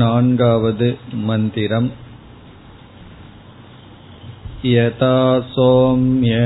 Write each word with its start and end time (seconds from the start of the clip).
नान्गावद् 0.00 0.82
मन्दिरम् 1.28 1.88
यथा 4.64 5.16
सोम्य 5.54 6.36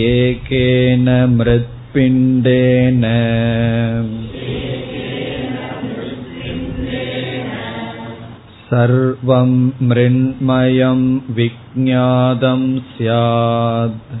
एकेन 0.00 1.06
मृत्पिण्डेन 1.36 3.04
सर्वं 8.70 9.52
मृण्मयं 9.88 11.04
विज्ञातं 11.38 12.64
स्यात् 12.90 14.14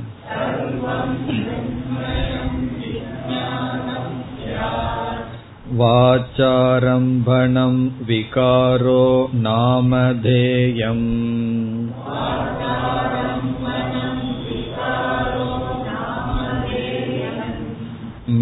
वाचारम्भणं 5.80 7.74
विकारो 8.08 9.04
नामधेयम् 9.34 11.04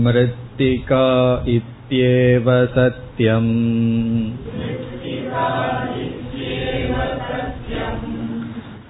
मृत्तिका 0.05 1.07
इत्येव 1.57 2.51
सत्यम् 2.75 3.53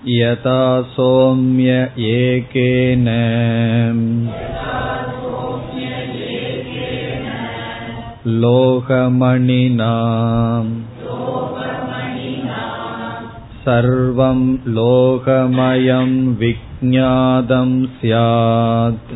यथा 0.08 0.60
सौम्य 0.94 1.72
एकेन 2.10 3.08
लोकमणिना 8.27 9.93
सर्वं 13.65 14.57
लोकमयं 14.67 16.35
विज्ञातं 16.35 17.85
स्यात्। 17.85 19.13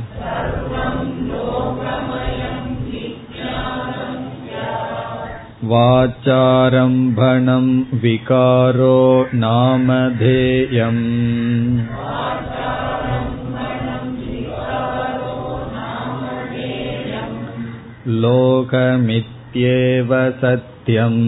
वाचारम्भणं 5.64 8.00
विकारो 8.00 9.28
नामधेयम् 9.34 11.80
लोकमित्येव 18.23 20.13
सत्यम् 20.43 21.21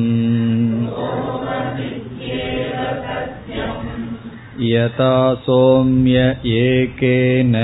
यथा 4.71 5.15
सौम्य 5.45 6.19
एकेन 6.57 7.55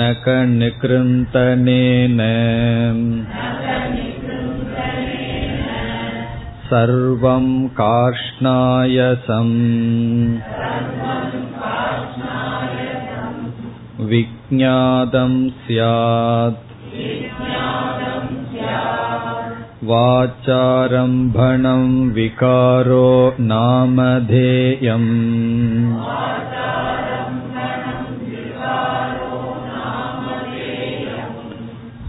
नकनिकृन्तनेन 0.00 2.20
सर्वं 6.70 7.46
कार्ष्णायसम् 7.80 9.56
विज्ञातं 14.07 15.49
स्यात्। 15.49 16.67
वाचारम्भणं 19.83 22.09
विकारो 22.09 23.35
नामधेयम् 23.39 25.97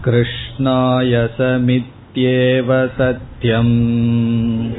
कृष्णायसमित्येव 0.05 2.87
सत्यम् 2.87 4.71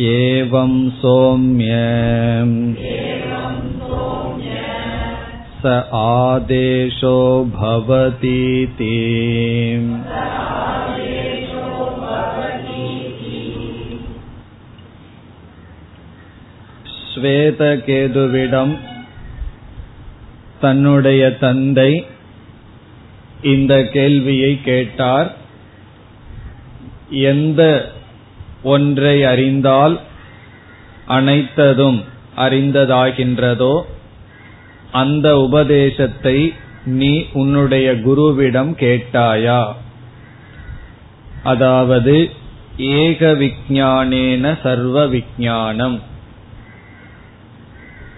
एवं 0.00 0.72
सौम्य 0.90 1.72
स 5.62 5.66
आदेशो 6.06 7.18
भवतीति 7.54 8.94
ஸ்வேதகேதுவிடம் 17.16 18.74
தன்னுடைய 20.60 21.22
தந்தை 21.30 21.90
இந்த 23.42 23.72
கேள்வியை 23.92 24.52
கேட்டார் 24.64 25.30
எந்த 27.30 27.62
ஒன்றை 28.63 29.23
அறிந்தால் 29.23 29.99
அனைத்ததும் 31.07 32.03
அறிந்ததாகின்றதோ 32.37 33.81
அந்த 34.91 35.39
உபதேசத்தை 35.39 36.53
நீ 36.85 37.25
உன்னுடைய 37.33 37.91
குருவிடம் 37.91 38.71
கேட்டாயா? 38.79 39.73
அதாவது 41.43 42.29
ஏக 42.77 43.31
விஜானேன 43.31 44.61
சர்வ 44.63 45.07
விஜானம் 45.07 45.99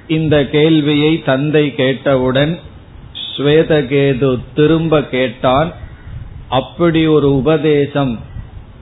இந்த 0.07 0.49
கேள்வியை 0.49 1.23
தந்தை 1.23 1.75
கேட்டவுடன் 1.75 2.59
ஸ்வேதகேது 3.37 4.39
திரும்ப 4.55 5.03
கேட்டான் 5.03 5.73
அப்படி 6.49 7.07
ஒரு 7.07 7.35
உபதேசம் 7.35 8.19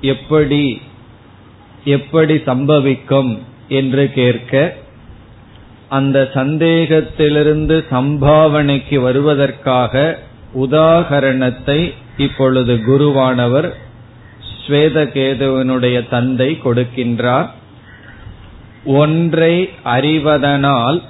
எப்படி 0.01 0.81
எப்படி 1.83 2.33
சம்பவிக்கும் 2.35 3.39
என்று 3.67 4.11
கேட்க 4.13 4.75
அந்த 5.89 6.29
சந்தேகத்திலிருந்து 6.33 7.83
சம்பாவனைக்கு 7.91 8.99
வருவதற்காக 9.01 10.17
உதாகரணத்தை 10.59 11.93
இப்பொழுது 12.17 12.73
குருவானவர் 12.75 13.73
ஸ்வேதகேதுவனுடைய 14.67 16.09
தந்தை 16.09 16.59
கொடுக்கின்றார். 16.63 17.49
ஒன்றை 18.85 19.69
அறிவதனால் 19.83 21.01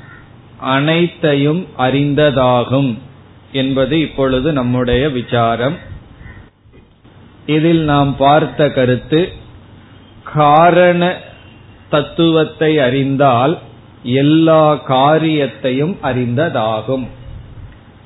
அனைத்தையும் 0.60 1.68
அறிந்ததாகும் 1.78 2.98
என்பது 3.52 4.02
இப்பொழுது 4.02 4.52
நம்முடைய 4.52 5.10
விசாரம். 5.10 5.78
இதில் 7.46 7.80
நாம் 7.80 8.16
பார்த்த 8.18 8.70
கருத்து 8.70 9.34
காரண 10.26 11.18
தத்துவத்தை 11.90 12.80
அறிந்தால் 12.80 13.58
எல்லா 14.04 14.74
காரியத்தையும் 14.76 15.98
அறிந்ததாகும். 16.04 17.08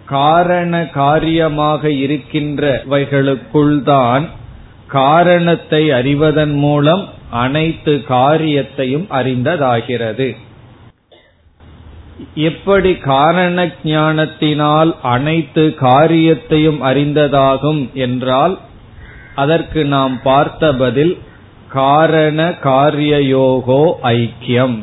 காரண 0.05 0.85
காரியமாக 0.85 1.89
இருக்கின்றவைகளுக்குள் 1.89 3.83
தான் 3.83 4.29
காரணத்தை 4.87 5.91
அறிவதன் 5.91 6.55
மூலம் 6.55 7.03
அனைத்து 7.29 8.03
காரியத்தையும் 8.07 9.07
அறிந்ததாகிறது. 9.09 10.35
எப்படி 12.35 12.95
காரண 12.95 13.71
ஞானத்தினால் 13.83 14.95
அனைத்து 15.01 15.73
காரியத்தையும் 15.75 16.81
அறிந்ததாகும் 16.81 17.89
என்றால் 17.93 18.57
அதற்கு 19.35 19.85
நாம் 19.85 20.21
பார்த்த 20.23 20.73
பதில் 20.73 21.17
காரண 21.69 22.49
காரியயோகோ 22.49 23.91
ஐக்கியம். 24.03 24.79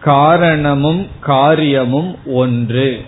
காரணமும் 0.00 1.06
காரியமும் 1.20 2.16
ஒன்று. 2.26 3.00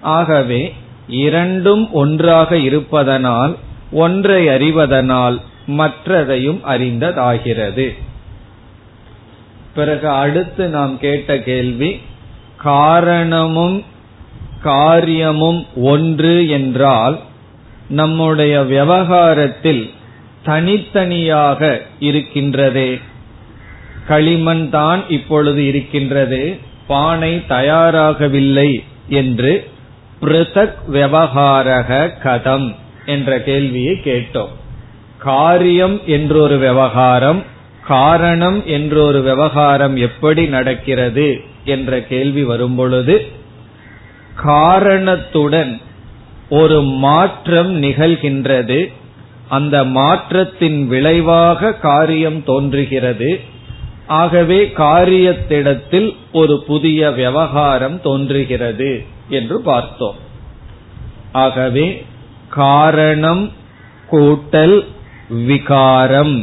ஆகவே 0.00 0.74
இரண்டும் 1.08 1.92
ஒன்றாக 1.92 2.56
இருப்பதனால் 2.56 3.56
ஒன்றை 3.92 4.48
அறிவதனால் 4.48 5.40
மற்றதையும் 5.66 6.60
அறிந்ததாகிறது. 6.68 7.98
பிறகு 9.74 10.08
அடுத்து 10.08 10.68
நாம் 10.68 10.98
கேட்ட 10.98 11.38
கேள்வி 11.38 12.00
காரணமும் 12.56 13.84
காரியமும் 14.62 15.66
ஒன்று 15.74 16.48
என்றால் 16.48 17.20
நம்முடைய 17.88 18.62
விவகாரத்தில் 18.62 19.90
தனித்தனியாக 20.44 21.82
இருக்கின்றதே. 22.00 23.00
களிமண் 24.08 24.70
தான் 24.70 25.04
இப்பொழுது 25.08 25.66
இருக்கின்றது. 25.66 26.56
பானை 26.86 27.44
தயாராகவில்லை 27.48 28.82
என்று 29.08 29.70
பிருதக் 30.20 30.74
விவகாரக 30.92 32.10
கதம் 32.24 32.74
என்ற 33.06 33.42
கேள்வியை 33.42 34.00
கேட்டோம். 34.04 34.52
காரியம் 35.18 36.00
என்றொரு 36.06 36.58
விவகாரம் 36.58 37.42
காரணம் 37.86 38.66
என்றொரு 38.66 39.22
விவகாரம் 39.22 39.96
எப்படி 39.96 40.46
நடக்கிறது 40.46 41.40
என்ற 41.64 42.02
கேள்வி 42.02 42.44
வரும்பொழுது 42.44 43.28
காரணத்துடன் 44.36 45.80
ஒரு 46.50 46.82
மாற்றம் 46.82 47.82
நிகழ்கின்றது. 47.82 48.92
அந்த 49.52 49.76
மாற்றத்தின் 49.96 50.78
விளைவாக 50.86 51.72
காரியம் 51.86 52.40
தோன்றுகிறது. 52.44 53.30
ஆகவே 54.20 54.58
காரியத்திடத்தில் 54.76 56.08
ஒரு 56.32 56.54
புதிய 56.66 57.10
விவகாரம் 57.10 57.98
தோன்றுகிறது 58.00 58.90
என்று 59.28 59.56
பார்த்தோம். 59.60 60.18
ஆகவே 61.44 61.86
காரணம் 62.48 63.44
கூட்டல் 64.10 64.78
விகாரம் 65.46 66.36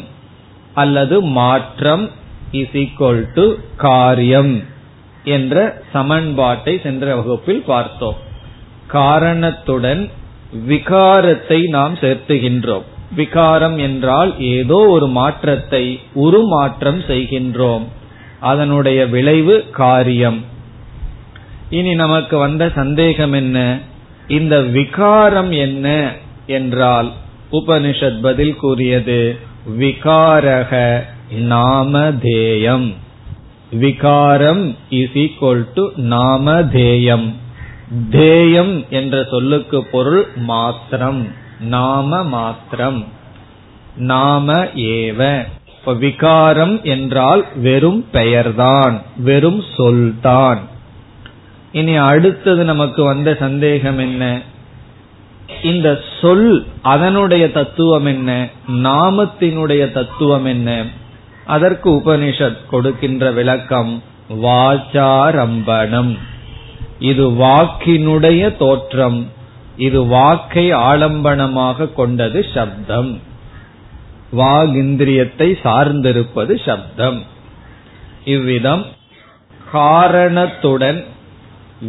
அல்லது 0.74 1.16
மாற்றம் 1.40 2.06
இஸ் 2.52 2.76
ஈக்வல் 2.82 3.26
டு 3.34 3.46
காரியம் 3.78 4.54
என்ற 5.24 5.56
சமன்பாட்டை 5.94 6.76
சென்ற 6.84 7.16
வகுப்பில் 7.16 7.64
பார்த்தோம். 7.74 8.20
காரணத்துடன் 8.88 10.04
விகாரத்தை 10.68 11.60
நாம் 11.68 11.96
சேர்த்துகின்றோம். 11.96 12.88
விகாரம் 13.16 13.78
என்றால் 13.78 14.40
ஏதோ 14.40 14.76
ஒரு 14.76 15.08
மாற்றத்தை 15.08 16.00
உருமாற்றம் 16.14 17.00
செய்கின்றோம். 17.00 17.86
அதனுடைய 18.40 19.08
விளைவு 19.08 19.66
காரியம். 19.72 20.46
இனி 21.70 21.94
நமக்கு 21.94 22.38
வந்த 22.38 22.72
சந்தேகம் 22.76 23.34
என்ன? 23.34 23.80
இந்த 24.28 24.62
விகாரம் 24.62 25.52
என்ன 25.52 26.12
என்றால் 26.48 27.12
உபனிஷத் 27.52 28.22
பதில் 28.22 28.56
கூறியது 28.56 29.40
விகாரக 29.80 31.04
நாமதேயம். 31.40 32.94
விகாரம் 33.72 34.76
இஸ் 34.90 35.12
ஈக்வல் 35.14 35.66
டு 35.74 35.92
நாமதேயம். 35.98 37.34
தேயம் 38.10 38.86
என்ற 38.90 39.24
சொல்லுக்கு 39.24 39.84
பொருள் 39.84 40.28
மாத்திரம். 40.36 41.28
நாம 41.60 42.24
மாத்திரம் 42.24 43.08
நாம 43.98 44.54
ஏவ. 44.64 45.46
இப்ப 45.80 45.94
விகாரம் 45.94 46.84
என்றால் 46.84 47.46
வெறும் 47.56 48.06
பெயர்தான் 48.12 49.02
வெறும் 49.18 49.64
சொல்தான். 49.78 50.60
இனி 51.72 51.96
அடுத்தது 51.96 52.64
நமக்கு 52.64 53.04
வந்த 53.04 53.38
சந்தேகம் 53.40 53.98
என்ன? 53.98 54.42
இந்த 55.64 56.02
சொல் 56.22 56.66
அதனுடைய 56.82 57.52
தத்துவம் 57.52 58.06
என்ன? 58.06 58.48
நாமத்தினுடைய 58.68 59.92
தத்துவம் 59.92 60.46
என்ன? 60.46 60.86
அதற்கு 61.46 61.92
உபனிஷத் 61.92 62.58
கொடுக்கின்ற 62.70 63.32
விளக்கம் 63.32 64.04
வாச்சாரம்பணம். 64.30 66.18
இது 67.00 67.30
வாக்கினுடைய 67.30 68.58
தோற்றம். 68.58 69.38
இது 69.80 70.06
வாக்கை 70.06 70.74
ஆலம்பனமாக 70.74 71.94
கொண்டது 71.94 72.46
சப்தம். 72.54 73.20
வாகிந்திரியத்தை 74.38 75.54
சார்ந்திருப்பது 75.64 76.66
சப்தம். 76.66 77.24
இவ்விதம் 78.26 78.86
காரணத்துடன் 79.72 81.04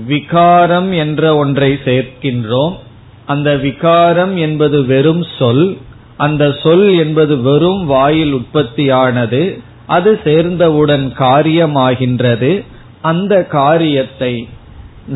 விகாரம் 0.06 0.92
என்ற 0.92 1.36
ஒன்றை 1.36 1.78
சேர்க்கின்றோம். 1.84 2.78
அந்த 3.26 3.56
விகாரம் 3.56 4.36
என்பது 4.36 4.84
வெறும் 4.84 5.26
சொல். 5.38 5.76
அந்த 6.16 6.52
சொல் 6.62 6.98
என்பது 6.98 7.40
வெறும் 7.40 7.86
வாயில் 7.86 8.34
உற்பத்தியானது. 8.34 9.60
அது 9.86 10.20
சேர்ந்தவுடன் 10.24 11.12
காரியமாகின்றது. 11.18 12.64
அந்த 13.00 13.44
காரியத்தை 13.44 14.48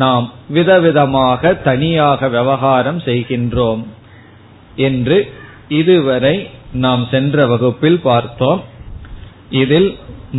நாம் 0.01 0.25
விதவிதமாக 0.53 1.61
தனியாக 1.61 2.27
விவகாரம் 2.27 2.99
செய்கின்றோம் 3.05 3.83
என்று 4.87 5.17
இதுவரை 5.81 6.35
நாம் 6.83 7.03
சென்ற 7.11 7.45
வகுப்பில் 7.45 7.99
பார்த்தோம். 7.99 8.61
இதில் 9.61 9.89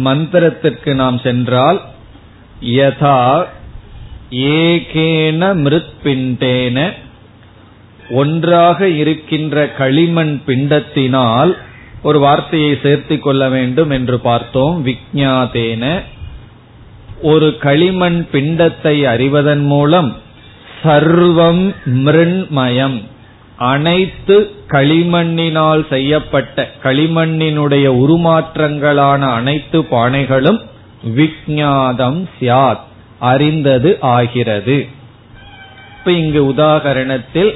மந்திரத்திற்கு 0.04 0.90
நாம் 0.94 1.18
சென்றால் 1.18 1.78
யதா 2.78 3.20
ஏகேன 4.58 5.50
மிருத்பிண்டேன 5.64 6.78
ஒன்றாக 8.10 8.88
இருக்கின்ற 9.02 9.56
களிமண் 9.78 10.34
பிண்டத்தினால் 10.46 11.52
ஒரு 12.02 12.18
வார்த்தையை 12.18 12.72
சேர்த்து 12.82 13.14
கொள்ள 13.18 13.42
வேண்டும் 13.48 13.90
என்று 13.90 14.16
பார்த்தோம். 14.20 14.76
விக்ஞாதேன 14.86 15.84
ஒரு 17.22 17.56
களிமண் 17.56 18.26
பிண்டத்தை 18.32 19.02
அறிவதன் 19.02 19.64
மூலம் 19.64 20.16
சர்வம் 20.82 21.74
மிருண்மயம். 21.84 23.02
அனைத்து 23.56 24.50
களிமண்ணினால் 24.68 25.88
செய்யப்பட்ட 25.88 26.70
களிமண்ணினுடைய 26.82 27.86
உருமாற்றங்களான 28.02 29.18
அனைத்து 29.18 29.80
பானைகளும் 29.80 30.60
விக்ஞாதம் 31.16 32.28
சியாத் 32.40 32.84
அறிந்தது 33.18 33.96
ஆகிறது. 34.00 34.86
இப்ப 35.98 36.12
இங்கு 36.12 36.52
உதாகரணத்தில் 36.52 37.52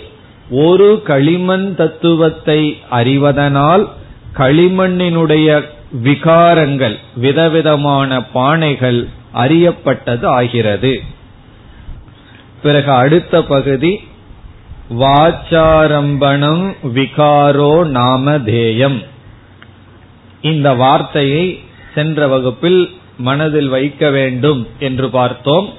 ஒரு 0.51 1.03
களிமண் 1.05 1.75
தத்துவத்தை 1.75 2.79
அறிவதனால் 2.91 3.89
களிமண்ணினுடைய 4.37 5.65
விகாரங்கள் 6.05 6.97
விதவிதமான 7.15 8.25
பானைகள் 8.35 9.09
அறியப்பட்டது 9.35 10.27
ஆகிறது. 10.27 11.01
பிறகு 12.63 12.93
அடுத்த 12.93 13.43
பகுதி 13.43 14.01
வாச்சாரம்பணம் 14.91 16.77
விகாரோ 16.95 17.85
நாமதேயம். 17.85 19.05
இந்த 20.41 20.73
வார்த்தையை 20.73 21.61
சென்ற 21.95 22.29
வகுப்பில் 22.29 22.91
மனதில் 23.17 23.69
வைக்க 23.69 24.11
வேண்டும் 24.11 24.69
என்று 24.79 25.11
பார்த்தோம். 25.11 25.73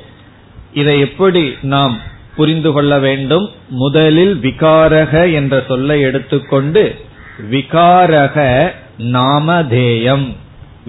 இதை 0.73 0.99
எப்படி 0.99 1.53
நாம் 1.61 1.97
புரிந்து 2.35 2.71
கொள்ள 2.71 2.99
வேண்டும்? 2.99 3.49
முதலில் 3.69 4.39
விகாரக 4.41 5.33
என்ற 5.33 5.63
சொல்லை 5.67 6.01
எடுத்துக்கொண்டு 6.01 6.99
விகாரக 7.51 8.69
நாமதேயம். 8.97 10.35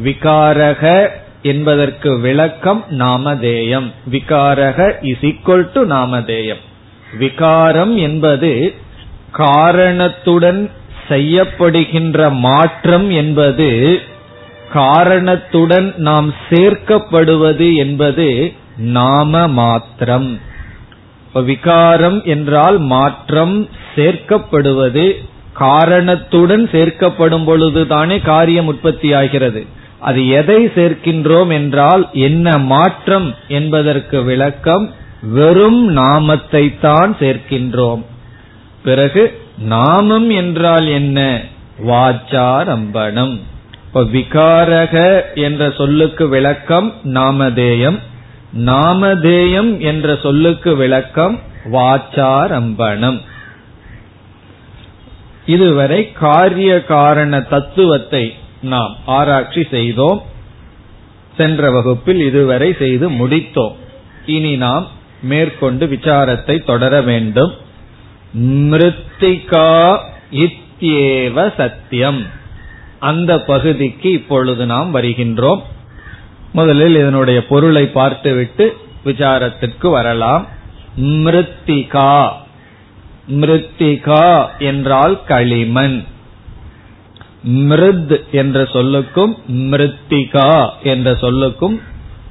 விகாரக 0.05 1.09
என்பதற்கு 1.43 2.11
விளக்கம் 2.21 2.85
நாமதேயம். 2.91 3.89
விகாரக 4.11 4.79
இஸ் 5.03 5.25
ஈக்வல் 5.31 5.67
டு 5.73 5.83
நாமதேயம். 5.87 6.63
விகாரம் 7.19 7.97
என்பது 7.97 8.53
காரணத்துடன் 9.33 10.71
செய்யப்படுகின்ற 11.09 12.31
மாற்றம் 12.39 13.11
என்பது 13.11 13.69
காரணத்துடன் 14.73 15.95
நாம் 15.97 16.35
சேர்க்கப்படுவது 16.51 17.75
என்பது 17.75 18.53
நாம 18.97 19.49
மாத்திரம் 19.49 20.31
விகாரம் 21.35 22.19
என்றால் 22.25 22.79
மாற்றம் 22.79 23.69
சேர்க்கப்படுவது 23.95 25.05
காரணத்துடன் 25.53 26.65
சேர்க்கப்படும் 26.73 27.45
பொழுதுதானே 27.45 28.19
காரியம் 28.23 28.67
உற்பத்தி 28.67 29.13
ஆகிறது 29.13 29.63
அது 30.03 30.29
எதை 30.29 30.67
சேர்க்கின்றோம் 30.67 31.51
என்றால் 31.53 32.09
என்ன 32.13 32.59
மாற்றம் 32.59 33.35
என்பதற்கு 33.49 34.23
விளக்கம் 34.23 34.87
வெறும் 35.23 35.83
நாமத்தை 35.93 36.79
தான் 36.81 37.17
சேர்க்கின்றோம். 37.21 38.03
பிறகு 38.85 39.23
நாமம் 39.59 40.31
என்றால் 40.31 40.87
என்ன? 40.87 41.41
வாச்சாரம்பணம். 41.87 43.35
இப்ப 43.85 44.03
விகாரக 44.03 44.95
என்ற 45.35 45.71
சொல்லுக்கு 45.71 46.29
விளக்கம் 46.29 46.89
நாமதேயம். 47.05 47.99
நாமதேயம் 48.59 49.79
என்ற 49.81 50.17
சொல்லுக்கு 50.23 50.77
விளக்கம் 50.77 51.41
வாச்சாரம்பணம். 51.73 53.21
இதுவரை 55.47 56.13
காரிய 56.13 56.85
காரண 56.85 57.41
தத்துவத்தை 57.41 58.25
நாம் 58.63 58.97
ஆராய்ச்சி 59.07 59.67
செய்தோம். 59.71 60.23
சென்ற 61.37 61.71
வகுப்பில் 61.71 62.21
இதுவரை 62.21 62.75
செய்து 62.79 63.11
முடித்தோம். 63.11 63.75
இனி 64.27 64.57
நாம் 64.57 64.87
மேற்கொண்டு 65.23 65.87
விசாரத்தை 65.87 66.65
தொடர 66.65 67.01
வேண்டும். 67.01 67.53
மிருத்திகா 68.39 69.99
இத்தியேவ 70.33 71.55
சத்தியம். 71.57 72.27
அந்த 73.01 73.41
பகுதிக்கு 73.41 74.13
இப்பொழுது 74.13 74.67
நாம் 74.67 74.95
வருகின்றோம். 74.95 75.63
முதலில் 76.53 76.95
இதனுடைய 76.95 77.47
பொருளை 77.47 77.87
பார்த்துவிட்டு 77.87 78.77
விசாரத்திற்கு 79.05 79.91
வரலாம். 79.91 80.47
மிருத்திகா. 81.01 82.29
மிருத்திகா 83.31 84.47
என்றால் 84.59 85.25
களிமண். 85.25 86.05
மிருத் 87.43 88.31
என்ற 88.33 88.63
சொல்லுக்கும் 88.63 89.35
மிருத்திகா 89.49 90.69
என்ற 90.83 91.13
சொல்லுக்கும் 91.13 91.81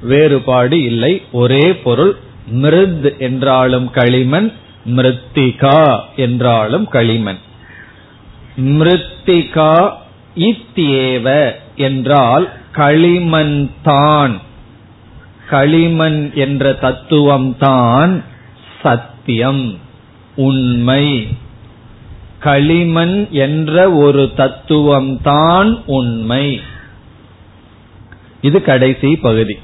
வேறுபாடு 0.02 0.82
இல்லை. 0.82 1.22
ஒரே 1.32 1.76
பொருள் 1.76 2.16
மிருத் 2.52 3.18
என்றாலும் 3.18 3.90
களிமண் 3.90 4.52
மிருத்திகா 4.86 6.00
என்றாலும் 6.16 6.88
களிமண். 6.88 7.38
மிருத்திகா 8.56 9.92
இத்தியேவ 10.36 11.52
என்றால் 11.76 12.52
களிமண் 12.72 13.70
தான். 13.82 14.40
களிமண் 15.50 16.32
என்ற 16.34 16.78
தத்துவம்தான் 16.82 18.22
சத்தியம் 18.82 19.78
உண்மை. 20.36 21.28
களிமண் 22.42 23.28
என்ற 23.30 23.92
ஒரு 23.92 24.32
தத்துவம் 24.36 25.20
தான் 25.22 25.82
உண்மை. 25.86 26.60
இது 28.40 28.62
கடைசி 28.62 29.16
பகுதி. 29.16 29.58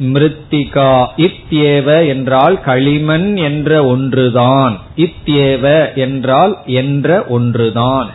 மிருத்திகா 0.00 1.06
இத்தியேவ 1.16 2.06
என்றால் 2.08 2.60
களிமண் 2.60 3.36
என்ற 3.36 3.84
ஒன்றுதான். 3.84 4.78
இத்தியேவ 4.96 5.94
என்றால் 5.94 6.56
என்ற 6.66 7.24
ஒன்றுதான். 7.26 8.10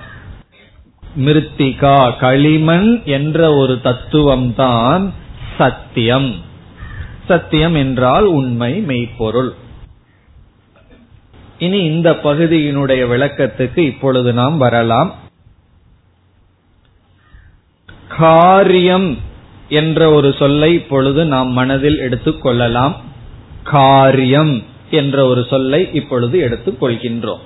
மிருத்திகா 1.18 1.98
களிமண் 2.20 3.02
என்ற 3.04 3.54
ஒரு 3.54 3.82
தத்துவம் 3.82 4.56
தான் 4.56 5.14
சத்தியம். 5.58 6.36
சத்தியம் 7.28 7.76
என்றால் 7.76 8.26
உண்மை 8.26 8.74
மெய்ப்பொருள். 8.80 9.54
இனி 11.64 11.84
இந்த 11.84 12.12
பகுதியினுடைய 12.12 13.02
விளக்கத்துக்கு 13.08 13.78
இப்பொழுது 13.78 14.34
நாம் 14.34 14.58
வரலாம். 14.58 15.16
காரியம் 18.08 19.18
என்ற 19.70 20.12
ஒரு 20.12 20.34
சொல்லை 20.34 20.74
இப்பொழுது 20.74 21.26
நாம் 21.26 21.52
மனதில் 21.52 21.98
எடுத்துக் 21.98 22.42
கொள்ளலாம். 22.42 23.02
காரியம் 23.64 24.64
என்ற 24.92 25.26
ஒரு 25.26 25.46
சொல்லை 25.50 25.90
இப்பொழுது 25.94 26.40
எடுத்துக் 26.40 26.84
கொள்கின்றோம். 26.84 27.44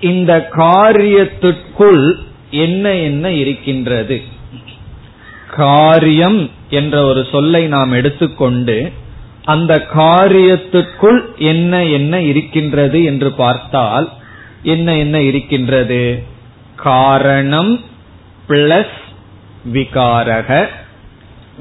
இந்த 0.00 0.48
காரியத்திற்குள் 0.52 2.18
என்ன 2.50 2.94
என்ன 2.94 3.30
இருக்கின்றது? 3.30 4.22
காரியம் 5.50 6.50
என்ற 6.70 7.04
ஒரு 7.04 7.26
சொல்லை 7.30 7.66
நாம் 7.66 7.92
எடுத்துக்கொண்டு 7.92 8.92
அந்த 9.44 9.86
காரியத்துக்குள் 9.94 11.36
என்ன 11.36 11.84
என்ன 11.84 12.20
இருக்கின்றது 12.20 13.04
என்று 13.04 13.32
பார்த்தால் 13.32 14.12
என்ன 14.62 14.96
என்ன 14.96 15.20
இருக்கின்றது? 15.20 16.22
காரணம் 16.76 17.80
பிளஸ் 18.48 18.96
விகாரக. 19.72 20.66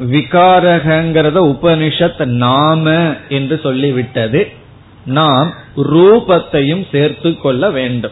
விகாரகங்கிறத 0.02 1.56
உபனிஷத் 1.56 2.26
நாம 2.26 3.16
என்று 3.30 3.60
சொல்லிவிட்டது. 3.64 4.54
நாம் 5.06 5.54
ரூபத்தையும் 5.78 6.86
சேர்த்து 6.92 7.38
கொள்ள 7.38 7.70
வேண்டும். 7.70 8.12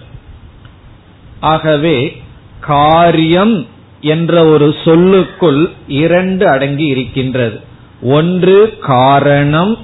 ஆகவே 1.39 2.21
காரியம் 2.59 3.67
என்ற 4.01 4.45
ஒரு 4.45 4.75
சொல்லுக்குள் 4.85 5.71
இரண்டு 5.87 6.49
அடங்கி 6.49 6.85
இருக்கின்றது. 6.85 7.69
ஒன்று 8.01 8.77
காரணம் 8.79 9.77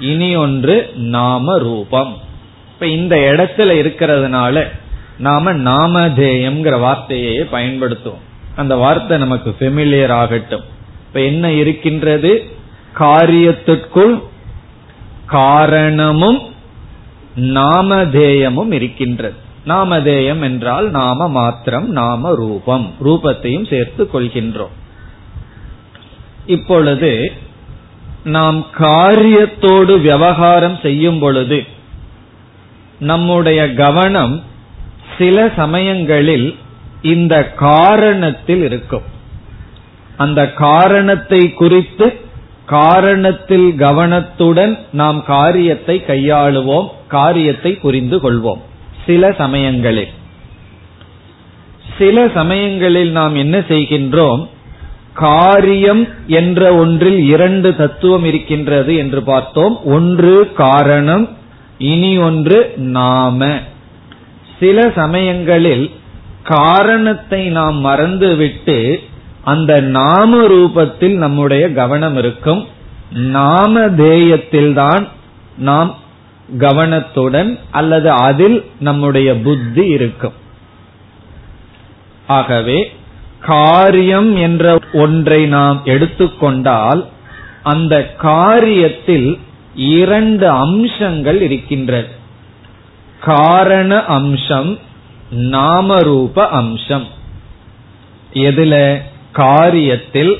இனி 0.00 0.36
ஒன்று 0.36 0.92
நாம 0.94 1.58
ரூபம். 1.58 2.16
இப்ப 2.72 2.86
இந்த 2.86 3.16
இடத்துல 3.16 3.58
இருக்கிறதுனால 3.58 4.68
நாம 5.18 5.52
நாமதேயம்ங்கிற 5.52 6.80
வார்த்தையை 6.80 7.38
பயன்படுத்துவோம். 7.38 8.24
அந்த 8.56 8.76
வார்த்தை 8.76 9.18
நமக்கு 9.18 9.56
ஃபெமிலியர் 9.58 10.12
ஆகட்டும். 10.12 10.64
இப்ப 11.06 11.20
என்ன 11.20 11.52
இருக்கின்றது? 11.52 12.56
காரியத்திற்குள் 12.98 14.22
காரணமும் 15.26 16.42
நாமதேயமும் 17.36 18.72
இருக்கின்றது. 18.72 19.34
நாமதேயம் 19.66 20.42
என்றால் 20.42 20.90
நாம 20.90 21.28
மாத்திரம் 21.28 21.90
நாம 21.90 22.34
ரூபம். 22.34 22.94
ரூபத்தையும் 23.04 23.68
சேர்த்து 23.70 24.08
கொள்கின்றோம். 24.14 24.74
இப்பொழுது 26.46 27.32
நாம் 28.26 28.66
காரியத்தோடு 28.78 30.00
விவகாரம் 30.00 30.78
செய்யும் 30.82 31.18
பொழுது 31.18 31.64
நம்முடைய 32.98 33.72
கவனம் 33.72 34.42
சில 35.18 35.50
சமயங்களில் 35.56 36.56
இந்த 37.02 37.52
காரணத்தில் 37.60 38.62
இருக்கும். 38.62 39.02
அந்த 40.16 40.52
காரணத்தை 40.52 41.52
குறித்து 41.52 42.06
காரணத்தில் 42.68 43.76
கவனத்துடன் 43.76 44.78
நாம் 44.92 45.24
காரியத்தை 45.24 46.02
கையாளுவோம் 46.06 46.88
காரியத்தை 47.08 47.72
புரிந்து 47.74 48.18
கொள்வோம். 48.18 48.60
சில 49.06 49.32
சமயங்களில். 49.32 50.12
சில 51.98 52.28
சமயங்களில் 52.34 53.10
நாம் 53.10 53.34
என்ன 53.34 53.58
செய்கின்றோம்? 53.58 54.48
காரியம் 55.16 56.08
என்ற 56.26 56.74
ஒன்றில் 56.74 57.18
இரண்டு 57.28 57.76
தத்துவம் 57.76 58.24
இருக்கின்றது 58.24 58.96
என்று 58.96 59.22
பார்த்தோம். 59.22 59.84
ஒன்று 59.84 60.52
காரணம் 60.52 61.36
இனி 61.78 62.18
ஒன்று 62.18 62.72
நாம. 62.76 63.58
சில 64.60 64.92
சமயங்களில் 64.94 65.90
காரணத்தை 66.42 67.48
நாம் 67.48 67.76
மறந்துவிட்டு 67.76 69.00
அந்த 69.44 69.80
நாம 69.80 70.46
ரூபத்தில் 70.46 71.14
நம்முடைய 71.14 71.72
கவனம் 71.72 72.16
இருக்கும். 72.16 72.66
நாம 73.10 73.80
தேயத்தில்தான் 73.80 75.08
நாம் 75.58 75.94
கவனத்துடன் 76.58 77.58
அல்லது 77.70 78.10
அதில் 78.10 78.64
நம்முடைய 78.80 79.40
புத்தி 79.40 79.86
இருக்கும். 79.86 80.32
ஆகவே 82.26 82.92
காரியம் 83.46 84.36
என்ற 84.36 84.78
ஒன்றை 84.92 85.46
நாம் 85.46 85.80
எடுத்துக்கொண்டால் 85.84 87.08
அந்த 87.62 88.14
காரியத்தில் 88.22 89.38
இரண்டு 89.74 90.48
அம்சங்கள் 90.48 91.42
இருக்கின்றது 91.42 92.08
காரண 93.20 94.04
அம்சம் 94.04 94.78
நாமரூப 95.34 96.48
அம்சம். 96.48 97.06
எதுல? 98.32 99.02
காரியத்தில் 99.34 100.34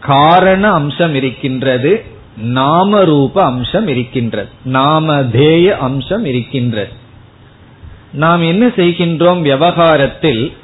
காரண 0.00 0.70
அம்சம் 0.70 1.14
இருக்கின்றது 1.14 2.04
நாமரூப 2.54 3.38
அம்சம் 3.38 3.88
இருக்கின்றது 3.88 4.48
நாமதேய 4.64 5.76
அம்சம் 5.76 6.24
இருக்கின்றது. 6.24 6.92
நாம் 8.12 8.42
என்ன 8.42 8.66
செய்கின்றோம்? 8.66 9.40
விவகாரத்தில் 9.40 10.56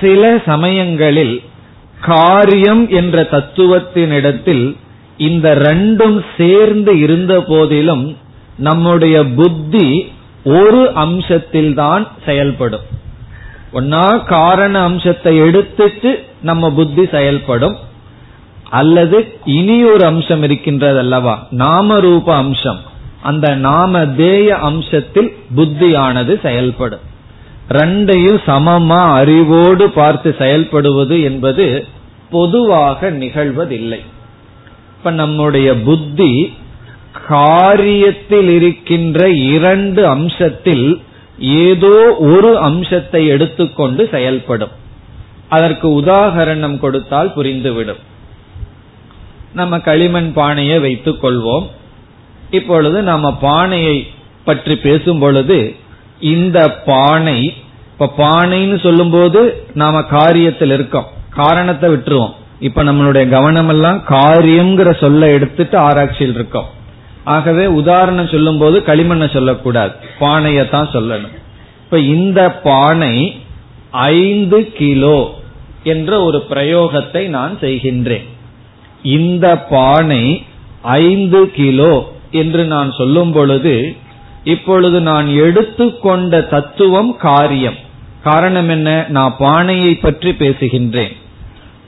சில 0.00 0.42
சமயங்களில் 0.46 1.42
காரியம் 2.00 2.88
என்ற 2.88 3.22
தத்துவத்தினிடத்தில் 3.22 4.76
இந்த 5.16 5.54
ரெண்டும் 5.54 6.24
சேர்ந்து 6.36 6.98
இருந்த 6.98 7.40
போதிலும் 7.40 8.16
நம்முடைய 8.58 9.24
புத்தி 9.24 10.12
ஒரு 10.44 10.92
அம்சத்தில் 10.94 11.74
தான் 11.74 12.08
செயல்படும். 12.26 12.84
ஒன்னா 13.72 14.24
காரண 14.24 14.80
அம்சத்தை 14.80 15.36
எடுத்துட்டு 15.36 16.24
நம்ம 16.42 16.70
புத்தி 16.70 17.06
செயல்படும். 17.06 17.76
அல்லது 18.70 19.18
இனி 19.44 19.84
ஒரு 19.84 20.04
அம்சம் 20.04 20.42
இருக்கின்றது 20.42 20.98
அல்லவா 20.98 21.46
நாம 21.50 22.00
ரூப 22.00 22.34
அம்சம். 22.34 22.80
அந்த 23.22 23.54
நாம 23.54 24.06
தேய 24.06 24.54
அம்சத்தில் 24.54 25.30
புத்தியானது 25.56 26.40
செயல்படும். 26.40 27.14
ரெண்டையும் 27.68 28.38
சமமா 28.46 29.12
அறிவோடு 29.12 29.90
பார்த்து 29.90 30.34
செயல்படுவது 30.38 31.22
என்பது 31.22 31.86
பொதுவாக 32.30 33.10
நிகழ்வதில்லை. 33.10 34.00
இப்ப 34.98 35.10
நம்முடைய 35.10 35.74
புத்தி 35.76 36.54
காரியத்தில் 37.28 38.48
இருக்கின்ற 38.48 39.28
இரண்டு 39.28 40.14
அம்சத்தில் 40.14 41.02
ஏதோ 41.38 42.16
ஒரு 42.18 42.58
அம்சத்தை 42.58 43.26
எடுத்துக்கொண்டு 43.26 44.08
செயல்படும். 44.10 44.70
அதற்கு 45.48 46.00
உதாகரணம் 46.00 46.78
கொடுத்தால் 46.78 47.32
புரிந்துவிடும். 47.36 48.02
நம்ம 49.54 49.78
களிமண் 49.78 50.32
பானையை 50.32 50.78
வைத்துக் 50.78 51.24
கொள்வோம் 51.24 51.66
இப்பொழுது 52.50 53.02
நாம 53.02 53.34
பானையை 53.34 54.06
பற்றி 54.44 54.76
பேசும் 54.76 55.18
பொழுது 55.18 55.76
இந்த 56.20 56.68
பானை 56.70 57.54
இப்ப 57.92 58.12
பானைன்னு 58.18 58.82
சொல்லும்போது 58.82 59.66
நாம 59.74 60.00
காரியத்தில் 60.00 60.72
இருக்கோம். 60.72 61.06
காரணத்தை 61.30 61.90
விட்டுருவோம். 61.90 62.34
இப்ப 62.60 62.84
நம்மளுடைய 62.84 63.28
கவனம் 63.28 63.68
எல்லாம் 63.68 64.02
காரியம்ங்கிற 64.08 64.98
சொல்ல 64.98 65.30
எடுத்துட்டு 65.30 65.78
ஆராய்ச்சியில் 65.78 66.34
இருக்கோம். 66.34 66.64
ஆகவே 67.24 67.66
உதாரணம் 67.66 68.28
சொல்லும் 68.28 68.58
போது 68.58 68.80
களிமண்ணை 68.80 69.32
சொல்லக்கூடாது. 69.32 69.92
பானையை 70.18 70.68
தான் 70.68 70.88
சொல்லணும். 70.92 71.34
இப்ப 71.84 71.98
இந்த 71.98 72.52
பானை 72.52 73.42
ஐந்து 73.90 74.72
கிலோ 74.72 75.30
என்ற 75.82 76.22
ஒரு 76.22 76.44
பிரயோகத்தை 76.50 77.26
நான் 77.26 77.58
செய்கின்றேன். 77.58 78.24
இந்த 79.02 79.58
பானை 79.58 80.46
ஐந்து 80.82 81.50
கிலோ 81.50 82.12
என்று 82.30 82.64
நான் 82.64 82.92
சொல்லும் 82.92 83.32
பொழுது 83.32 83.96
இப்பொழுது 84.52 84.98
நான் 85.00 85.28
எடுத்துக்கொண்ட 85.44 86.40
தத்துவம் 86.40 87.12
காரியம். 87.16 87.78
காரணம் 88.22 88.68
என்ன? 88.68 88.90
நான் 89.08 89.34
பானையை 89.38 89.94
பற்றி 89.94 90.30
பேசுகின்றேன். 90.30 91.14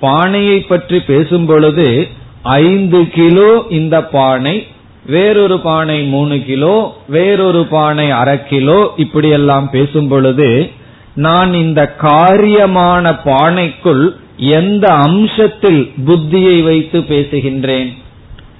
பானையை 0.01 0.59
பற்றி 0.61 0.99
பேசும் 1.01 1.47
பொழுது 1.47 1.87
ஐந்து 2.43 3.01
கிலோ 3.09 3.51
இந்த 3.69 3.97
பானை 4.05 4.57
வேறொரு 5.07 5.57
பானை 5.61 5.99
மூணு 6.05 6.37
கிலோ 6.45 6.75
வேறொரு 7.09 7.63
பானை 7.67 8.11
அரை 8.11 8.37
கிலோ 8.45 8.79
இப்படியெல்லாம் 8.97 9.71
பேசும் 9.71 10.09
பொழுது 10.09 10.71
நான் 11.27 11.53
இந்த 11.55 11.81
காரியமான 12.03 13.05
பானைக்குள் 13.25 14.05
எந்த 14.37 14.87
அம்சத்தில் 15.07 15.81
புத்தியை 16.07 16.57
வைத்து 16.63 16.99
பேசுகின்றேன்? 17.01 17.89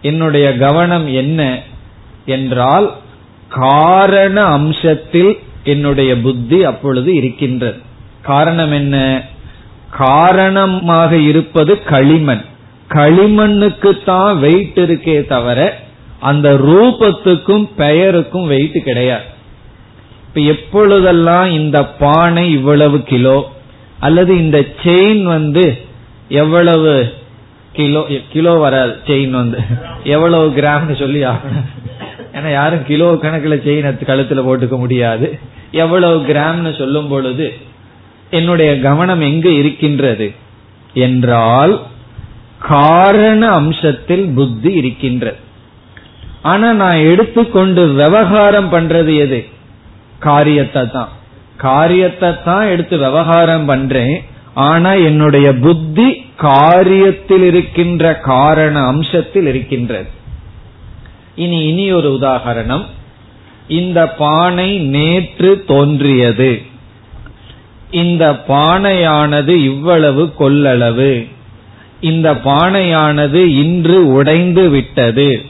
என்னுடைய 0.03 0.47
கவனம் 0.57 1.07
என்ன? 1.23 1.41
என்றால் 2.27 2.89
காரண 3.49 4.59
அம்சத்தில் 4.59 5.39
என்னுடைய 5.65 6.21
புத்தி 6.21 6.65
அப்பொழுது 6.65 7.15
இருக்கின்றது. 7.15 7.79
காரணம் 8.23 8.73
என்ன? 8.73 9.23
காரணமாக 9.91 11.17
இருப்பது 11.17 11.83
களிமண். 11.83 12.45
களிமண்ணுக்கு 12.89 14.05
தான் 14.05 14.39
வெயிட் 14.39 14.77
இருக்கே 14.77 15.27
தவிர 15.27 15.81
அந்த 16.21 16.55
ரூபத்துக்கும் 16.55 17.69
பெயருக்கும் 17.77 18.47
வெயிட் 18.47 18.85
கிடையாது. 18.85 19.25
இப்ப 20.29 20.41
எப்பொழுதெல்லாம் 20.41 21.51
இந்த 21.51 21.87
பானை 21.87 22.53
இவ்வளவு 22.53 23.03
கிலோ 23.03 23.53
அல்லது 24.01 24.37
இந்த 24.37 24.65
செயின் 24.83 25.23
வந்து 25.23 25.87
எவ்வளவு 26.29 27.15
கிலோ 27.73 28.07
கிலோ 28.33 28.53
வராது 28.53 28.97
செயின் 29.07 29.31
வந்து. 29.31 29.59
எவ்வளவு 30.05 30.49
கிராம்னு 30.57 30.99
சொல்லி 30.99 31.25
ஆகணும். 31.25 31.69
ஏன்னா 32.39 32.51
யாரும் 32.51 32.85
கிலோ 32.85 33.17
கணக்கில் 33.17 33.63
செயின் 33.65 33.89
கழுத்துல 34.07 34.43
போட்டுக்க 34.49 34.77
முடியாது. 34.79 35.39
எவ்வளவு 35.71 36.21
கிராம்னு 36.27 36.79
சொல்லும் 36.79 37.09
பொழுது 37.09 37.57
என்னுடைய 38.31 38.81
கவனம் 38.81 39.21
எங்கு 39.21 39.57
இருக்கின்றது 39.57 40.35
என்றால் 40.95 41.81
காரண 42.59 43.51
அம்சத்தில் 43.51 44.35
புத்தி 44.35 44.73
இருக்கின்றது. 44.73 45.37
ஆனா 46.43 46.73
நான் 46.73 46.97
எடுத்துக்கொண்டு 46.97 47.93
விவகாரம் 47.93 48.73
பண்றது 48.73 49.19
எது? 49.19 49.47
காரியத்தை 50.19 50.91
தான். 50.91 51.09
காரியத்தை 51.57 52.31
தான் 52.45 52.69
எடுத்து 52.69 52.99
விவகாரம் 52.99 53.65
பண்றேன். 53.65 54.25
ஆனா 54.55 54.93
என்னுடைய 54.93 55.55
புத்தி 55.55 56.25
காரியத்தில் 56.43 57.43
இருக்கின்ற 57.43 58.15
காரண 58.15 58.93
அம்சத்தில் 58.93 59.47
இருக்கின்றது. 59.47 60.09
இனி 61.39 61.59
இனி 61.67 61.93
ஒரு 61.93 62.19
உதாகரணம். 62.21 62.85
இந்த 63.69 64.09
பானை 64.09 64.79
நேற்று 64.79 65.65
தோன்றியது. 65.67 66.63
இந்த 67.91 68.25
பானையானது 68.49 69.55
இவ்வளவு 69.65 70.33
கொள்ளளவு. 70.39 71.29
இந்த 72.01 72.35
பானையானது 72.35 73.43
இன்று 73.63 74.13
உடைந்து 74.13 74.71
விட்டது 74.71 75.45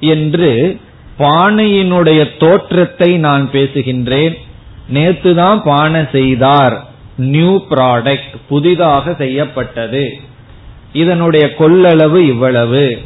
என்று 0.00 0.80
பானையினுடைய 1.18 2.20
தோற்றத்தை 2.38 3.16
நான் 3.16 3.48
பேசுகின்றேன். 3.52 4.36
நேத்து 4.88 5.34
தான் 5.34 5.62
பானை 5.64 6.02
செய்தார். 6.12 6.86
நியூ 7.16 7.62
ப்ராடக்ட் 7.70 8.36
புதிதாக 8.48 9.14
செய்யப்பட்டது. 9.14 10.20
இதனுடைய 10.92 11.54
கொள்ளளவு 11.58 12.16
இவ்வளவு. 12.16 12.98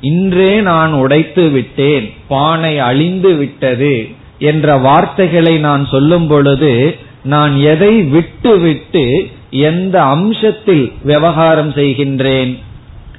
இன்றே 0.00 0.60
நான் 0.60 0.92
உடைத்து 0.92 1.50
விட்டேன் 1.50 2.12
பானை 2.28 2.78
அழிந்து 2.78 3.34
விட்டது 3.34 4.08
என்ற 4.38 4.76
வார்த்தைகளை 4.76 5.58
நான் 5.58 5.86
சொல்லும் 5.86 6.26
பொழுது 6.26 6.96
நான் 7.22 7.56
எதை 7.56 8.02
விட்டு 8.02 8.58
விட்டு 8.58 9.28
எந்த 9.50 10.02
அம்சத்தில் 10.02 10.92
விவகாரம் 11.02 11.70
செய்கின்றேன் 11.70 12.58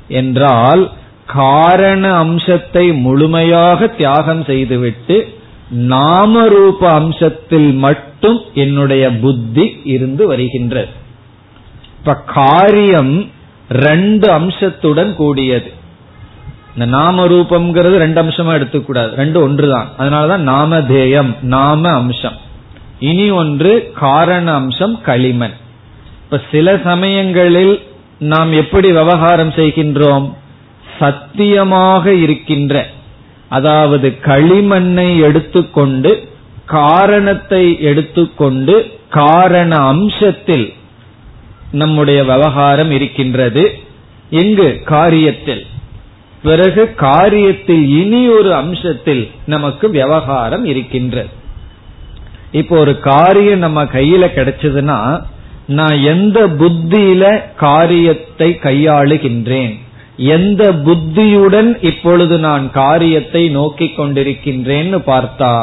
என்றால் 0.07 0.91
காரண 1.25 2.13
அம்சத்தை 2.13 2.93
முழுமையாக 2.93 3.87
தியாகம் 3.87 4.43
செய்துவிட்டு 4.43 5.35
நாம 5.69 6.47
ரூப 6.47 6.99
அம்சத்தில் 6.99 7.73
மட்டும் 7.73 8.41
என்னுடைய 8.53 9.11
புத்தி 9.11 9.81
இருந்து 9.83 10.27
வருகின்றது. 10.27 10.87
இப்ப 11.97 12.13
காரியம் 12.13 13.29
ரெண்டு 13.69 14.31
அம்சத்துடன் 14.31 15.15
கூடியது. 15.15 15.71
இந்த 16.77 16.89
நாம 16.89 17.27
ரூபம்ங்கிறது 17.27 17.95
ரெண்டு 17.95 18.23
அம்சமா 18.23 18.53
எடுத்துக்கூடாது. 18.53 19.15
ரெண்டு 19.15 19.41
ஒன்றுதான். 19.41 19.87
அதனாலதான் 19.99 20.43
நாமதேயம் 20.43 21.35
நாம 21.41 21.89
அம்சம். 21.89 22.37
இனி 22.99 23.29
ஒன்று 23.29 23.91
காரண 23.95 24.53
அம்சம் 24.53 25.01
களிமண். 25.01 25.53
இப்ப 26.23 26.41
சில 26.51 26.79
சமயங்களில் 26.83 27.81
நாம் 28.19 28.51
எப்படி 28.51 28.87
விவகாரம் 28.91 29.49
செய்கின்றோம்? 29.49 30.33
சத்தியமாக 30.99 32.13
இருக்கின்ற 32.13 32.87
அதாவது 33.47 34.17
களிமண்ணை 34.21 35.19
எடுத்துக்கொண்டு 35.19 36.29
காரணத்தை 36.65 37.81
எடுத்துக்கொண்டு 37.81 38.99
காரண 39.09 39.93
அம்சத்தில் 39.93 40.73
நம்முடைய 41.71 42.23
விவகாரம் 42.23 42.91
இருக்கின்றது. 42.91 43.79
எங்கு 44.29 44.81
காரியத்தில் 44.85 45.65
பிறகு 46.47 46.83
காரியத்தில் 46.99 47.85
இனி 48.01 48.21
ஒரு 48.37 48.51
அம்சத்தில் 48.61 49.23
நமக்கு 49.45 49.85
விவகாரம் 49.89 50.65
இருக்கின்றது. 50.65 51.33
இப்போ 52.51 52.75
ஒரு 52.79 52.93
காரியம் 52.99 53.63
நம்ம 53.65 53.83
கையில 53.83 54.27
கிடைச்சதுன்னா 54.35 54.99
நான் 55.67 55.97
எந்த 56.03 56.39
புத்தியில 56.59 57.23
காரியத்தை 57.55 58.49
கையாளுகின்றேன்? 58.61 59.73
எந்த 60.17 60.63
புத்தியுடன் 60.85 61.71
இப்பொழுது 61.81 62.35
நான் 62.39 62.71
காரியத்தை 62.71 63.43
நோக்கி 63.49 63.87
கொண்டிருக்கின்றேன்னு 63.97 64.99
பார்த்தா 65.07 65.53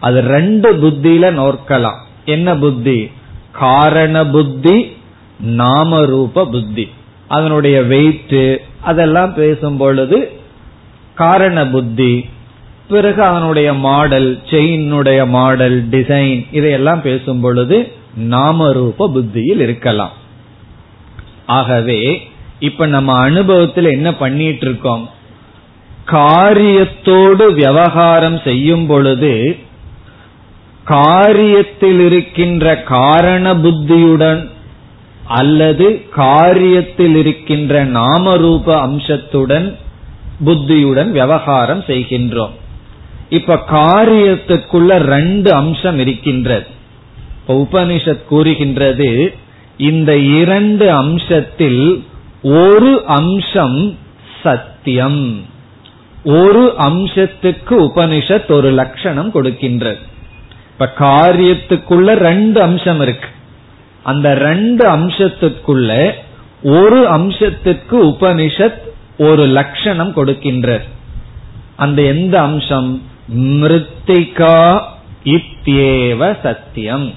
அது 0.00 0.20
ரெண்டு 0.20 0.68
புத்தியில 0.82 1.24
நோக்கலாம். 1.40 2.00
என்ன 2.24 2.56
புத்தி? 2.56 2.98
காரண 3.52 4.26
புத்தி 4.26 4.76
நாம 5.56 6.00
ரூப 6.04 6.46
புத்தி. 6.46 6.86
அதனுடைய 7.28 7.82
வெயிட் 7.82 8.60
அதெல்லாம் 8.80 9.34
பேசும் 9.34 9.76
பொழுது 9.76 10.32
காரண 11.14 11.66
புத்தி 11.66 12.24
பிறகு 12.88 13.22
அதனுடைய 13.22 13.74
மாடல் 13.74 14.38
செயினுடைய 14.50 15.26
மாடல் 15.26 15.88
டிசைன் 15.88 16.46
இதையெல்லாம் 16.52 17.02
பேசும் 17.02 17.40
பொழுது 17.40 17.92
நாம 18.14 18.72
ரூப 18.72 19.10
புத்தியில் 19.12 19.60
இருக்கலாம். 19.60 20.12
ஆகவே 21.46 22.28
இப்ப 22.58 22.86
நம்ம 22.86 23.14
அனுபவத்தில் 23.14 23.84
என்ன 23.84 24.14
பண்ணிட்டு 24.14 24.66
இருக்கோம் 24.66 25.08
காரியத்தோடு 26.04 27.52
விவகாரம் 27.52 28.40
செய்யும் 28.44 28.86
பொழுது 28.86 29.56
காரியத்தில் 30.86 32.00
இருக்கின்ற 32.06 32.82
காரண 32.82 33.56
புத்தியுடன் 33.56 34.50
அல்லது 35.28 36.04
காரியத்தில் 36.16 37.16
இருக்கின்ற 37.16 37.86
நாமரூப 37.86 38.80
அம்சத்துடன் 38.80 39.76
புத்தியுடன் 40.44 41.10
விவகாரம் 41.10 41.80
செய்கின்றோம். 41.80 42.50
இப்ப 43.28 43.64
காரியத்துக்குள்ள 43.70 44.96
ரெண்டு 44.96 45.52
அம்சம் 45.52 45.98
இருக்கின்றது. 45.98 46.66
இப்ப 47.40 47.54
உபனிஷத் 47.54 48.24
கூறுகின்றது 48.24 49.34
இந்த 49.76 50.16
இரண்டு 50.16 51.04
அம்சத்தில் 51.04 52.02
ஒரு 52.42 53.02
அம்சம் 53.06 53.98
சத்தியம். 54.42 55.44
ஒரு 56.24 56.74
அம்சத்துக்கு 56.78 57.70
உபனிஷத் 57.70 58.50
ஒரு 58.50 58.70
லட்சணம் 58.70 59.32
கொடுக்கின்றது. 59.32 59.98
இப்ப 60.72 60.92
காரியத்துக்குள்ள 60.98 62.12
ரெண்டு 62.12 62.62
அம்சம் 62.62 63.00
இருக்கு. 63.00 63.28
அந்த 64.08 64.34
ரெண்டு 64.34 64.88
அம்சத்துக்குள்ள 64.88 66.12
ஒரு 66.62 67.08
அம்சத்துக்கு 67.10 67.92
உபனிஷத் 67.92 68.78
ஒரு 69.18 69.46
லட்சணம் 69.46 70.12
கொடுக்கின்ற 70.12 70.82
அந்த 71.76 72.02
எந்த 72.02 72.40
அம்சம்? 72.40 73.02
மிருத்திகா 73.36 74.80
இத்தியேவ 75.24 76.40
சத்தியம். 76.42 77.14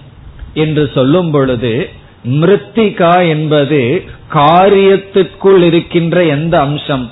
என்று 0.54 0.92
சொல்லும் 0.94 1.32
பொழுது 1.32 1.90
மிருத்திகா 2.26 3.28
என்பது 3.28 4.04
காரியத்திற்குள் 4.34 5.62
இருக்கின்ற 5.62 6.24
எந்த 6.24 6.60
அம்சம்? 6.60 7.12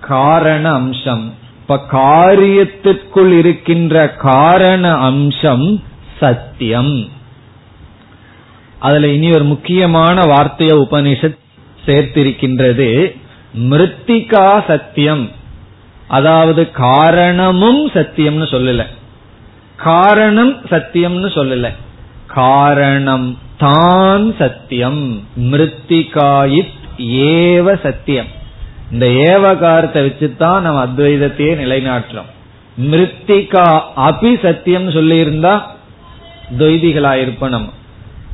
காரண 0.00 0.72
அம்சம். 0.72 1.34
இப்ப 1.60 1.80
காரியத்திற்குள் 1.92 3.38
இருக்கின்ற 3.38 4.08
காரண 4.08 4.92
அம்சம் 4.94 5.82
சத்தியம். 6.20 7.08
அதுல 8.82 9.08
இனி 9.08 9.30
ஒரு 9.30 9.44
முக்கியமான 9.44 10.22
வார்த்தைய 10.22 10.84
உபனிஷத் 10.84 11.38
சேர்த்திருக்கின்றது. 11.86 13.16
மிருத்திகா 13.70 14.64
சத்தியம். 14.66 15.30
அதாவது 16.08 16.70
காரணமும் 16.70 17.90
சத்தியம்னு 17.90 18.46
சொல்லல. 18.54 18.86
காரணம் 19.76 20.56
சத்தியம்னு 20.56 21.28
சொல்லல. 21.38 21.72
காரணம் 22.26 23.38
தான் 23.58 24.34
சத்தியம். 24.38 25.22
மிருத்திகாயித் 25.40 26.72
ஏவ 26.98 27.82
சத்தியம். 27.82 28.26
இந்த 28.92 29.06
ஏவகாரத்தை 29.06 30.00
வச்சுதான் 30.00 30.60
நம்ம 30.60 30.84
அத்வைதத்தையே 30.84 31.54
நிலைநாட்டுறோம். 31.64 32.30
மிருத்திகா 32.80 33.82
அபி 33.96 34.42
சத்தியம் 34.42 34.90
சொல்லி 34.90 35.18
இருந்தா 35.18 35.76
துவைதிகளாயிருப்போம் 36.58 37.48
நம்ம. 37.48 37.68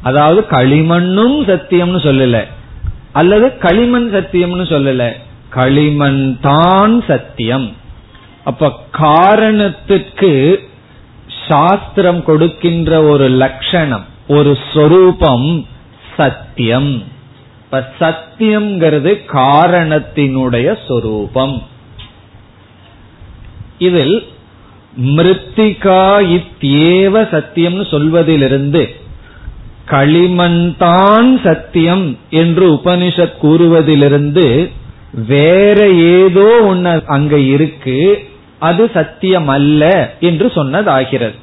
அதாவது 0.03 0.47
களிமண்ணும் 0.51 1.37
சத்தியம்னு 1.47 2.01
சொல்லல. 2.07 2.45
அல்லது 3.13 3.59
களிமண் 3.59 4.11
சத்தியம்னு 4.15 4.65
சொல்லல. 4.65 5.13
களிமண் 5.49 6.41
தான் 6.41 7.05
சத்தியம். 7.07 7.77
அப்ப 8.45 8.73
காரணத்துக்கு 8.91 10.59
சாஸ்திரம் 11.49 12.25
கொடுக்கின்ற 12.25 13.03
ஒரு 13.03 13.29
லட்சணம் 13.29 14.05
ஒரு 14.29 14.59
சொரூபம் 14.75 15.67
சத்தியம். 16.17 17.05
இப்ப 17.65 17.93
சத்தியம்ங்கிறது 18.01 19.21
காரணத்தினுடைய 19.33 20.79
சொரூபம். 20.89 21.63
இதில் 23.79 24.29
மிருத்திகா 25.01 26.21
இத்தியேவ 26.37 27.23
சத்தியம்னு 27.35 27.91
சொல்வதிலிருந்து 27.91 29.07
களிமண்தான் 29.90 31.40
சத்தியம் 31.44 32.18
என்று 32.31 32.72
உபனிஷத் 32.72 33.38
கூறுவதிலிருந்து 33.42 34.70
வேற 35.27 35.88
ஏதோ 35.90 36.61
ஒன்னு 36.62 37.03
அங்க 37.07 37.38
இருக்கு 37.38 38.29
அது 38.59 38.90
சத்தியம் 38.94 39.48
அல்ல 39.48 39.83
என்று 40.20 40.46
சொன்னதாகிறது. 40.46 41.37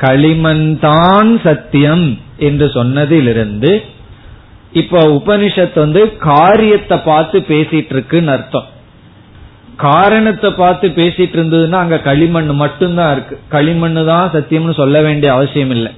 களிமண்தான் 0.00 1.40
சத்தியம் 1.42 2.18
என்று 2.36 2.66
சொன்னதிலிருந்து 2.66 3.82
இப்ப 4.72 5.00
உபனிஷத் 5.00 5.78
வந்து 5.78 6.16
காரியத்தை 6.16 6.98
பார்த்து 6.98 7.38
பேசிட்டு 7.40 7.90
இருக்குன்னு 7.90 8.32
அர்த்தம். 8.32 8.68
காரணத்தை 9.76 10.50
பார்த்து 10.50 10.88
பேசிட்டு 10.88 11.36
இருந்ததுன்னா 11.38 11.78
அங்க 11.84 11.98
களிமண் 11.98 12.46
மட்டும்தான் 12.46 13.12
இருக்கு. 13.12 13.38
களிமண்ணு 13.50 14.04
தான் 14.06 14.30
சத்தியம்னு 14.34 14.74
சொல்ல 14.74 15.00
வேண்டிய 15.02 15.32
அவசியம் 15.32 15.70
இல்லை 15.70 15.92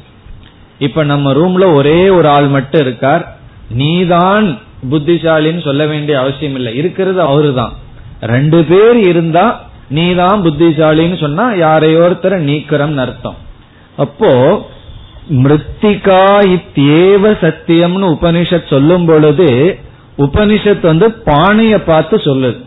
இப்ப 0.78 1.04
நம்ம 1.04 1.32
ரூம்ல 1.32 1.74
ஒரே 1.74 2.08
ஒரு 2.08 2.28
ஆள் 2.28 2.46
மட்டும் 2.46 2.80
இருக்கார். 2.80 3.37
நீதான் 3.70 4.58
புத்திசாலின்னு 4.90 5.64
சொல்ல 5.64 5.87
வேண்டிய 5.87 6.20
அவசியம் 6.20 6.54
இல்லை. 6.54 6.74
இருக்கிறது 6.74 7.20
அவரு 7.20 7.54
தான் 7.54 7.72
ரெண்டு 8.20 8.64
பேர் 8.64 8.96
இருந்தா 8.96 9.64
நீதான் 9.88 10.42
புத்திசாலின்னு 10.42 11.20
சொன்னா 11.20 11.50
யாரையோருத்தர 11.50 12.38
நீக்கிறோம் 12.50 12.96
அர்த்தம். 12.96 13.37
அப்போ 13.96 14.32
மிருத்திகா 15.30 16.24
இத்தேவ 16.54 17.32
சத்தியம்னு 17.40 18.16
உபனிஷத் 18.16 18.66
சொல்லும் 18.66 19.06
பொழுது 19.06 19.78
உபனிஷத் 20.18 20.80
வந்து 20.80 21.08
பானைய 21.08 21.76
பார்த்து 21.76 22.16
சொல்லுது. 22.16 22.60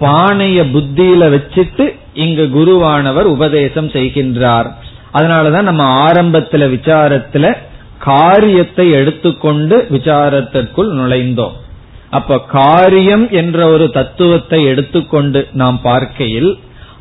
பானைய 0.00 0.64
புத்தியில 0.74 1.24
வச்சுட்டு 1.34 1.96
இங்கு 2.14 2.50
குருவானவர் 2.54 3.22
உபதேசம் 3.22 3.88
செய்கின்றார். 3.88 4.70
அதனாலதான் 5.14 5.62
நம்ம 5.62 6.12
ஆரம்பத்துல 6.12 6.64
விசாரத்துல 6.76 7.56
காரியத்தை 7.98 8.90
எடுத்துக்கொண்டு 8.90 9.86
விசாரத்திற்குள் 9.90 10.90
நுழைந்தோம். 11.00 11.52
அப்ப 12.10 12.40
காரியம் 12.40 13.30
என்ற 13.30 13.66
ஒரு 13.68 13.90
தத்துவத்தை 13.90 14.64
எடுத்துக்கொண்டு 14.64 15.48
நாம் 15.52 15.80
பார்க்கையில் 15.82 16.58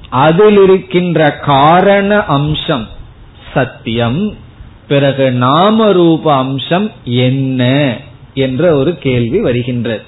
அதில் 0.10 0.64
இருக்கின்ற 0.64 1.32
காரண 1.32 2.24
அம்சம் 2.24 2.88
சத்தியம் 3.54 4.36
பிறகு 4.88 5.32
நாம 5.32 5.92
ரூப 5.92 6.36
அம்சம் 6.36 6.92
என்ன 7.04 7.98
என்ற 8.34 8.76
ஒரு 8.76 8.98
கேள்வி 8.98 9.40
வருகின்றது. 9.40 10.02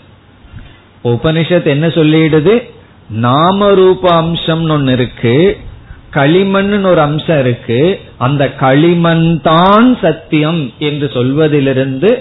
உபனிஷத் 1.04 1.64
என்ன 1.64 1.88
சொல்லிடுது? 1.88 2.72
நாம 3.10 3.74
ரூப 3.74 4.14
அம்சம் 4.14 4.70
ஒன்னு 4.70 4.92
இருக்கு. 4.92 5.58
களிமண் 6.16 6.74
ஒரு 6.84 7.02
அம்சம் 7.02 7.40
இருக்கு. 7.40 7.82
அந்த 8.18 8.44
களிமண் 8.64 9.28
தான் 9.42 9.90
சத்தியம் 10.02 10.62
என்று 10.80 11.08
சொல்வதிலிருந்து 11.14 12.12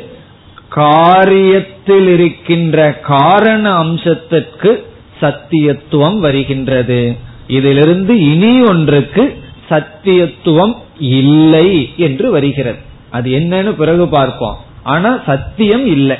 காரியத்தில் 0.77 2.09
இருக்கின்ற 2.15 2.79
காரண 3.09 3.65
அம்சத்திற்கு 3.85 4.73
சத்தியத்துவம் 5.21 6.19
வருகின்றது. 6.19 7.01
இதிலிருந்து 7.49 8.15
இனி 8.33 8.53
ஒன்றுக்கு 8.63 9.25
சத்தியத்துவம் 9.71 10.75
இல்லை 11.15 11.69
என்று 11.97 12.27
வருகிறது. 12.31 12.81
அது 13.11 13.29
என்னன்னு 13.39 13.73
பிறகு 13.83 14.05
பார்ப்போம். 14.09 14.59
ஆனா 14.93 15.11
சத்தியம் 15.27 15.87
இல்லை. 15.87 16.19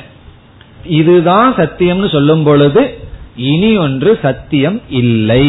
இதுதான் 0.99 1.49
சத்தியம்னு 1.55 2.09
சொல்லும் 2.11 2.43
பொழுது 2.43 2.83
இனி 3.51 3.71
ஒன்று 3.77 4.11
சத்தியம் 4.21 4.79
இல்லை 4.89 5.47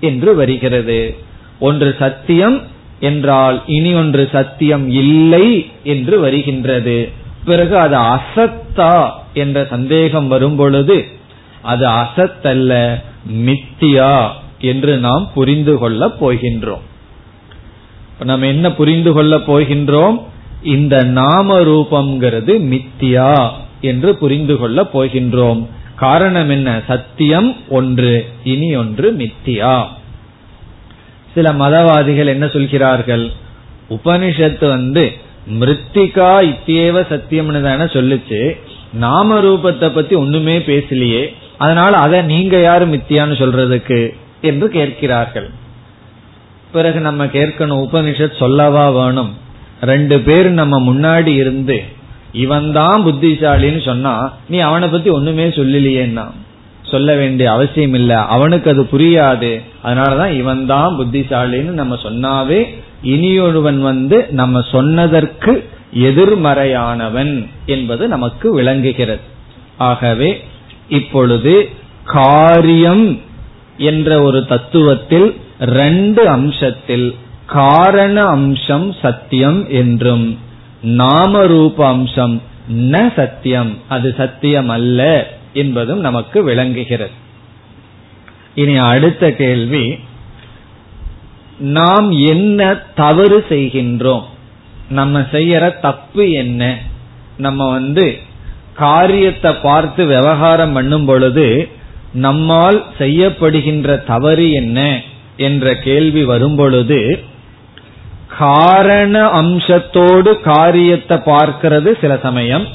என்று 0.00 0.30
வருகிறது. 0.34 1.00
ஒன்று 1.68 1.90
சத்தியம் 1.98 2.56
என்றால் 3.00 3.56
இனி 3.66 3.92
ஒன்று 3.94 4.24
சத்தியம் 4.32 4.86
இல்லை 5.02 5.46
என்று 5.84 6.14
வருகின்றது. 6.20 6.98
பிறகு 7.44 7.74
அது 7.78 7.98
அசத்தா 8.14 8.94
என்ற 9.34 9.58
சந்தேகம் 9.70 10.28
வரும் 10.28 10.56
பொழுது 10.56 10.96
அது 11.62 11.84
அசத்தல்ல 12.02 12.72
மித்தியா 13.46 14.14
என்று 14.70 14.92
நாம் 14.96 15.24
புரிந்து 15.34 15.74
கொள்ள 15.78 16.02
போகின்றோம். 16.20 16.84
நம்ம 18.24 18.46
என்ன 18.46 18.66
புரிந்து 18.72 19.12
கொள்ள 19.12 19.36
போகின்றோம்? 19.36 20.16
இந்த 20.62 20.96
நாம 21.18 21.58
ரூபம்ங்கிறது 21.60 22.54
மித்தியா 22.72 23.32
என்று 23.80 24.10
புரிந்து 24.16 24.56
கொள்ள 24.56 24.82
போகின்றோம். 24.94 25.62
காரணம் 25.96 26.50
என்ன? 26.50 26.68
சத்தியம் 26.86 27.50
ஒன்று 27.68 28.12
இனி 28.44 28.70
ஒன்று 28.76 29.08
மித்தியா. 29.12 29.74
சில 31.34 31.52
மதவாதிகள் 31.52 32.26
என்ன 32.26 32.46
சொல்கிறார்கள்? 32.46 33.30
உபனிஷத்து 33.90 34.68
வந்து 34.68 35.12
மிருத்திகா 35.50 36.30
இத்தியேவ 36.42 37.04
சத்தியம்னு 37.10 37.62
தானே 37.62 37.82
சொல்லுச்சு. 37.82 38.58
நாம 38.92 39.40
ரூபத்தை 39.40 39.88
பத்தி 39.88 40.14
ஒண்ணுமே 40.14 40.58
பேசலையே. 40.58 41.34
அதனால 41.58 41.96
அதை 41.96 42.22
நீங்க 42.22 42.60
யாரு 42.60 42.86
மித்தியான்னு 42.86 43.38
சொல்றதுக்கு? 43.38 44.16
என்று 44.40 44.68
கேட்கிறார்கள். 44.68 45.50
பிறகு 46.72 47.00
நம்ம 47.00 47.26
கேட்கணும் 47.26 47.88
உபனிஷத் 47.88 48.36
சொல்லவா 48.36 48.90
வேணும்? 48.90 49.36
ரெண்டு 49.80 50.20
பேர் 50.20 50.50
நம்ம 50.50 50.80
முன்னாடி 50.80 51.26
இருந்து 51.26 51.82
இவன் 52.32 52.72
தான் 52.72 53.04
புத்திசாலின்னு 53.06 53.84
சொன்னா 53.84 54.34
நீ 54.48 54.58
அவனை 54.58 54.88
பத்தி 54.88 55.10
ஒண்ணுமே 55.10 55.48
சொல்லலையேன்னா? 55.48 56.30
சொல்ல 56.92 57.10
வேண்டிய 57.16 57.46
அவசியம் 57.52 57.94
இல்ல. 57.94 58.12
அவனுக்கு 58.36 58.68
அது 58.70 58.82
புரியாது. 58.92 59.52
அதனாலதான் 59.84 60.36
இவன் 60.36 60.62
தான் 60.66 60.96
புத்திசாலின்னு 60.98 61.76
நம்ம 61.80 61.94
சொன்னாவே 62.02 62.60
இனியொருவன் 63.04 63.80
வந்து 63.80 64.18
நம்ம 64.30 64.60
சொன்னதற்கு 64.72 65.52
எதிர்மறையானவன் 66.08 67.32
என்பது 67.66 68.08
நமக்கு 68.08 68.46
விளங்குகிறது. 68.54 69.24
ஆகவே 69.90 70.30
இப்பொழுது 70.88 71.54
காரியம் 72.04 73.06
என்ற 73.90 74.22
ஒரு 74.22 74.40
தத்துவத்தில் 74.48 75.28
ரெண்டு 75.80 76.22
அம்சத்தில் 76.36 77.08
காரண 77.46 78.16
அம்சம் 78.36 78.88
சத்தியம் 79.02 79.60
என்றும் 79.70 80.26
நாம 81.00 81.42
ரூப 81.46 81.86
அம்சம் 81.86 82.36
ந 82.92 83.12
சத்தியம். 83.16 83.72
அது 83.88 84.08
சத்தியம் 84.16 84.68
அல்ல 84.68 85.02
என்பதும் 85.52 86.00
நமக்கு 86.00 86.42
விளங்குகிறது. 86.42 87.10
இனி 88.54 88.76
அடுத்த 88.76 89.30
கேள்வி 89.32 89.98
நாம் 91.58 92.10
என்ன 92.10 92.74
தவறு 92.94 93.44
செய்கின்றோம்? 93.48 94.22
நம்ம 94.88 95.20
செய்யற 95.20 95.80
தப்பு 95.80 96.30
என்ன? 96.30 96.78
நம்ம 97.36 97.70
வந்து 97.70 98.18
காரியத்தை 98.74 99.54
பார்த்து 99.54 100.06
விவகாரம் 100.06 100.72
பண்ணும் 100.72 101.04
பொழுது 101.04 101.68
நம்மால் 102.12 102.84
செய்யப்படுகின்ற 102.98 104.04
தவறு 104.04 104.52
என்ன? 104.52 105.00
என்ற 105.36 105.76
கேள்வி 105.76 106.24
வரும்பொழுது 106.24 107.24
காரண 108.38 109.28
அம்சத்தோடு 109.28 110.40
காரியத்தை 110.40 111.16
பார்க்கிறது 111.16 112.00
சில 112.00 112.18
சமயம். 112.22 112.66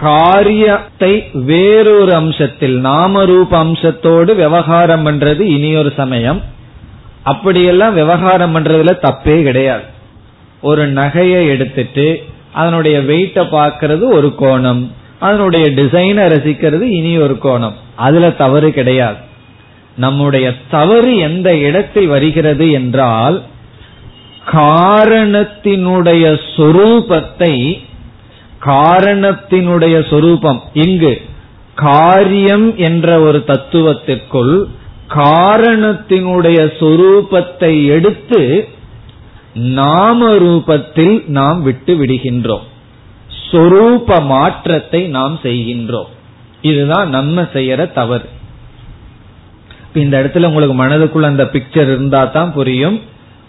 காரியத்தை 0.00 1.30
வேறொரு 1.32 2.12
அம்சத்தில் 2.20 2.76
நாமரூப 2.84 3.48
அம்சத்தோடு 3.50 4.34
விவகாரம் 4.34 5.06
பண்றது 5.06 5.40
இனியொரு 5.40 5.92
சமயம். 5.96 6.42
அப்படியெல்லாம் 7.22 7.94
விவகாரம் 7.94 8.56
பண்றதுல 8.56 8.98
தப்பே 9.02 9.42
கிடையாது. 9.42 9.82
ஒரு 10.62 10.92
நகையை 10.92 11.48
எடுத்துட்டு 11.48 12.24
அதனுடைய 12.52 13.00
வெயிட்ட 13.00 13.42
பார்க்கறது 13.42 14.00
ஒரு 14.00 14.34
கோணம். 14.38 14.90
அதனுடைய 15.18 15.70
டிசைனை 15.70 16.24
ரசிக்கிறது 16.28 16.80
இனி 16.80 17.18
ஒரு 17.18 17.38
கோணம். 17.42 17.72
அதுல 17.94 18.30
தவறு 18.30 18.72
கிடையாது. 18.72 19.16
நம்முடைய 19.96 20.52
தவறு 20.70 21.16
எந்த 21.16 21.56
இடத்தில் 21.56 22.06
வருகிறது 22.06 22.70
என்றால் 22.70 23.42
காரணத்தினுடைய 24.52 26.40
சொரூபத்தை 26.56 27.82
காரணத்தினுடைய 28.64 30.08
சொரூபம். 30.10 30.62
இங்கு 30.72 31.20
காரியம் 31.74 32.76
என்ற 32.76 33.20
ஒரு 33.20 33.44
தத்துவத்திற்குள் 33.46 34.64
காரணத்தினுடைய 35.08 36.58
சொரூபத்தை 36.80 37.86
எடுத்து 37.86 38.68
நாம 39.54 40.34
ரூபத்தில் 40.34 41.28
நாம் 41.28 41.62
விட்டு 41.62 42.04
விடுகின்றோம். 42.04 42.66
சொரூப 43.50 44.24
மாற்றத்தை 44.24 45.06
நாம் 45.06 45.40
செய்கின்றோம். 45.42 46.10
இதுதான் 46.62 47.08
நம்ம 47.08 47.42
செய்யற 47.42 47.92
தவறு. 47.92 48.28
இந்த 49.94 50.22
இடத்துல 50.22 50.46
உங்களுக்கு 50.46 50.84
மனதுக்குள்ள 50.84 51.22
அந்த 51.22 51.44
பிக்சர் 51.44 51.90
இருந்தா 51.92 52.24
தான் 52.24 52.52
புரியும். 52.52 53.00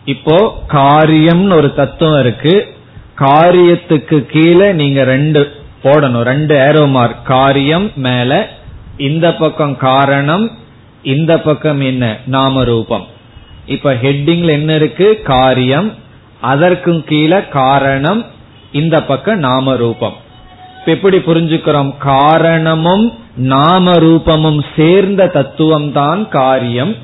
இப்போ 0.06 0.64
காரியம்னு 0.70 1.54
ஒரு 1.54 1.74
தத்துவம் 1.74 2.20
இருக்கு. 2.20 2.76
காரியத்துக்கு 3.18 4.26
கீழே 4.26 4.74
நீங்க 4.74 5.04
ரெண்டு 5.04 5.42
போடணும் 5.84 6.22
ரெண்டு 6.22 6.56
ஏரோ 6.56 6.86
மார்க் 6.86 7.26
காரியம் 7.26 7.92
மேல 7.96 8.50
இந்த 8.98 9.34
பக்கம் 9.34 9.78
காரணம் 9.78 10.52
இந்த 11.04 11.40
பக்கம் 11.40 11.82
என்ன? 11.82 12.18
நாம 12.26 12.64
ரூபம் 12.64 13.06
இப்ப 13.66 13.94
ஹெட்டிங்ல 13.94 14.50
என்ன 14.50 14.74
இருக்கு? 14.74 15.22
காரியம். 15.22 15.94
அதற்கும் 16.42 17.04
கீழே 17.04 17.48
காரணம் 17.48 18.26
இந்த 18.72 19.04
பக்கம் 19.04 19.40
நாம 19.40 19.76
ரூபம் 19.76 20.14
எப்படி 20.86 21.18
புரிஞ்சுக்கிறோம்? 21.18 21.98
காரணமும் 21.98 23.14
நாம 23.36 23.92
ரூபமும் 23.92 24.62
சேர்ந்த 24.76 25.28
தத்துவம் 25.28 25.92
தான் 25.92 26.30
காரியம் 26.30 26.96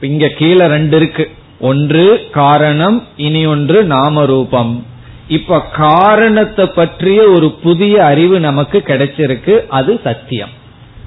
இங்க 0.00 0.28
கீழே 0.28 0.66
ரெண்டு 0.66 0.96
இருக்கு. 0.96 1.30
ஒன்று 1.60 2.28
காரணம் 2.30 3.06
இனி 3.16 3.46
ஒன்று 3.46 3.84
நாம 3.84 4.24
ரூபம் 4.24 4.86
இப்ப 5.28 5.60
காரணத்தை 5.60 6.66
பற்றிய 6.66 7.22
ஒரு 7.22 7.50
புதிய 7.50 8.04
அறிவு 8.04 8.40
நமக்கு 8.40 8.82
கிடைச்சிருக்கு. 8.86 9.66
அது 9.68 10.00
சத்தியம். 10.04 10.48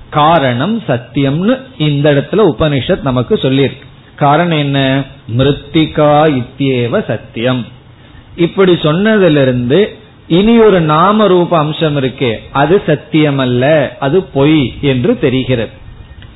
காரணம் 0.09 0.83
சத்தியம்னு 0.87 1.61
இந்த 1.77 2.11
இடத்துல 2.13 2.51
உபனிஷத் 2.57 3.01
நமக்கு 3.01 3.35
சொல்லியிருக்கு. 3.35 3.85
காரணம் 4.15 4.57
என்ன? 4.57 5.03
மிருத்திகா 5.37 6.41
இத்தியேவ 6.41 7.05
சத்தியம். 7.05 7.65
இப்படி 8.35 8.73
சொன்னதிலிருந்து 8.73 9.95
இனி 10.27 10.59
ஒரு 10.59 10.81
நாம 10.81 11.27
ரூப 11.27 11.57
அம்சம் 11.57 11.97
இருக்கே. 11.97 12.35
அது 12.51 12.81
சத்தியம் 12.85 13.37
அல்ல 13.37 13.95
அது 13.99 14.23
பொய் 14.23 14.73
என்று 14.81 15.19
தெரிகிறது. 15.19 15.71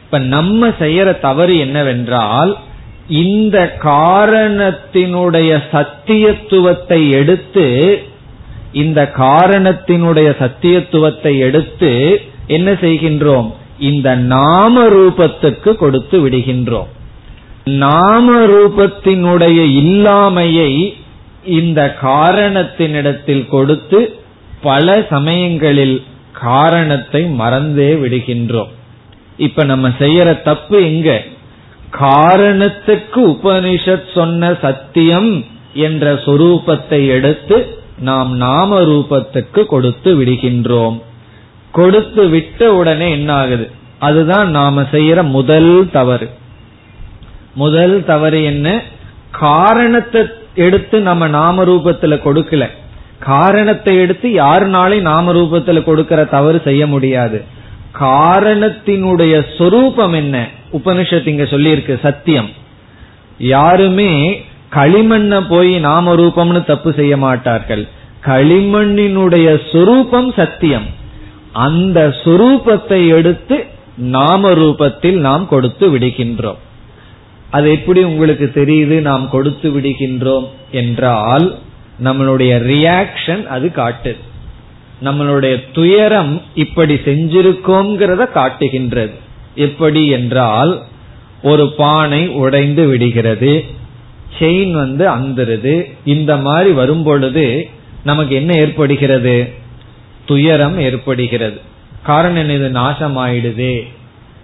இப்ப 0.04 0.20
நம்ம 0.20 0.68
செய்யற 0.68 1.20
தவறு 1.20 1.58
என்னவென்றால் 1.58 2.58
இந்த 3.12 3.58
காரணத்தினுடைய 3.84 5.52
சத்தியத்துவத்தை 5.72 7.12
எடுத்து 7.12 7.66
இந்த 8.74 9.12
காரணத்தினுடைய 9.18 10.30
சத்தியத்துவத்தை 10.40 11.40
எடுத்து 11.40 12.22
என்ன 12.48 12.72
செய்கின்றோம்? 12.72 13.50
இந்த 13.80 14.16
நாம 14.16 14.88
ரூபத்துக்கு 14.88 15.74
கொடுத்து 15.74 16.30
விடுகின்றோம். 16.30 16.90
நாம 17.64 18.46
ரூபத்தினுடைய 18.46 19.60
இல்லாமையை 19.82 20.94
இந்த 21.44 21.96
காரணத்தினிடத்தில் 22.02 23.48
கொடுத்து 23.48 24.16
பல 24.62 25.06
சமயங்களில் 25.10 26.04
காரணத்தை 26.32 27.24
மறந்தே 27.24 27.94
விடுகின்றோம். 27.94 28.72
இப்ப 29.38 29.64
நம்ம 29.64 29.90
செய்யற 30.00 30.42
தப்பு 30.42 30.84
எங்க? 30.84 31.24
காரணத்துக்கு 31.92 33.28
உபனிஷத் 33.28 34.14
சொன்ன 34.14 34.54
சத்தியம் 34.62 35.46
என்ற 35.74 36.14
சொரூபத்தை 36.14 37.08
எடுத்து 37.08 37.78
நாம் 38.00 38.36
நாம 38.36 38.82
ரூபத்துக்கு 38.82 39.66
கொடுத்து 39.66 40.22
விடுகின்றோம். 40.22 41.02
கொடுத்து 41.72 42.28
விட்ட 42.28 42.74
உடனே 42.74 43.12
என்ன 43.12 43.34
ஆகுது 43.34 43.72
அதுதான் 44.00 44.50
நாம 44.50 44.82
செய்யற 44.82 45.24
முதல் 45.24 45.90
தவறு. 45.92 46.30
முதல் 47.54 48.06
தவறு 48.06 48.44
என்ன? 48.44 48.82
காரணத்தை 49.32 50.22
எடுத்து 50.56 51.00
நம்ம 51.00 51.28
நாம 51.28 51.64
ரூபத்துல 51.64 52.20
கொடுக்கல. 52.26 52.68
காரணத்தை 53.20 53.98
எடுத்து 53.98 54.30
யாருனாலையும் 54.30 55.02
நாம 55.02 55.34
ரூபத்துல 55.34 55.84
கொடுக்கிற 55.84 56.24
தவறு 56.24 56.62
செய்ய 56.64 56.88
முடியாது. 56.88 57.60
காரணத்தினுடைய 58.00 59.44
சொரூபம் 59.58 60.14
என்ன? 60.14 60.48
உபனிஷத் 60.74 61.28
இங்க 61.28 61.44
சொல்லியிருக்கு 61.44 62.00
சத்தியம். 62.00 62.50
யாருமே 63.38 64.42
களிமண்ண 64.74 65.48
போய் 65.50 65.80
நாம 65.80 66.16
ரூபம்னு 66.16 66.66
தப்பு 66.66 66.94
செய்ய 66.94 67.18
மாட்டார்கள். 67.18 67.88
களிமண்ணினுடைய 68.26 69.72
சொரூபம் 69.72 70.34
சத்தியம். 70.36 70.86
அந்த 71.54 72.16
சொரூபத்தை 72.24 73.14
எடுத்து 73.14 73.66
நாம 73.98 74.52
ரூபத்தில் 74.52 75.18
நாம் 75.18 75.48
கொடுத்து 75.48 75.98
விடுகின்றோம். 75.98 76.58
அது 77.50 77.72
எப்படி 77.72 78.04
உங்களுக்கு 78.04 78.52
தெரியுது? 78.54 79.02
நாம் 79.02 79.30
கொடுத்து 79.30 79.70
விடுகின்றோம் 79.70 80.48
என்றால் 80.72 81.58
நம்மளுடைய 82.04 82.52
ரியாக்ஷன் 82.64 83.46
அது 83.46 83.72
காட்டுது 83.76 84.30
நம்மளுடைய 85.04 85.64
துயரம் 85.74 86.42
இப்படி 86.56 86.94
செஞ்சிருக்கோங்கிறத 86.94 88.32
காட்டுகின்றது. 88.32 89.14
எப்படி 89.56 90.08
என்றால் 90.08 90.82
ஒரு 91.44 91.72
பானை 91.72 92.28
உடைந்து 92.28 92.88
விடுகிறது 92.88 93.66
செயின் 94.40 94.72
வந்து 94.72 95.10
அந்துருது 95.10 95.92
இந்த 96.06 96.38
மாதிரி 96.38 96.72
வரும் 96.72 97.04
பொழுது 97.04 97.70
நமக்கு 98.04 98.36
என்ன 98.36 98.54
ஏற்படுகிறது? 98.54 99.54
துயரம் 100.26 100.80
ஏற்படுகிறது. 100.80 101.62
காரணம் 102.04 102.50
இது 102.50 102.70
நாசம் 102.70 103.18
ஆயிடுதே 103.18 103.88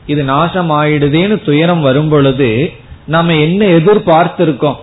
இது 0.06 0.24
நாசம் 0.24 0.72
ஆயிடுதேன்னு 0.72 1.43
துயரம் 1.43 1.82
வரும் 1.82 2.10
பொழுது 2.10 2.72
நம்ம 3.06 3.36
என்ன 3.36 3.65
எதிர்பார்த்திருக்கோம்? 3.65 4.76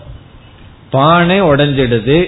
பானை 0.91 1.43
உடஞ்சிடுது 1.43 2.27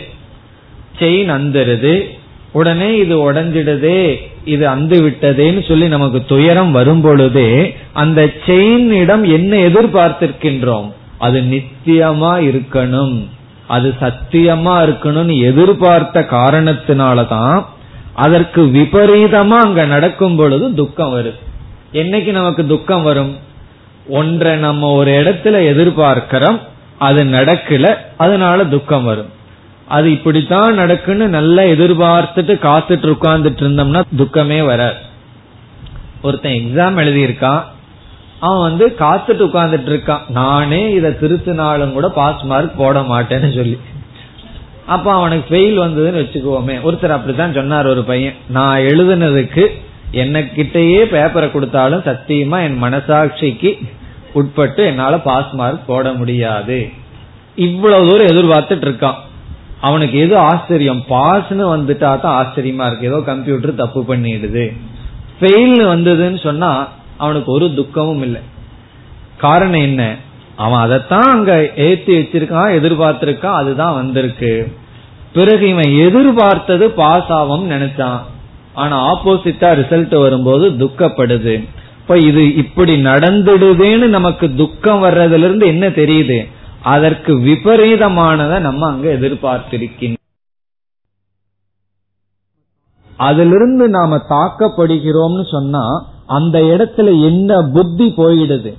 செயின் 0.98 1.28
அந்துருது 1.28 2.15
உடனே 2.56 2.88
இது 2.96 3.14
உடஞ்சிடுதே 3.26 4.00
இது 4.44 4.64
அந்து 4.68 4.96
விட்டதேன்னு 5.04 5.62
சொல்லி 5.68 5.86
நமக்கு 5.88 6.20
துயரம் 6.26 6.72
வரும் 6.72 7.00
பொழுது 7.00 7.46
அந்த 8.02 8.20
செயினிடம் 8.46 9.24
என்ன 9.36 9.52
எதிர்பார்த்திருக்கின்றோம்? 9.68 10.88
அது 11.18 11.38
நித்தியமா 11.52 12.32
இருக்கணும். 12.48 13.16
அது 13.66 13.88
சத்தியமா 14.02 14.74
இருக்கணும்னு 14.86 15.36
எதிர்பார்த்த 15.50 16.20
காரணத்தினாலதான் 16.36 17.58
அதற்கு 18.24 18.62
விபரீதமா 18.76 19.58
அங்க 19.66 19.84
நடக்கும் 19.94 20.36
பொழுது 20.36 20.66
துக்கம் 20.74 21.10
வரும் 21.10 21.40
என்னைக்கு 21.92 22.30
நமக்கு 22.30 22.62
துக்கம் 22.66 23.02
வரும்? 23.02 23.32
ஒன்றை 24.20 24.52
நம்ம 24.56 24.90
ஒரு 24.98 25.12
இடத்துல 25.20 25.56
எதிர்பார்க்கிறோம் 25.72 26.58
அது 26.98 27.20
நடக்கல 27.36 27.86
அதனால 28.16 28.58
துக்கம் 28.74 29.04
வரும். 29.04 29.30
அது 29.88 30.12
இப்படித்தான் 30.12 30.78
நடக்குன்னு 30.78 31.26
நல்லா 31.36 31.62
எதிர்பார்த்துட்டு 31.62 32.54
காத்துட்டு 32.66 33.08
உட்கார்ந்துட்டு 33.14 33.62
இருந்தோம்னா 33.64 34.02
துக்கமே 34.18 34.60
வராது. 34.66 34.96
ஒருத்தன் 36.22 36.52
எக்ஸாம் 36.52 37.00
எழுதியிருக்கான். 37.02 37.62
அவன் 38.40 38.64
வந்து 38.68 38.86
காத்துட்டு 38.98 39.44
உட்கார்ந்துட்டு 39.48 39.90
இருக்கான். 39.92 40.24
நானே 40.28 40.80
இதை 40.92 41.10
திருத்தினாலும் 41.10 41.92
கூட 41.92 42.08
பாஸ் 42.08 42.42
மார்க் 42.42 42.78
போட 42.78 43.00
மாட்டேன்னு 43.00 43.54
சொல்லி. 43.54 43.78
அப்ப 44.86 45.12
அவனுக்கு 45.12 45.46
ஃபெயில் 45.50 45.78
வந்ததுன்னு 45.82 46.22
வச்சுக்குவோமே 46.22 46.76
ஒருத்தர் 46.88 47.16
அப்படித்தான் 47.16 47.56
சொன்னார் 47.58 47.86
ஒரு 47.86 48.02
பையன். 48.10 48.34
நான் 48.56 48.80
எழுதுனதுக்கு 48.80 49.64
கிட்டயே 50.12 51.00
பேப்பரை 51.14 51.48
கொடுத்தாலும் 51.50 52.04
சத்தியமா 52.08 52.58
என் 52.66 52.82
மனசாட்சிக்கு 52.82 53.72
உட்பட்டு 54.32 54.82
என்னால 54.84 55.18
பாஸ் 55.18 55.52
மார்க் 55.52 55.86
போட 55.86 56.12
முடியாது. 56.12 56.78
இவ்வளவு 57.56 58.08
தூரம் 58.08 58.30
எதிர்பார்த்துட்டு 58.32 58.86
இருக்கான். 58.88 59.18
அவனுக்கு 59.80 60.18
எது 60.18 60.36
ஆச்சரியம்? 60.36 61.04
பாஸ்னு 61.08 61.64
வந்துட்டா 61.76 62.20
தான் 62.20 62.46
ஆச்சரியமா 62.46 62.86
இருக்கு. 62.86 63.06
ஏதோ 63.06 63.20
கம்ப்யூட்டர் 63.20 63.74
தப்பு 63.74 64.04
பண்ணிடுது. 64.08 64.76
ஃபெயில்னு 65.40 65.86
வந்ததுன்னு 65.94 66.42
சொன்னா 66.42 66.88
அவனுக்கு 67.16 67.52
ஒரு 67.52 67.74
துக்கமும் 67.74 68.22
இல்லை. 68.22 68.40
காரணம் 69.36 69.80
என்ன? 69.80 70.14
அவன் 70.56 70.78
அதைத்தான் 70.78 71.30
அங்க 71.30 71.70
ஏத்தி 71.76 72.18
வச்சிருக்கான் 72.18 72.74
எதிர்பார்த்திருக்கான் 72.78 73.60
அதுதான் 73.60 73.94
வந்திருக்கு. 73.94 74.72
பிறகு 75.32 75.68
இவன் 75.68 75.98
எதிர்பார்த்தது 75.98 76.90
பாஸ் 76.90 77.28
ஆகும் 77.28 77.70
நினைச்சான். 77.70 78.20
ஆனா 78.74 79.14
ஆப்போசிட்டா 79.14 79.68
ரிசல்ட் 79.80 80.20
வரும்போது 80.20 80.70
துக்கப்படுது. 80.70 81.68
இப்ப 82.00 82.18
இது 82.18 82.54
இப்படி 82.54 83.04
நடந்துடுதேன்னு 83.04 84.06
நமக்கு 84.06 84.54
துக்கம் 84.54 85.04
வர்றதுல 85.04 85.38
இருந்து 85.38 85.66
என்ன 85.66 85.88
தெரியுது? 85.88 86.48
அதற்கு 86.86 87.34
விபரீதமானதை 87.34 88.60
நம்ம 88.60 88.86
அங்க 88.86 89.08
எதிர்பார்த்திருக்கின்றோம். 89.12 90.24
அதிலிருந்து 93.16 93.88
நாம 93.88 94.16
தாக்கப்படுகிறோம்னு 94.16 95.50
சொன்னா 95.50 96.08
அந்த 96.26 96.58
இடத்துல 96.58 97.22
என்ன 97.24 97.62
புத்தி 97.62 98.14
போயிடுது? 98.16 98.72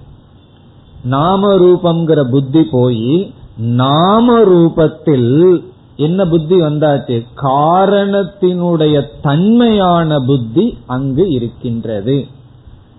நாம 1.03 1.55
ரூபம்ங்கிற 1.55 2.29
புத்தி 2.29 2.63
போய் 2.63 3.33
நாம 3.57 4.39
ரூபத்தில் 4.39 5.63
என்ன 5.95 6.25
புத்தி 6.25 6.61
வந்தாச்சு? 6.61 7.25
காரணத்தினுடைய 7.35 9.07
தன்மையான 9.21 10.19
புத்தி 10.19 10.77
அங்கு 10.87 11.29
இருக்கின்றது. 11.29 12.27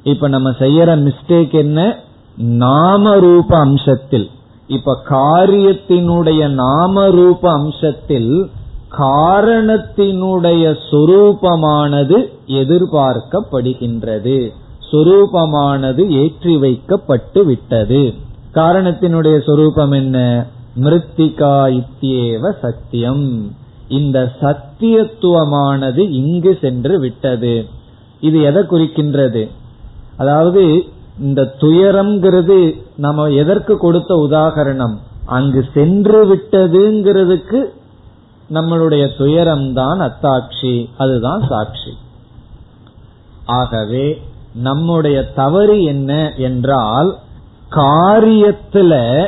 இப்ப 0.02 0.28
நம்ம 0.28 0.50
செய்யற 0.50 0.90
மிஸ்டேக் 0.98 1.52
என்ன? 1.52 1.98
நாம 2.36 3.18
ரூப 3.18 3.66
அம்சத்தில். 3.66 4.36
இப்ப 4.68 4.98
காரியத்தினுடைய 5.08 6.48
நாம 6.48 7.10
ரூப 7.10 7.58
அம்சத்தில் 7.58 8.50
காரணத்தினுடைய 8.98 10.76
சொரூபமானது 10.90 12.26
எதிர்பார்க்கப்படுகின்றது. 12.46 14.52
சொரூபமானது 14.92 16.08
ஏற்றி 16.08 16.56
வைக்கப்பட்டு 16.56 17.44
விட்டது. 17.44 18.14
காரணத்தினுடைய 18.54 19.46
சொரூபம் 19.46 19.90
என்ன? 19.90 20.46
மிருத்திகா 20.76 21.70
இத்தியேவ 21.70 22.52
சத்தியம். 22.62 23.56
இந்த 23.88 24.32
சத்தியத்துவமானது 24.40 26.10
இங்கு 26.10 26.58
சென்று 26.60 26.98
விட்டது. 26.98 27.66
இது 28.20 28.42
எதை 28.42 28.62
குறிக்கின்றது? 28.62 29.48
அதாவது 30.16 30.84
இந்த 31.20 31.54
துயரம்ங்கிறது 31.60 32.82
நம்ம 32.96 33.26
எதற்கு 33.26 33.76
கொடுத்த 33.76 34.14
உதாகரணம்? 34.14 34.96
அங்கு 35.24 35.64
சென்று 35.74 36.20
விட்டதுங்கிறதுக்கு 36.34 37.64
நம்மளுடைய 38.52 39.16
துயரம் 39.16 39.72
தான் 39.72 40.00
அத்தாட்சி. 40.00 40.88
அதுதான் 40.98 41.46
சாட்சி. 41.48 41.98
ஆகவே 43.46 44.22
நம்முடைய 44.54 45.32
தவறு 45.32 45.82
என்ன 45.82 46.32
என்றால் 46.36 47.16
காரியத்துல 47.70 49.26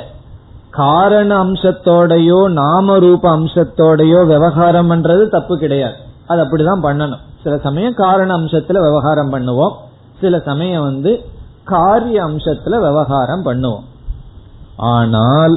காரண 0.71 1.45
அம்சத்தோடையோ 1.45 2.49
நாம 2.49 2.99
ரூப 2.99 3.37
அம்சத்தோடையோ 3.37 4.27
விவகாரம் 4.27 4.91
பண்றது 4.91 5.29
தப்பு 5.29 5.59
கிடையாது. 5.59 5.95
அது 6.27 6.45
அப்படிதான் 6.45 6.83
பண்ணணும். 6.83 7.21
சில 7.43 7.59
சமயம் 7.59 7.95
காரண 7.95 8.37
அம்சத்துல 8.37 8.81
விவகாரம் 8.81 9.33
பண்ணுவோம். 9.33 9.73
சில 10.21 10.39
சமயம் 10.39 10.83
வந்து 10.83 11.25
காரிய 11.65 12.19
அம்சத்துல 12.27 12.79
விவகாரம் 12.81 13.45
பண்ணுவோம். 13.45 13.87
ஆனால் 14.77 15.55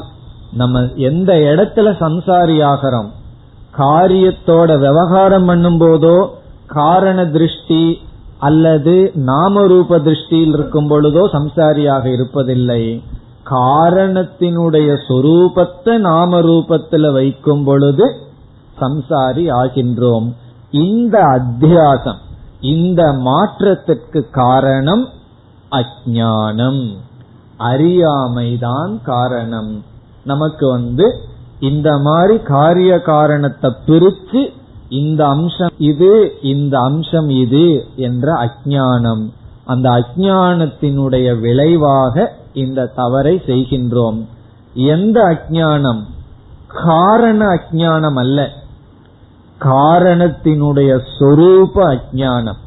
நம்ம 0.54 0.82
எந்த 1.10 1.34
இடத்துல 1.34 1.92
சம்சாரி 2.00 2.58
ஆகிறோம் 2.72 3.10
காரியத்தோட 3.78 4.70
விவகாரம் 4.80 5.46
பண்ணும் 5.46 5.80
போதோ 5.80 6.18
காரண 6.66 7.26
திருஷ்டி 7.26 8.00
அல்லது 8.40 9.12
நாம 9.14 9.64
ரூப 9.68 9.98
திருஷ்டியில் 9.98 10.54
இருக்கும் 10.54 10.90
பொழுதோ 10.90 11.24
சம்சாரியாக 11.38 12.06
இருப்பதில்லை. 12.06 12.84
காரணத்தினுடைய 13.50 14.90
சொரூபத்தை 15.08 15.98
நாம 15.98 16.40
ரூபத்துல 16.42 17.12
வைக்கும் 17.12 17.64
பொழுது 17.64 18.06
சம்சாரி 18.82 19.46
ஆகின்றோம். 19.62 20.28
இந்த 20.70 21.16
அத்தியாசம் 21.38 22.22
இந்த 22.60 23.02
மாற்றத்திற்கு 23.14 24.30
காரணம் 24.30 25.04
அஜானம் 25.74 26.98
அறியாமைதான் 27.60 29.02
காரணம். 29.04 29.84
நமக்கு 30.24 30.68
வந்து 30.68 31.14
இந்த 31.60 31.98
மாதிரி 31.98 32.40
காரிய 32.40 33.02
காரணத்தை 33.02 33.74
பிரிச்சு 33.88 34.54
இந்த 34.90 35.28
அம்சம் 35.28 35.70
இது 35.78 36.38
இந்த 36.42 36.80
அம்சம் 36.80 37.30
இது 37.30 37.86
என்ற 37.96 38.34
அஜானம் 38.34 39.30
அந்த 39.66 39.90
அஜானத்தினுடைய 39.90 41.40
விளைவாக 41.40 42.36
இந்த 42.54 42.86
தவறை 42.86 43.42
செய்கின்றோம். 43.46 44.26
எந்த 44.74 45.22
அஜானம் 45.22 46.02
காரண 46.68 47.46
அஜானம் 47.46 48.18
அல்ல. 48.18 48.50
காரணத்தினுடைய 49.60 51.00
சொரூப 51.20 51.76
அஜானம் 51.76 52.62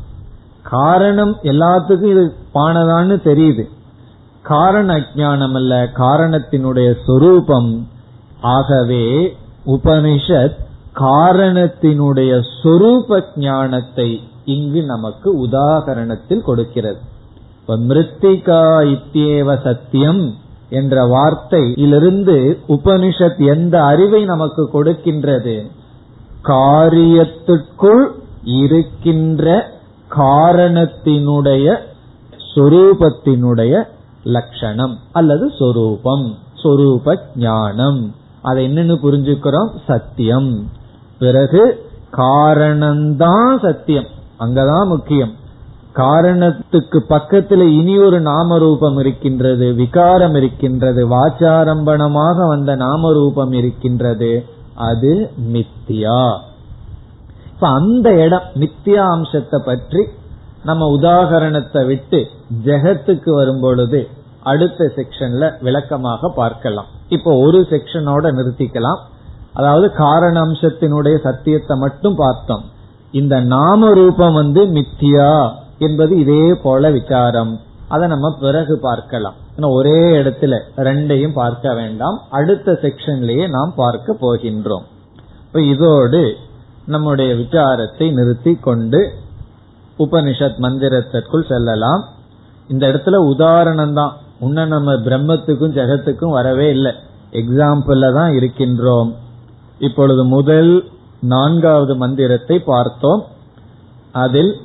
காரணம் 0.62 1.36
எல்லாத்துக்கும் 1.42 2.10
இது 2.10 2.34
பானதான்னு 2.56 3.16
தெரியுது. 3.28 3.64
காரண 4.42 4.94
அஜானம் 4.94 5.54
அல்ல 5.54 5.90
காரணத்தினுடைய 5.94 6.94
சொரூபம். 7.06 7.88
ஆகவே 8.40 9.36
உபனிஷத் 9.66 10.56
காரணத்தினுடைய 10.94 12.42
சொரூப 12.62 13.22
ஞானத்தை 13.36 14.22
இங்கு 14.44 14.82
நமக்கு 14.82 15.46
உதாகரணத்தில் 15.46 16.42
கொடுக்கிறது. 16.42 16.98
இப்ப 17.60 17.76
மிருத்திகா 17.76 18.60
இத்தியேவ 18.94 19.62
சத்தியம் 19.62 20.34
என்ற 20.70 21.02
வார்த்தையிலிருந்து 21.06 22.58
உபனிஷத் 22.68 23.46
எந்த 23.46 23.84
அறிவை 23.84 24.24
நமக்கு 24.24 24.68
கொடுக்கின்றது? 24.72 25.70
காரியத்துக்குள் 26.44 28.04
இருக்கின்ற 28.44 29.70
காரணத்தினுடைய 30.16 31.76
சொரூபத்தினுடைய 32.56 33.84
லட்சணம் 34.24 34.98
அல்லது 35.12 35.50
சொரூபம் 35.58 36.34
சொரூப 36.62 37.16
ஞானம் 37.36 38.14
அதை 38.42 38.66
என்னன்னு 38.66 38.96
புரிஞ்சுக்கிறோம்? 39.02 39.70
சத்தியம். 39.86 40.70
பிறகு 41.18 41.90
காரணம்தான் 42.12 43.62
சத்தியம். 43.62 44.06
அங்கதான் 44.40 44.86
முக்கியம். 44.86 45.32
காரணத்துக்கு 45.92 47.04
பக்கத்துல 47.08 47.60
இனி 47.60 47.98
ஒரு 47.98 48.20
நாம 48.20 48.58
ரூபம் 48.58 48.98
இருக்கின்றது 48.98 49.72
விகாரம் 49.72 50.34
இருக்கின்றது 50.34 51.08
வாச்சாரம்பணமாக 51.08 52.46
வந்த 52.46 52.74
நாம 52.74 53.12
ரூபம் 53.12 53.52
இருக்கின்றது. 53.52 54.44
அது 54.74 55.30
மித்தியா. 55.52 56.38
இப்ப 57.54 57.68
அந்த 57.68 58.14
இடம் 58.24 58.42
மித்தியா 58.54 59.10
அம்சத்தை 59.10 59.62
பற்றி 59.64 60.06
நம்ம 60.68 60.86
உதாகரணத்தை 60.96 61.82
விட்டு 61.90 62.20
ஜெகத்துக்கு 62.66 63.30
வரும் 63.40 63.62
பொழுது 63.64 64.00
அடுத்த 64.50 64.88
செக்ஷன்ல 64.96 65.44
விளக்கமாக 65.66 66.30
பார்க்கலாம். 66.40 66.88
இப்போ 67.16 67.30
ஒரு 67.44 67.60
செக்ஷனோட 67.72 68.24
நிறுத்திக்கலாம். 68.38 69.00
அதாவது 69.58 69.86
காரண 70.04 70.36
அம்சத்தினுடைய 70.46 71.16
சத்தியத்தை 71.26 71.74
மட்டும் 71.84 72.16
பார்த்தோம். 72.22 72.64
இந்த 73.20 73.34
நாம 73.54 73.90
ரூபம் 73.98 74.38
வந்து 74.40 74.62
மித்தியா 74.76 75.30
என்பது 75.86 76.12
இதே 76.22 76.44
போல 76.64 76.90
விசாரம். 76.98 77.52
அதை 77.94 78.04
நம்ம 78.12 78.28
பிறகு 78.40 78.74
பார்க்கலாம். 78.86 79.36
ஒரே 79.76 80.00
இடத்துல 80.20 80.54
ரெண்டையும் 80.88 81.36
பார்க்க 81.42 81.74
வேண்டாம். 81.74 82.16
அடுத்த 82.38 82.78
செக்ஷன்லயே 82.84 83.44
நாம் 83.56 83.72
பார்க்க 83.76 84.16
போகின்றோம். 84.24 84.86
இப்ப 85.46 85.60
இதோடு 85.74 86.22
நம்முடைய 86.94 87.30
விசாரத்தை 87.34 88.06
நிறுத்தி 88.18 88.52
கொண்டு 88.68 89.00
உபனிஷத் 89.98 90.58
மந்திரத்திற்குள் 90.58 91.48
செல்லலாம். 91.48 92.04
இந்த 92.68 92.86
இடத்துல 92.86 93.14
உதாரணம் 93.14 93.94
தான். 93.94 94.16
உன்ன 94.40 94.66
நம்ம 94.66 94.92
பிரம்மத்துக்கும் 94.92 95.74
ஜெகத்துக்கும் 95.78 96.30
வரவே 96.30 96.70
இல்லை. 96.70 96.92
எக்ஸாம்பிள்ல 97.30 98.14
தான் 98.14 98.30
இருக்கின்றோம். 98.30 99.14
இப்பொழுது 99.78 100.24
முதல் 100.24 100.84
நான்காவது 101.20 101.96
மந்திரத்தை 101.96 102.58
பார்த்தோம். 102.58 103.24
அதில் 104.12 104.56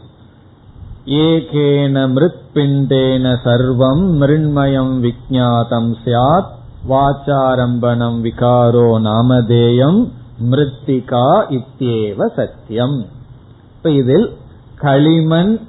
ஏகேன 1.05 2.03
மிருத்பிண்டேன 2.15 3.35
சர்வம் 3.43 4.03
மிருண்மயம் 4.21 5.03
விஜாதம் 5.03 5.93
சியாத் 6.05 6.51
வாச்சாரம்பணம் 6.89 8.19
விகாரோ 8.21 8.87
நாமதேயம் 8.99 10.11
மிருத்திகா 10.51 11.25
இத்தியேவ 11.49 12.25
சத்தியம். 12.35 13.05
இப்ப 13.75 13.89
இதில் 13.89 14.27
களிமண் 14.81 15.59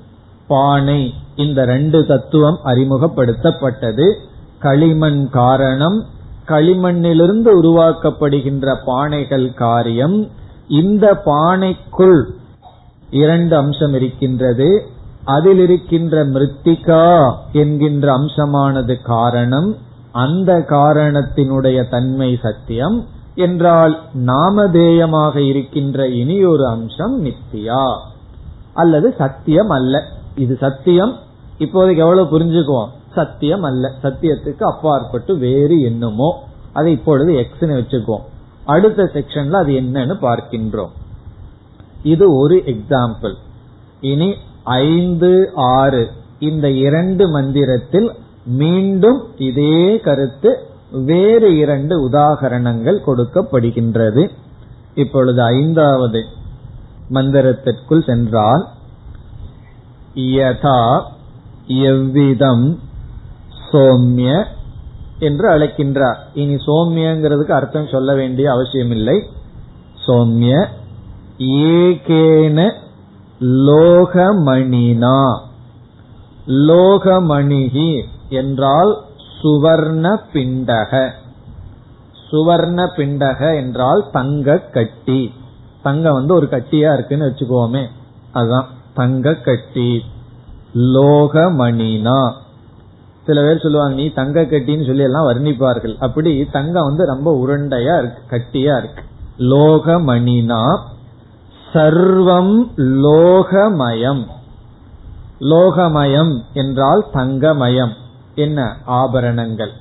பானை 0.47 1.15
இந்த 1.37 1.65
ரெண்டு 1.65 2.07
தத்துவம் 2.07 2.59
அறிமுகப்படுத்தப்பட்டது. 2.65 4.15
களிமண் 4.59 5.31
காரணம் 5.31 6.05
களிமண்ணிலிருந்து 6.49 7.51
உருவாக்கப்படுகின்ற 7.63 8.77
பானைகள் 8.87 9.55
காரியம். 9.55 10.31
இந்த 10.69 11.23
பானைக்குள் 11.27 12.23
இரண்டு 13.11 13.57
அம்சம் 13.57 13.95
இருக்கின்றது. 13.95 14.87
அதில் 15.25 15.59
இருக்கின்ற 15.59 16.27
மிருத்திகா 16.27 17.35
என்கின்ற 17.53 18.13
அம்சமானது 18.13 19.03
காரணம் 19.03 19.77
அந்த 20.13 20.59
காரணத்தினுடைய 20.69 21.89
தன்மை 21.91 22.39
சத்தியம். 22.43 23.07
என்றால் 23.35 24.01
நாமதேயமாக 24.27 25.37
இருக்கின்ற 25.37 26.09
இனி 26.09 26.45
ஒரு 26.45 26.67
அம்சம் 26.67 27.25
நித்தியா 27.25 28.11
அல்லது 28.75 29.15
சத்தியம் 29.19 29.69
அல்ல 29.69 30.03
இது 30.37 30.57
சத்தியம். 30.61 31.17
இப்போதைக்கு 31.59 31.97
எவ்வளவு 31.97 32.39
புரிஞ்சுக்குவோம்? 32.39 32.89
சத்தியம் 33.15 33.63
அல்ல 33.63 33.91
சத்தியத்துக்கு 34.03 34.63
அப்பாற்பட்டு 34.63 35.37
வேறு 35.37 35.81
என்னமோ. 35.81 36.45
அதை 36.73 36.93
இப்பொழுது 36.93 37.33
எக்ஸ்னு 37.33 37.81
வச்சுக்குவோம். 37.81 38.25
அடுத்த 38.65 39.11
செக்ஷன்ல 39.13 39.53
அது 39.53 39.73
என்னன்னு 39.73 40.17
பார்க்கின்றோம். 40.23 40.91
இது 42.03 42.37
ஒரு 42.37 42.57
எக்ஸாம்பிள் 42.57 43.35
இனி 44.01 44.35
ஐந்து 44.65 45.51
ஆறு. 45.55 46.11
இந்த 46.39 46.71
இரண்டு 46.71 47.29
மந்திரத்தில் 47.29 48.11
மீண்டும் 48.45 49.23
இதே 49.37 50.01
கருத்து 50.01 50.59
வேறு 50.93 51.57
இரண்டு 51.57 52.09
உதாகரணங்கள் 52.09 52.99
கொடுக்கப்படுகின்றது. 53.07 54.31
இப்பொழுது 54.95 55.43
ஐந்தாவது. 55.43 56.25
மந்திரத்திற்குள் 57.13 58.07
சென்றால் 58.07 58.69
யதா 60.15 61.03
எவ்விதம் 61.67 62.79
சோம்ய 63.73 64.45
என்று 65.19 65.51
அழைக்கின்றார். 65.51 66.17
இனி 66.35 66.55
சோம்யங்கிறதுக்கு 66.55 67.51
அர்த்தம் 67.51 67.87
சொல்ல 67.87 68.15
வேண்டிய 68.15 68.53
அவசியமில்லை. 68.53 69.29
சோம்ய 70.07 70.67
ஏகேன 71.39 72.75
லோகமணினா. 73.41 75.39
லோகமணிகி 76.47 78.03
என்றால் 78.29 78.97
சுவர்ண 79.43 80.21
பிண்டக. 80.33 81.11
சுவர்ண 82.31 82.87
பிண்டக 82.97 83.57
என்றால் 83.57 84.09
தங்க 84.13 84.59
கட்டி. 84.59 85.33
தங்கம் 85.83 86.15
வந்து 86.15 86.35
ஒரு 86.35 86.49
கட்டியா 86.51 86.95
இருக்குன்னு 86.95 87.27
வச்சுக்கோமே. 87.27 87.87
அதுதான் 88.33 88.67
தங்க 88.95 89.35
கட்டி 89.35 90.05
லோகமணினா. 90.75 92.33
சில 93.27 93.41
பேர் 93.41 93.61
சொல்லுவாங்க 93.61 93.95
நீ 93.95 94.09
தங்க 94.09 94.43
கட்டின்னு 94.43 94.87
சொல்லி 94.87 95.03
எல்லாம் 95.03 95.29
வர்ணிப்பார்கள். 95.29 95.97
அப்படி 95.99 96.45
தங்கம் 96.45 96.87
வந்து 96.87 97.07
ரொம்ப 97.07 97.47
உருண்டையா 97.47 97.99
இருக்கு 97.99 98.37
கட்டியா 98.37 98.79
இருக்கு. 98.79 99.03
லோகமணினா. 99.39 100.79
சர்வம் 101.73 102.71
லோகமயம். 102.77 104.27
லோகமயம் 105.41 106.43
என்றால் 106.53 107.05
தங்கமயம். 107.13 107.93
என்ன? 108.35 108.77
ஆபரணங்கள். 108.85 109.73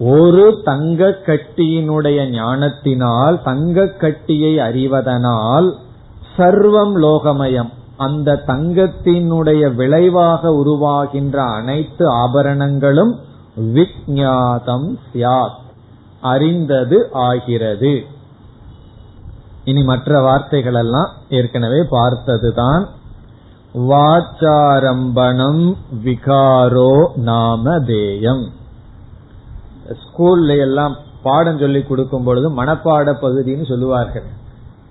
ஒரு 0.00 0.60
தங்க 0.64 1.18
கட்டியினுடைய 1.26 2.28
ஞானத்தினால் 2.28 3.42
தங்க 3.42 3.86
கட்டியை 3.86 4.58
அறிவதனால் 4.58 5.74
சர்வம் 6.36 6.92
லோகமயம். 6.92 7.70
அந்த 7.96 8.42
தங்கத்தினுடைய 8.46 9.74
விளைவாக 9.74 10.48
உருவாகின்ற 10.48 11.36
அனைத்து 11.36 12.08
ஆபரணங்களும் 12.08 13.18
விக்ஞாதம் 13.56 14.98
சியாத். 15.12 15.58
அறிந்தது 16.20 17.08
ஆகிறது. 17.12 18.04
இனி 19.64 19.82
மற்ற 19.82 20.20
வார்த்தைகள் 20.20 20.74
எல்லாம் 20.74 21.10
ஏற்கனவே 21.28 21.86
பார்த்ததுதான். 21.90 22.88
வாச்சாரம்பணம் 23.74 25.74
விகாரோ 26.04 27.16
நாமதேயம். 27.16 28.58
ஸ்கூல்ல 29.90 30.58
எல்லாம் 30.58 30.96
பாடம் 31.22 31.58
சொல்லி 31.58 31.82
கொடுக்கும் 31.82 32.24
பொழுது 32.24 32.64
மனப்பாட 32.64 33.14
பகுதின்னு 33.22 33.68
சொல்லுவார்கள். 33.68 34.22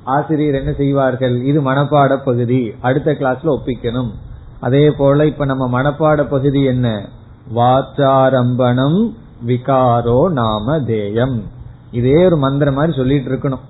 ஆசிரியர் 0.04 0.54
என்ன 0.54 0.72
செய்வார்கள்? 0.74 1.43
இது 1.43 1.62
மனப்பாட 1.62 2.18
பகுதி. 2.26 2.74
அடுத்த 2.82 3.12
கிளாஸ்ல 3.12 3.56
ஒப்பிக்கணும். 3.56 4.12
அதே 4.60 4.91
போல 4.91 5.26
இப்ப 5.26 5.45
நம்ம 5.45 5.82
மனப்பாட 5.82 6.24
பகுதி 6.30 6.64
என்ன? 6.64 7.10
வாச்சாரம்பணம் 7.56 9.14
விகாரோ 9.47 10.30
நாம 10.30 10.80
தேயம். 10.80 11.43
இதே 11.91 12.26
ஒரு 12.26 12.38
மந்திரம் 12.38 12.74
மாதிரி 12.74 12.97
சொல்லிட்டு 12.97 13.32
இருக்கணும். 13.32 13.66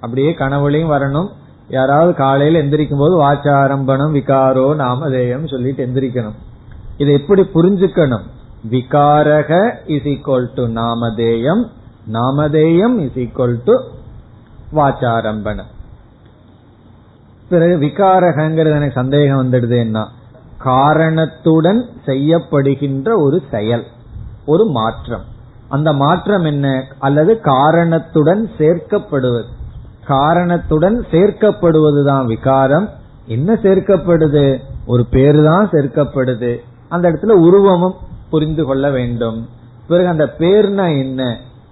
அப்படியே 0.00 0.30
கனவுலையும் 0.30 0.92
வரணும். 0.92 1.28
யாராவது 1.68 2.14
காலையில 2.14 2.62
எந்திரிக்கும் 2.62 2.98
போது 2.98 3.22
வாச்சாரம்பணம் 3.22 4.12
விகாரோ 4.12 4.76
நாமதேயம் 4.76 5.46
சொல்லிட்டு 5.46 5.86
எந்திரிக்கணும். 5.86 6.38
இதை 6.96 7.14
எப்படி 7.14 7.42
புரிஞ்சுக்கணும்? 7.42 8.22
விகாரக 8.70 9.74
இஸ் 9.86 10.02
ஈக்வல் 10.02 10.46
டு 10.54 10.66
நாமதேயம். 10.66 11.66
நாமதேயம் 12.12 12.98
இஸ் 12.98 13.14
ஈக்வல் 13.14 13.56
டு 13.64 13.76
வாச்சாரம்பணம். 14.74 15.70
பிறகு 17.48 17.76
விகாரகங்கிறது 17.76 18.74
எனக்கு 18.74 18.90
சந்தேகம் 18.94 19.52
வந்துடுதுன்னா 19.52 20.06
காரணத்துடன் 20.58 21.86
செய்யப்படுகின்ற 22.06 23.18
ஒரு 23.18 23.42
செயல் 23.50 23.84
ஒரு 24.46 24.64
மாற்றம். 24.64 25.24
அந்த 25.68 25.92
மாற்றம் 25.92 26.44
என்ன? 26.44 26.86
அல்லது 26.98 27.40
காரணத்துடன் 27.40 28.50
சேர்க்கப்படுவது. 28.58 29.44
காரணத்துடன் 30.06 31.06
சேர்க்கப்படுவதுதான் 31.10 32.24
விகாரம். 32.24 32.88
என்ன 33.26 33.54
சேர்க்கப்படுது? 33.54 34.58
ஒரு 34.86 35.06
பேரு 35.06 35.44
தான் 35.44 35.68
சேர்க்கப்படுது. 35.70 36.56
அந்த 36.88 37.12
இடத்துல 37.12 37.30
உருவமும் 37.30 37.94
புரிந்து 38.32 38.64
கொள்ள 38.64 38.86
வேண்டும். 38.90 39.38
பிறகு 39.88 40.08
அந்த 40.08 40.26
பேர்னா 40.38 40.86
என்ன? 40.98 41.22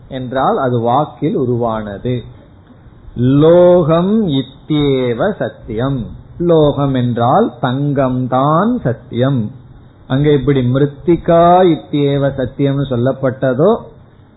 என்றால் 0.09 0.59
அது 0.59 0.77
வாக்கில் 0.81 1.37
உருவானது. 1.37 2.15
லோகம் 3.43 4.15
இத்தியேவ 4.29 5.31
சத்தியம். 5.39 6.01
லோகம் 6.39 6.95
என்றால் 6.95 7.49
தங்கம் 7.61 8.23
தான் 8.29 8.73
சத்தியம். 8.85 9.41
அங்க 10.07 10.29
இப்படி 10.31 10.61
மிருத்திகா 10.75 11.45
இத்தியேவ 11.75 12.31
சத்தியம் 12.35 12.81
சொல்லப்பட்டதோ 12.83 13.71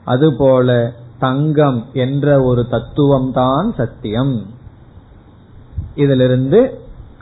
அதுபோல 0.05 0.77
தங்கம் 1.19 1.79
என்ற 1.93 2.27
ஒரு 2.41 2.63
தத்துவம் 2.67 3.31
தான் 3.31 3.73
சத்தியம். 3.77 4.35
இதிலிருந்து 5.95 6.59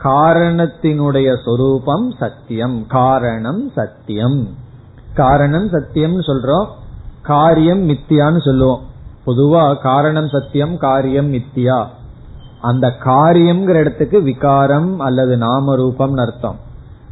காரணத்தினுடைய 0.04 1.28
சொரூபம் 1.44 2.06
சத்தியம் 2.18 2.78
காரணம் 2.88 3.62
சத்தியம். 3.74 4.40
காரணம் 5.14 5.68
சத்தியம் 5.68 6.20
சொல்றோம். 6.20 6.66
காரியம் 7.22 7.88
மித்தியான்னு 7.88 8.40
சொல்லுவோம். 8.40 8.80
பொதுவா 9.26 9.80
காரணம் 9.80 10.28
சத்தியம் 10.28 10.78
காரியம் 10.78 11.32
மித்தியா. 11.32 11.86
அந்த 12.60 12.92
காரியம்ங்கிற 13.04 13.74
இடத்துக்கு 13.74 14.22
விகாரம் 14.22 14.98
அல்லது 14.98 15.36
நாம 15.36 15.76
ரூபம் 15.76 16.14
அர்த்தம். 16.14 16.56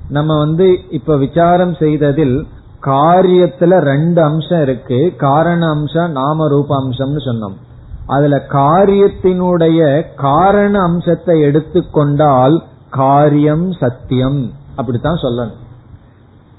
நம்ம 0.09 0.38
வந்து 0.38 0.90
இப்ப 0.90 1.16
விசாரம் 1.16 1.74
செய்ததில் 1.74 2.46
காரியத்துல 2.82 3.78
ரெண்டு 3.78 4.22
அம்சம் 4.22 4.62
இருக்கு. 4.62 5.14
காரண 5.16 5.68
அம்சம் 5.68 6.11
நாம 6.11 6.48
ரூப 6.48 6.82
அம்சம்னு 6.82 7.16
சொன்னோம். 7.16 7.55
அதுல 8.07 8.46
காரியத்தினுடைய 8.48 10.03
காரண 10.16 10.82
அம்சத்தை 10.82 11.40
எடுத்துக்கொண்டால் 11.40 12.62
காரியம் 12.90 13.72
சத்தியம். 13.72 14.51
அப்படித்தான் 14.76 15.20
சொல்லணும். 15.22 15.68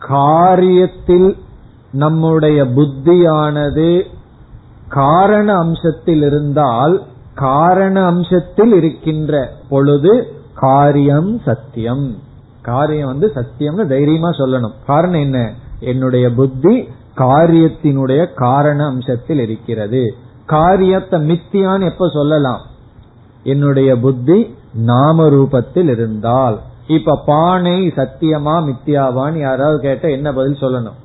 காரியத்தில் 0.08 1.38
நம்முடைய 1.91 2.64
புத்தியானது 2.64 4.04
காரண 4.88 5.64
அம்சத்தில் 5.64 6.26
இருந்தால் 6.26 7.04
காரண 7.36 8.12
அம்சத்தில் 8.12 8.74
இருக்கின்ற 8.74 9.52
பொழுது 9.70 10.34
காரியம் 10.54 11.39
சத்தியம். 11.39 12.16
காரியம் 12.62 13.08
வந்து 13.08 13.32
சத்தியம்னு 13.36 13.88
தைரியமா 13.88 14.30
சொல்லணும். 14.30 14.74
காரணம் 14.88 15.22
என்ன? 15.22 15.54
என்னுடைய 15.80 16.32
புத்தி 16.32 16.89
காரியத்தினுடைய 17.18 18.34
காரண 18.34 18.89
அம்சத்தில் 18.89 19.39
இருக்கிறது. 19.39 20.16
காரியத்தை 20.45 21.30
மித்தியான்னு 21.30 21.91
எப்ப 21.91 22.10
சொல்லலாம்? 22.10 22.62
என்னுடைய 23.43 23.97
புத்தி 23.97 24.56
நாம 24.74 25.30
ரூபத்தில் 25.30 25.89
இருந்தால். 25.89 26.60
இப்ப 26.92 27.24
பானை 27.26 27.88
சத்தியமா 27.88 28.74
மித்தியாவான்னு 28.74 29.39
யாராவது 29.39 29.80
கேட்ட 29.80 30.10
என்ன 30.10 30.34
பதில் 30.34 30.58
சொல்லணும்? 30.62 31.00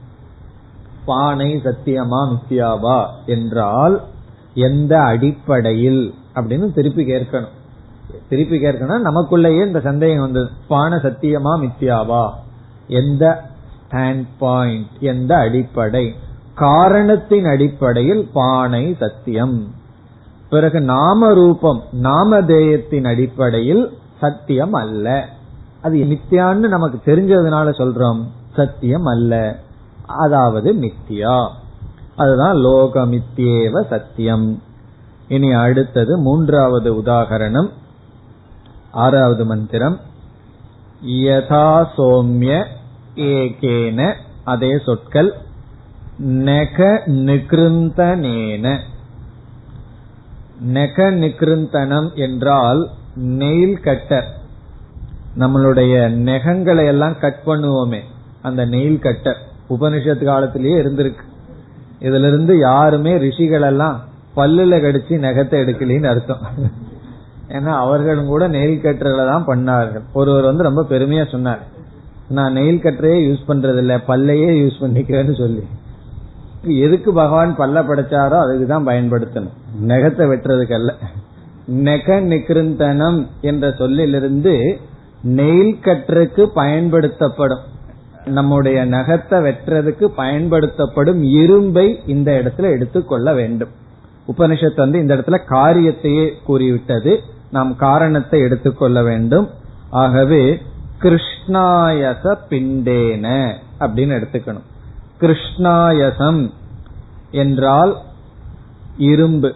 பானை 1.04 1.60
சத்தியமா 1.64 2.32
மித்தியாவா? 2.32 3.06
என்றால் 3.26 4.02
எந்த 4.54 5.00
அடிப்படையில்? 5.00 6.14
அப்படின்னு 6.34 6.72
திருப்பி 6.72 7.04
கேட்கணும். 7.04 7.48
திருப்பி 8.28 8.58
கேட்கணும் 8.58 9.00
நமக்குள்ளேயே 9.00 9.66
இந்த 9.66 9.80
சந்தேகம் 9.80 10.20
வந்தது. 10.20 10.50
பானை 10.68 10.98
சத்தியமா 10.98 11.68
மித்தியாவா? 11.68 12.30
எந்த 12.86 13.42
ஸ்டாண்ட் 13.90 14.26
பாயிண்ட் 14.38 14.86
எந்த 15.00 15.36
அடிப்படை? 15.36 16.14
காரணத்தின் 16.54 17.44
அடிப்படையில் 17.44 18.30
பானை 18.32 18.96
சத்தியம். 18.98 19.74
பிறகு 20.50 20.80
நாம 20.80 21.34
ரூபம் 21.34 21.82
நாமதேயத்தின் 22.02 23.06
அடிப்படையில் 23.06 23.98
சத்தியம் 24.20 24.72
அல்ல. 24.72 25.34
அது 25.86 25.98
மித்தியான்னு 25.98 26.68
நமக்கு 26.68 27.16
தெரிஞ்சதுனால 27.16 27.68
சொல்றோம். 27.70 28.24
சத்தியம் 28.56 29.04
அல்ல. 29.04 29.60
அதாவது 30.06 30.74
மித்தியா. 30.74 31.50
அதுதான் 32.16 32.56
லோகமித்யேவ 32.56 33.86
சத்தியம். 33.86 34.62
இனி 35.28 35.52
அடுத்தது 35.52 36.18
மூன்றாவது 36.18 36.94
உதாகரணம். 36.94 37.70
ஆறாவது 38.90 39.46
மந்திரம். 39.46 40.00
யதா 41.06 41.86
சோம்ய 41.96 42.64
ஏகேன 43.14 44.14
அதே 44.44 44.78
சொற்கள். 44.84 45.32
நெக 46.18 47.02
நிகிருந்தனேன. 47.06 48.78
நெக 50.60 51.10
நிகிருந்தனம் 51.10 52.14
என்றால் 52.14 52.90
நெயில் 53.14 53.80
கட்டர். 53.80 54.44
நம்மளுடைய 55.42 55.94
நெகங்களை 56.28 56.84
எல்லாம் 56.92 57.16
கட் 57.24 57.42
பண்ணுவோமே. 57.46 58.00
அந்த 58.48 58.62
நெயில் 58.74 58.98
கட்டர் 59.06 59.40
உபனிஷத்து 59.74 60.24
காலத்திலேயே 60.32 60.76
இருந்திருக்கு. 60.82 61.24
இதுல 62.06 62.28
இருந்து 62.30 62.52
யாருமே 62.58 63.12
ரிஷிகள் 63.24 63.66
எல்லாம் 63.70 63.96
பல்லுல 64.38 64.74
கடிச்சு 64.84 65.14
நெகத்தை 65.26 65.56
எடுக்கலின்னு 65.64 66.10
அர்த்தம். 66.12 66.42
ஏன்னா 67.56 67.72
அவர்களும் 67.84 68.30
கூட 68.32 68.44
நெயில் 68.56 68.84
கட்டர்களை 68.84 69.24
தான் 69.32 69.48
பண்ணார்கள். 69.50 70.04
ஒருவர் 70.20 70.48
வந்து 70.50 70.68
ரொம்ப 70.68 70.82
பெருமையா 70.92 71.24
சொன்னார். 71.34 71.62
நான் 72.36 72.56
நெயில் 72.58 72.82
கட்டரையே 72.84 73.18
யூஸ் 73.26 73.48
பண்றது 73.50 73.80
இல்ல 73.82 73.94
பல்லையே 74.10 74.50
யூஸ் 74.62 74.82
பண்ணிக்கிறேன்னு 74.84 75.34
சொல்லி. 75.42 75.64
எதுக்கு 76.84 77.10
பகவான் 77.20 77.52
பல்ல 77.60 77.80
படைச்சாரோ 77.88 78.36
அதுக்கு 78.44 78.66
தான் 78.72 78.88
பயன்படுத்தணும். 78.88 79.56
நெகத்தை 79.90 80.24
வெட்டுறதுக்கல்ல 80.30 80.92
நெக 81.86 82.16
நிகிருந்தனம் 82.32 83.18
என்ற 83.50 83.64
சொல்லிலிருந்து 83.80 84.54
நெயில் 85.24 85.78
கட்டருக்கு 85.82 86.42
பயன்படுத்தப்படும். 86.44 87.74
நம்முடைய 88.24 88.86
நகத்தை 88.86 89.42
வெட்டுறதுக்கு 89.42 90.04
பயன்படுத்தப்படும் 90.04 91.22
இரும்பை 91.22 92.02
இந்த 92.06 92.42
இடத்துல 92.44 92.62
எடுத்துக்கொள்ள 92.62 93.34
வேண்டும். 93.34 93.68
உபனிஷத்து 94.36 94.76
வந்து 94.76 94.98
இந்த 94.98 95.16
இடத்துல 95.16 95.38
காரியத்தையே 95.50 96.32
கூறிவிட்டது. 96.44 97.22
நாம் 97.50 97.76
காரணத்தை 97.76 98.40
எடுத்துக்கொள்ள 98.40 99.02
வேண்டும். 99.02 99.50
ஆகவே 99.90 100.62
கிருஷ்ணாயச 101.02 102.38
பிண்டேன 102.50 103.54
அப்படின்னு 103.80 104.22
எடுத்துக்கணும். 104.22 104.66
கிருஷ்ணாயசம் 105.20 106.50
என்றால் 107.30 107.96
இரும்பு. 108.96 109.54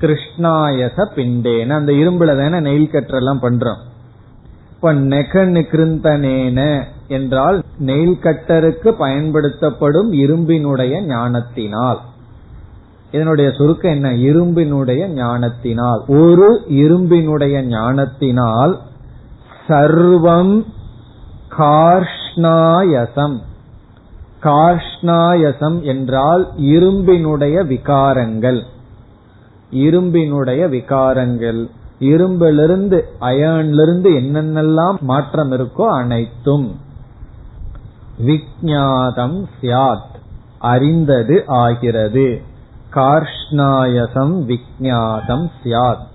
கிருஷ்ணாயச 0.00 1.08
பிண்டேன. 1.16 1.68
அந்த 1.68 1.92
இரும்புல 1.92 2.50
தானே 2.50 2.70
நெயில் 2.70 2.90
கற்றெல்லாம் 2.90 3.42
பண்றோம். 3.42 3.86
இப்ப 4.78 4.92
நெக 4.92 5.44
என்றால் 7.08 7.62
நெயில் 7.78 8.18
கட்டருக்கு 8.22 8.88
பயன்படுத்தப்படும் 8.88 10.12
இரும்பினுடைய 10.12 11.00
ஞானத்தினால். 11.00 12.00
இதனுடைய 13.12 13.50
சுருக்கம் 13.50 13.92
என்ன? 13.92 14.12
இரும்பினுடைய 14.12 15.06
ஞானத்தினால். 15.06 16.04
ஒரு 16.08 16.62
இரும்பினுடைய 16.68 17.62
ஞானத்தினால் 17.62 18.80
சர்வம் 19.68 20.64
கார்ஷ்ணாயசம். 21.58 23.36
கார்ஷ்ணாயசம் 24.42 25.80
என்றால் 25.80 26.48
இரும்பினுடைய 26.56 27.66
விகாரங்கள். 27.66 28.62
இரும்பினுடைய 29.72 30.68
விகாரங்கள். 30.68 31.70
இரும்பிலிருந்து 32.00 33.00
அயன்லிருந்து 33.20 34.10
என்னென்னலாம் 34.10 35.00
மாற்றம் 35.00 35.52
இருக்கோ 35.52 35.86
அனைத்தும். 35.86 36.80
விஜாதம் 38.26 39.44
சியாத் 39.60 40.16
அறிந்தது 40.58 41.44
ஆகிறது. 41.46 42.42
கார்ஷ்ணாயசம் 42.94 44.44
விஜாதம் 44.46 45.50
சியாத் 45.64 46.06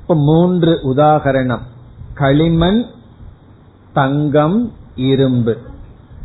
இப்ப 0.00 0.14
மூன்று 0.14 0.80
உதாகரணம். 0.84 1.62
களிமண் 2.14 2.84
தங்கம் 3.92 4.72
இரும்பு. 4.94 5.56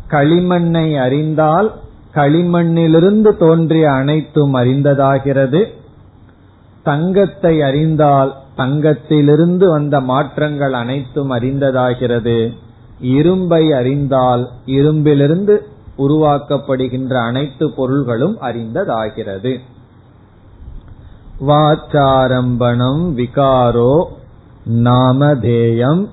களிமண்ணை 0.09 1.01
அறிந்தால் 1.01 1.73
களிமண்ணிலிருந்து 2.13 3.37
தோன்றிய 3.37 3.91
அனைத்தும் 3.91 4.55
அறிந்ததாகிறது. 4.55 5.81
தங்கத்தை 6.83 7.61
அறிந்தால் 7.61 8.35
தங்கத்திலிருந்து 8.57 9.69
வந்த 9.69 9.99
மாற்றங்கள் 9.99 10.73
அனைத்தும் 10.73 11.31
அறிந்ததாகிறது. 11.31 12.53
இரும்பை 12.99 13.71
அறிந்தால் 13.71 14.49
இரும்பிலிருந்து 14.65 15.57
உருவாக்கப்படுகின்ற 15.97 17.25
அனைத்து 17.25 17.71
பொருள்களும் 17.71 18.41
அறிந்ததாகிறது. 18.41 19.59
வாச்சாரம்பணம் 21.47 23.13
விகாரோ 23.13 24.03
நாமதேயம் 24.69 26.09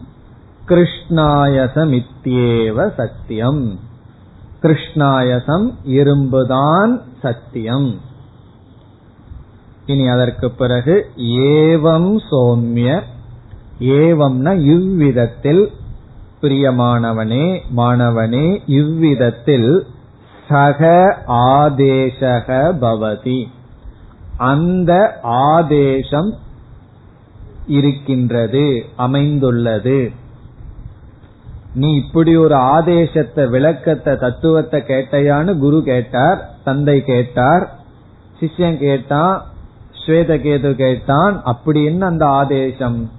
கிருஷ்ணாயசமித்யேவ 0.68 2.92
சத்தியம். 2.96 3.78
கிருஷ்ணாயசம் 4.62 5.72
இரும்புதான் 5.82 7.02
சத்தியம். 7.22 8.00
இனி 9.92 10.06
அதற்கு 10.08 10.48
பிறகு 10.60 10.94
ஏவம் 11.52 12.12
சோம்ய. 12.30 12.90
ஏவம்னா 14.00 14.52
இவ்விதத்தில் 14.74 15.62
பிரியமானவனே 16.42 17.46
மாணவனே 17.76 18.46
இவ்விதத்தில் 18.80 19.70
சக 20.48 20.90
ஆதேசக 21.56 22.48
பவதி. 22.84 23.40
அந்த 24.50 24.92
ஆதேசம் 25.48 26.30
இருக்கின்றது 27.76 28.64
அமைந்துள்ளது. 28.96 30.00
நீ 31.74 31.88
இப்படி 31.94 32.32
ஒரு 32.36 32.56
ஆதேசத்தை 32.74 33.42
விளக்கத்தை 33.46 34.12
தத்துவத்தை 34.16 34.78
கேட்டையான்னு 34.88 35.52
குரு 35.58 35.78
கேட்டார் 35.90 36.40
தந்தை 36.64 36.96
கேட்டார் 37.10 37.64
சிஷ்யன் 38.40 38.78
கேட்டான் 38.78 39.36
ஸ்வேதகேது 40.06 40.74
கேட்டான் 40.74 41.40
அப்படி 41.44 41.84
என்ன 41.84 42.06
அந்த 42.06 42.26
ஆதேசம்? 42.26 43.10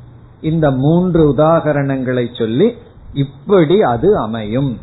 இந்த 0.42 0.72
மூன்று 0.72 1.34
உதாகரணங்களை 1.34 2.38
சொல்லி 2.38 2.74
இப்படி 3.14 3.82
அது 3.82 4.18
அமையும். 4.18 4.78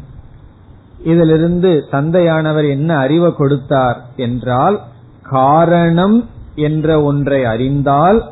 இதிலிருந்து 1.04 1.84
தந்தையானவர் 1.90 2.68
என்ன 2.68 2.96
அறிவை 2.96 3.34
கொடுத்தார் 3.34 4.06
என்றால் 4.16 4.80
காரணம் 5.22 6.28
என்ற 6.54 7.02
ஒன்றை 7.02 7.44
அறிந்தால் 7.44 8.30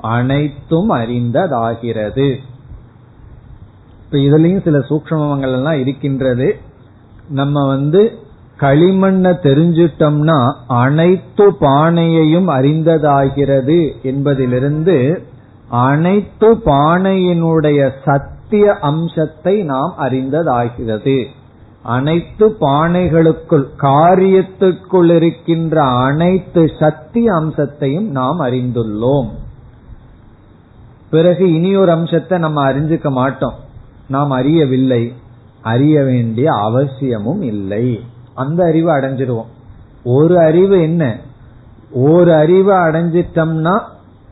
அனைத்தும் 0.00 0.90
அறிந்ததாகிறது. 0.90 2.36
இப்ப 4.04 4.18
இதுலயும் 4.18 4.62
சில 4.62 4.78
சூக்மங்கள் 4.78 5.52
எல்லாம் 5.52 5.78
இருக்கின்றது. 5.78 6.60
நம்ம 7.28 7.66
வந்து 7.66 8.18
களிமண்ண 8.60 9.32
தெரிஞ்சிட்டோம்னா 9.42 10.52
அனைத்து 10.66 11.50
பானையையும் 11.50 12.48
அறிந்ததாகிறது 12.48 13.92
என்பதிலிருந்து 14.02 15.22
அனைத்து 15.68 16.54
பானையினுடைய 16.54 17.90
சத்திய 18.04 18.78
அம்சத்தை 18.80 19.62
நாம் 19.62 19.94
அறிந்ததாகிறது. 19.98 21.26
அனைத்து 21.82 22.56
பானைகளுக்குள் 22.60 23.66
காரியத்துக்குள் 23.78 25.10
இருக்கின்ற 25.10 25.82
அனைத்து 25.82 26.70
சக்தி 26.78 27.28
அம்சத்தையும் 27.28 28.10
நாம் 28.10 28.40
அறிந்துள்ளோம். 28.40 29.28
பிறகு 31.10 31.54
இனி 31.54 31.76
ஒரு 31.76 31.90
அம்சத்தை 31.90 32.38
நம்ம 32.38 32.72
அறிஞ்சுக்க 32.72 33.10
மாட்டோம். 33.10 33.54
நாம் 34.08 34.30
அறியவில்லை. 34.30 35.12
அறிய 35.62 36.02
வேண்டிய 36.02 36.52
அவசியமும் 36.52 37.42
இல்லை. 37.42 38.00
அந்த 38.40 38.64
அறிவை 38.64 38.94
அடைஞ்சிருவோம். 38.94 39.50
ஒரு 40.04 40.38
அறிவு 40.38 40.82
என்ன? 40.82 41.16
ஒரு 41.92 42.34
அறிவை 42.34 42.76
அடைஞ்சிட்டோம்னா 42.76 43.80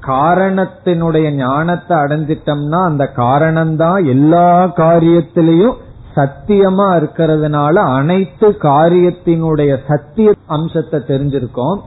காரணத்தினுடைய 0.07 1.31
ஞானத்தை 1.31 1.97
அடைஞ்சிட்டோம்னா 1.97 2.85
அந்த 2.85 3.11
காரணம்தான் 3.17 4.07
எல்லா 4.07 4.65
காரியத்திலையும் 4.65 5.77
சத்தியமா 6.17 6.87
இருக்கிறதுனால 6.99 7.73
அனைத்து 7.73 8.49
காரியத்தினுடைய 8.49 9.79
சத்திய 9.89 10.33
அம்சத்தை 10.47 11.01
தெரிஞ்சிருக்கோம். 11.01 11.81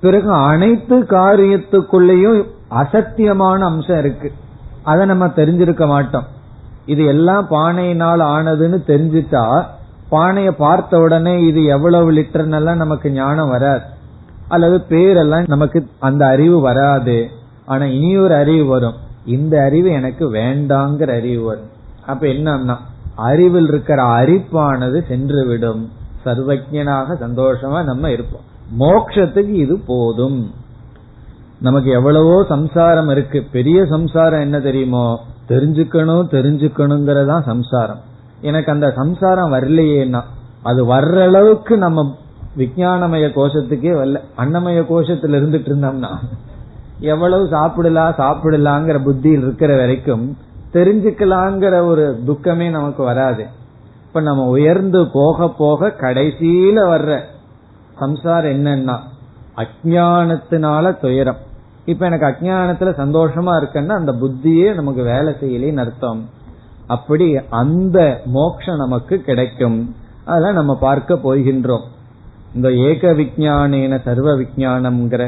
பிறகு 0.00 0.32
அனைத்து 0.32 1.00
காரியத்துக்குள்ளேயும் 1.02 2.44
அசத்தியமான 2.70 3.58
அம்சம் 3.58 3.98
இருக்கு. 3.98 4.32
அதை 4.82 5.06
நம்ம 5.06 5.26
தெரிஞ்சிருக்க 5.26 5.86
மாட்டோம். 5.86 6.26
இது 6.86 7.04
எல்லாம் 7.04 7.46
பானையினால் 7.50 8.22
ஆனதுன்னு 8.36 8.78
தெரிஞ்சிட்டா 8.86 9.64
பானைய 10.10 10.50
பார்த்த 10.50 10.98
உடனே 10.98 11.46
இது 11.46 11.64
எவ்வளவு 11.64 12.12
லிட்டர்னெல்லாம் 12.12 12.74
நமக்கு 12.74 13.10
ஞானம் 13.10 13.48
வராது. 13.48 13.82
அல்லது 14.48 14.84
பேரெல்லாம் 14.88 15.48
நமக்கு 15.48 15.86
அந்த 15.98 16.26
அறிவு 16.26 16.60
வராது. 16.60 17.28
ஆனா 17.64 17.84
இனி 17.84 18.16
ஒரு 18.16 18.34
அறிவு 18.34 18.66
வரும். 18.66 18.94
இந்த 19.24 19.62
அறிவு 19.62 19.90
எனக்கு 19.90 20.32
வேண்டாங்கிற 20.32 21.10
அறிவு 21.10 21.44
வரும். 21.44 21.68
அப்ப 22.06 22.26
என்னன்னா 22.26 22.76
அறிவில் 23.14 23.68
இருக்கிற 23.68 24.02
அரிப்பானது 24.02 25.06
சென்று 25.06 25.46
விடும் 25.46 25.90
சர்வஜனாக 26.24 27.14
சந்தோஷமா 27.20 27.84
நம்ம 27.84 28.10
இருப்போம். 28.10 28.40
மோக்ஷத்துக்கு 28.78 29.52
இது 29.52 29.78
போதும். 29.78 30.50
நமக்கு 31.60 31.90
எவ்வளவோ 31.90 32.44
சம்சாரம் 32.48 33.08
இருக்கு. 33.08 33.46
பெரிய 33.52 33.84
சம்சாரம் 33.84 34.40
என்ன 34.40 34.60
தெரியுமோ? 34.60 35.20
தெரிஞ்சுக்கணும் 35.48 36.28
தெரிஞ்சுக்கணுங்கிறதா 36.30 37.42
சம்சாரம். 37.42 38.06
எனக்கு 38.40 38.72
அந்த 38.72 38.90
சம்சாரம் 38.90 39.52
வரலையேன்னா 39.52 40.20
அது 40.62 40.94
வர்ற 40.94 41.22
அளவுக்கு 41.22 41.78
நம்ம 41.78 42.16
விஞ்ஞானமய 42.56 43.26
கோஷத்துக்கே 43.36 43.92
வரல. 43.98 44.20
அன்னமய 44.36 44.80
கோஷத்துல 44.80 45.38
இருந்துட்டு 45.40 45.70
இருந்தோம்னா 45.70 46.16
எவ்வளவு 47.00 47.48
சாப்பிடலாம் 47.48 48.14
சாப்பிடலாங்கிற 48.18 49.02
புத்தியில் 49.02 49.42
இருக்கிற 49.42 49.76
வரைக்கும் 49.76 50.36
தெரிஞ்சுக்கலாங்கிற 50.72 51.86
ஒரு 51.86 52.22
துக்கமே 52.26 52.70
நமக்கு 52.70 53.02
வராது. 53.02 53.46
இப்ப 54.06 54.20
நம்ம 54.20 54.44
உயர்ந்து 54.44 55.06
போக 55.12 55.48
போக 55.48 55.88
கடைசியில 55.88 56.78
வர்ற 56.90 57.20
சம்சாரம் 57.98 58.50
என்னன்னா 58.50 58.96
அஜானத்தினால 59.56 61.00
துயரம். 61.00 61.36
இப்ப 61.84 62.06
எனக்கு 62.06 62.26
அஜானத்துல 62.26 62.90
சந்தோஷமா 63.02 63.54
இருக்குன்னா 63.60 63.88
அந்த 63.88 64.12
புத்தியே 64.12 64.74
நமக்கு 64.74 65.02
வேலை 65.02 65.34
செய்யலேன்னு 65.40 65.78
அர்த்தம். 65.78 66.28
அப்படி 66.88 67.26
அந்த 67.62 67.98
மோக்ஷம் 68.36 68.76
நமக்கு 68.76 69.14
கிடைக்கும். 69.20 69.78
அதெல்லாம் 70.24 70.58
நம்ம 70.60 70.74
பார்க்க 70.76 71.20
போகின்றோம். 71.24 71.86
இந்த 72.54 72.68
ஏக 72.88 73.12
விஜயானேன 73.12 74.02
சர்வ 74.04 74.28
விஜயானம்ங்கிற 74.36 75.24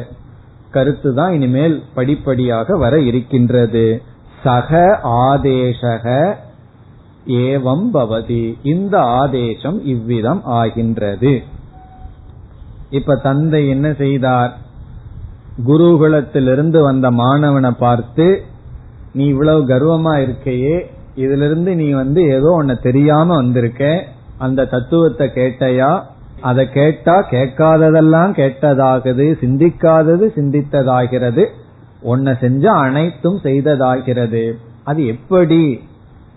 கருத்து 0.71 1.11
தான் 1.15 1.33
இனிமேல் 1.33 1.83
படிப்படியாக 1.95 2.77
வர 2.77 2.95
இருக்கின்றது. 3.01 4.03
சக 4.43 5.01
ஆதேசக 5.03 6.37
ஏவம் 7.27 7.87
பவதி. 7.95 8.45
இந்த 8.63 8.95
ஆதேசம் 9.21 9.79
இவ்விதம் 9.85 10.43
ஆகின்றது. 10.61 11.33
இப்ப 12.91 13.17
தந்தை 13.17 13.69
என்ன 13.69 13.89
செய்தார்? 13.93 14.53
குருகுலத்திலிருந்து 15.67 16.79
வந்த 16.83 17.11
மாணவனை 17.11 17.71
பார்த்து 17.79 18.27
நீ 19.13 19.25
இவ்வளவு 19.25 19.61
கர்வமா 19.65 20.15
இருக்கையே 20.25 20.77
இதுல 21.17 21.45
இருந்து 21.45 21.75
நீ 21.75 21.91
வந்து 21.91 22.23
ஏதோ 22.23 22.51
உன்ன 22.51 22.75
தெரியாம 22.75 23.35
வந்திருக்க. 23.35 24.05
அந்த 24.39 24.65
தத்துவத்தை 24.65 25.31
கேட்டையா? 25.35 26.03
அதை 26.41 26.71
கேட்டா 26.71 27.29
கேட்காததெல்லாம் 27.31 28.33
கேட்டதாகுது 28.41 29.27
சிந்திக்காதது 29.41 30.27
சிந்தித்ததாகிறது. 30.37 31.47
உன்னை 32.01 32.37
செஞ்ச 32.41 32.71
அனைத்தும் 32.71 33.41
செய்ததாகிறது. 33.43 34.53
அது 34.85 35.07
எப்படி 35.07 35.81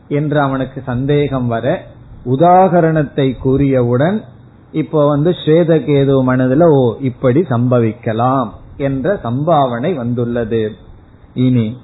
என்று 0.08 0.40
அவனுக்கு 0.40 0.82
சந்தேகம் 0.86 1.48
வர 1.48 1.86
உதாகரணத்தை 2.26 3.36
கூறியவுடன் 3.46 4.24
இப்போ 4.72 5.08
வந்து 5.08 5.32
ஸ்வேதகேது 5.32 6.14
மனதுல 6.28 6.64
ஓ 6.64 6.96
இப்படி 7.00 7.42
சம்பவிக்கலாம் 7.42 8.50
என்ற 8.78 9.20
சம்பாவனை 9.24 9.96
வந்துள்ளது. 9.96 10.72
இனி 11.34 11.78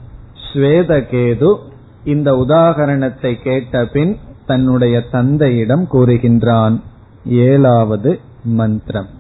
ஸ்வேதகேது 0.53 1.55
இந்த 2.05 2.30
உதாகரணத்தை 2.36 3.34
கேட்ட 3.42 3.84
பின் 3.86 4.14
தன்னுடைய 4.47 4.97
தந்தையிடம் 5.11 5.84
கூறுகின்றான் 5.92 6.78
ஏழாவது 7.45 8.20
மந்திரம் 8.45 9.12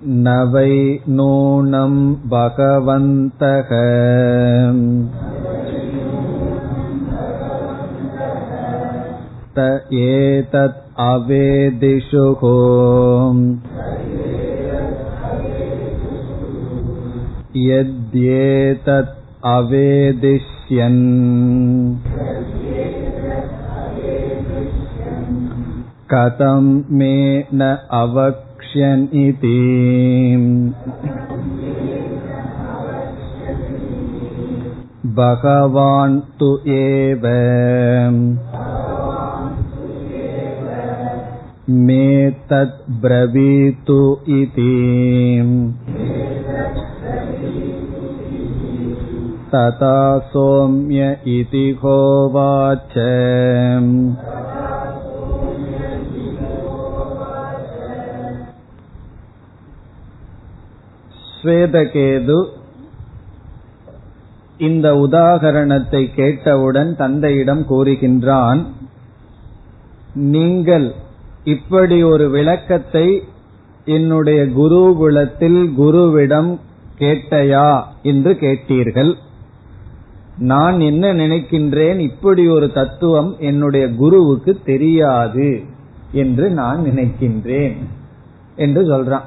न 0.00 0.32
वै 0.50 0.74
नूनं 1.08 1.94
भगवन्तः 2.30 3.70
त 9.56 9.64
एतत् 10.02 10.78
अवेदिषुः 11.04 12.42
यद्येतत् 17.68 19.14
अवेदिष्यन् 19.54 21.02
कथं 26.12 26.68
मे 26.98 27.16
न 27.54 27.70
अवक्ष्यन् 28.00 29.06
इति 29.24 29.58
भगवान् 35.18 36.20
तु 36.40 36.50
एव 36.76 37.26
मे 41.86 42.30
तत् 42.50 42.80
ब्रवीतु 43.02 44.00
इति 44.40 45.91
तथा 49.52 49.96
सौम्य 50.32 51.02
इति 51.30 51.66
होवाच 51.82 52.94
ஸ்வேதகேது 61.38 62.38
இந்த 64.58 64.86
உதாகரணத்தை 64.96 66.00
கேட்டவுடன் 66.14 66.90
தந்தையிடம் 66.96 67.62
கூறுகின்றான் 67.68 68.60
நீங்கள் 70.32 70.86
இப்படி 71.44 71.98
ஒரு 72.04 72.26
விளக்கத்தை 72.30 73.06
என்னுடைய 73.88 74.40
குருகுலத்தில் 74.56 75.60
குருவிடம் 75.78 76.50
கேட்டையா 76.98 77.68
என்று 78.02 78.32
கேட்டீர்கள் 78.36 79.12
நான் 80.37 80.79
என்ன 80.79 81.13
நினைக்கின்றேன்? 81.13 81.99
இப்படி 81.99 82.47
ஒரு 82.47 82.71
தத்துவம் 82.71 83.35
என்னுடைய 83.39 83.95
குருவுக்கு 83.95 84.59
தெரியாது 84.65 85.63
என்று 86.11 86.49
நான் 86.49 86.83
நினைக்கின்றேன் 86.85 87.75
என்று 88.55 88.81
சொல்றான். 88.83 89.21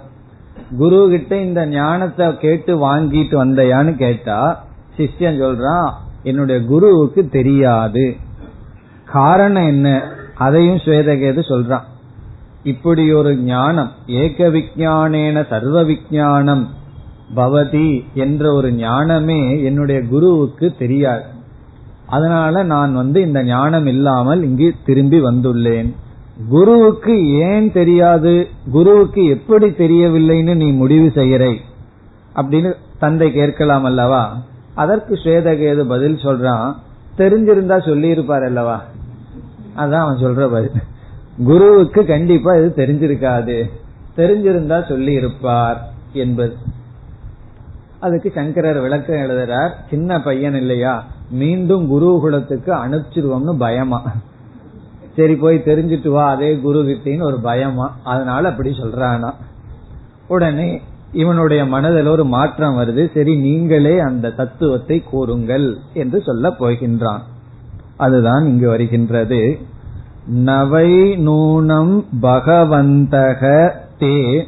குரு 0.76 1.06
கிட்ட 1.10 1.36
இந்த 1.36 1.66
ஞானத்தை 1.66 2.38
கேட்டு 2.38 2.86
வாங்கிட்டு 2.86 3.44
வந்தையான்னு 3.44 3.96
கேட்டா 3.96 4.66
சிஷ்யன் 4.96 5.42
சொல்றான் 5.42 5.92
என்னுடைய 6.22 6.64
குருவுக்கு 6.64 7.28
தெரியாது. 7.28 8.16
காரணம் 9.04 9.66
என்ன? 9.66 10.08
அதையும் 10.34 10.76
ஸ்வேதகேது 10.76 11.40
சொல்றான். 11.48 11.82
இப்படி 12.62 13.12
ஒரு 13.12 13.36
ஞானம் 13.36 13.90
ஏக 14.06 14.48
விஜானேன 14.48 15.46
சர்வ 15.48 15.82
விஜானம் 15.82 16.66
பவதி 17.34 18.04
என்ற 18.14 18.52
ஒரு 18.52 18.72
ஞானமே 18.72 19.62
என்னுடைய 19.62 20.02
குருவுக்கு 20.02 20.74
தெரியாது. 20.78 21.22
அதனால 22.06 22.62
நான் 22.62 22.94
வந்து 22.94 23.22
இந்த 23.22 23.44
ஞானம் 23.44 23.86
இல்லாமல் 23.86 24.42
இங்கு 24.42 24.74
திரும்பி 24.84 25.20
வந்துள்ளேன். 25.20 25.94
குருவுக்கு 26.48 27.28
ஏன் 27.28 27.72
தெரியாது? 27.72 28.48
குருவுக்கு 28.70 29.24
எப்படி 29.24 29.66
தெரியவில்லைன்னு 29.66 30.54
நீ 30.54 30.70
முடிவு 30.70 31.10
செய்யறை. 31.10 31.60
அப்படின்னு 32.36 32.72
தந்தை 32.98 33.32
கேட்கலாம் 33.32 33.84
அல்லவா? 33.84 34.42
அதற்கு 34.74 35.14
ஸ்வேதகேது 35.14 35.88
பதில் 35.88 36.14
சொல்றான். 36.14 36.74
தெரிஞ்சிருந்தா 37.18 37.86
சொல்லி 37.86 38.08
இருப்பார் 38.08 38.42
அல்லவா? 38.42 38.84
அதான் 39.76 39.90
அவன் 39.90 40.16
சொல்ற 40.16 40.50
பதில். 40.50 40.70
குருவுக்கு 41.44 42.04
கண்டிப்பா 42.04 42.54
இது 42.54 42.72
தெரிஞ்சிருக்காது. 42.76 43.70
தெரிஞ்சிருந்தா 44.16 44.88
சொல்லி 44.88 45.12
இருப்பார் 45.12 45.92
என்பது. 46.12 46.56
அதுக்கு 48.00 48.32
சங்கரர் 48.34 48.80
விளக்கம் 48.80 49.16
எழுதுறார் 49.16 49.70
சின்ன 49.90 50.20
பையன் 50.20 50.54
இல்லையா? 50.54 51.04
மீண்டும் 51.30 51.92
குருகுலத்துக்கு 51.92 52.68
அனுப்பிச்சிருவோம்னு 52.68 53.58
பயமா. 53.58 54.02
சரி 55.16 55.36
போய் 55.36 55.62
தெரிஞ்சிட்டு 55.64 56.08
வா 56.08 56.30
அதே 56.30 56.58
குரு 56.58 56.82
கிட்டின்னு 56.82 57.22
ஒரு 57.22 57.40
பயமா. 57.40 57.96
அதனால 58.04 58.48
அப்படி 58.48 58.70
சொல்றானா. 58.70 59.32
உடனே 60.28 60.80
இவனுடைய 61.12 61.66
மனதில் 61.66 62.06
ஒரு 62.06 62.24
மாற்றம் 62.24 62.78
வருது. 62.78 63.10
சரி 63.14 63.36
நீங்களே 63.36 63.98
அந்த 63.98 64.30
தத்துவத்தை 64.30 65.02
கூறுங்கள் 65.02 65.76
என்று 65.94 66.22
சொல்ல 66.22 66.50
போகின்றான். 66.50 67.20
அதுதான் 67.96 68.46
இங்கு 68.46 68.68
வருகின்றது. 68.68 69.58
நவை 70.26 70.92
நூனம் 71.28 72.04
பகவந்தக 72.22 73.70
தே 73.98 74.42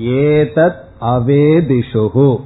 ஏதத் 0.00 0.82
அவேதிஷுகு. 1.00 2.40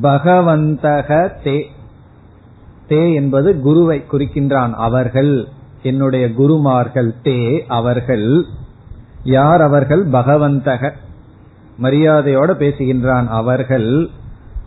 பகவந்தக 0.00 1.30
தே. 1.44 1.64
தே 2.88 3.14
என்பது 3.14 3.60
குருவை 3.60 4.04
குறிக்கின்றான் 4.12 4.72
அவர்கள். 4.72 5.48
என்னுடைய 5.82 6.32
குருமார்கள் 6.32 7.14
தே 7.22 7.60
அவர்கள். 7.68 8.44
யார் 9.24 9.60
அவர்கள்? 9.60 10.08
பகவந்தக. 10.08 10.90
மரியாதையோட 11.82 12.52
பேசுகின்றான் 12.52 13.28
அவர்கள். 13.28 14.08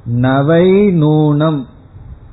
நவை 0.06 0.72
நூனம். 1.02 1.66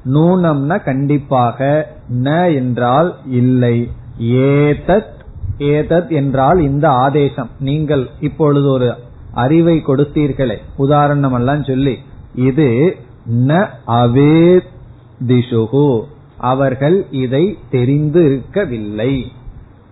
நூனம்னா 0.05 0.83
கண்டிப்பாக 0.83 1.89
ந 2.13 2.55
என்றால் 2.55 3.17
இல்லை. 3.27 3.91
ஏதத். 4.21 5.11
ஏதத் 5.59 6.11
என்றால் 6.11 6.59
இந்த 6.59 6.89
ஆதேசம். 6.89 7.51
நீங்கள் 7.59 8.09
இப்பொழுது 8.21 8.69
ஒரு 8.69 8.95
அறிவை 9.33 9.83
கொடுத்தீர்களே. 9.87 10.57
உதாரணம் 10.77 11.33
எல்லாம் 11.33 11.65
சொல்லி. 11.65 11.99
இது 12.35 12.97
ந 13.31 13.69
அவேதிஷுகு. 13.87 16.03
அவர்கள் 16.37 17.07
இதை 17.11 17.59
தெரிந்து 17.71 18.25
இருக்கவில்லை 18.25 19.33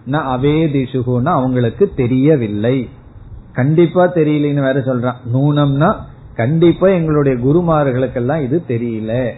ந 0.06 0.10
அவேதிஷுகுனா 0.10 1.24
அவங்களுக்கு 1.24 1.92
தெரியவில்லை. 1.96 2.88
கண்டிப்பா 3.52 4.06
தெரியலன்னு 4.06 4.54
வேற 4.54 4.72
சொல்றான். 4.72 5.16
நூனம்னா 5.34 5.96
கண்டிப்பா 6.34 6.88
எங்களுடைய 6.88 7.38
குருமார்களுக்கெல்லாம் 7.38 8.42
இது 8.42 8.62
தெரியல. 8.68 9.30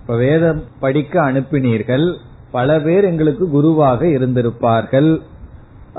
இப்ப 0.00 0.16
வேதம் 0.16 0.62
படிக்க 0.80 1.32
அனுப்பினீர்கள். 1.32 2.14
பல 2.50 2.80
பேர் 2.80 3.04
எங்களுக்கு 3.04 3.48
குருவாக 3.48 4.06
இருந்திருப்பார்கள். 4.06 5.20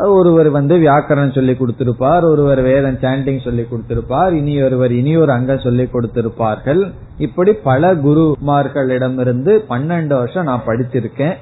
ஒருவர் 0.08 0.50
வந்து 0.50 0.78
வியாக்கரணம் 0.78 1.34
சொல்லி 1.34 1.52
கொடுத்திருப்பார் 1.52 2.24
ஒருவர் 2.24 2.62
வேதம் 2.62 2.98
சாண்டிங் 2.98 3.44
சொல்லி 3.44 3.62
கொடுத்திருப்பார் 3.62 4.32
இனி 4.32 4.62
ஒருவர் 4.62 4.92
இனி 4.92 5.18
ஒரு 5.18 5.32
அங்கம் 5.32 5.60
சொல்லி 5.60 5.84
கொடுத்திருப்பார்கள். 5.84 6.92
இப்படி 7.18 7.54
பல 7.54 7.96
குருமார்களிடமிருந்து 7.96 9.60
பன்னெண்டு 9.70 10.08
வருஷம் 10.08 10.44
நான் 10.44 10.64
படிச்சிருக்கேன் 10.66 11.36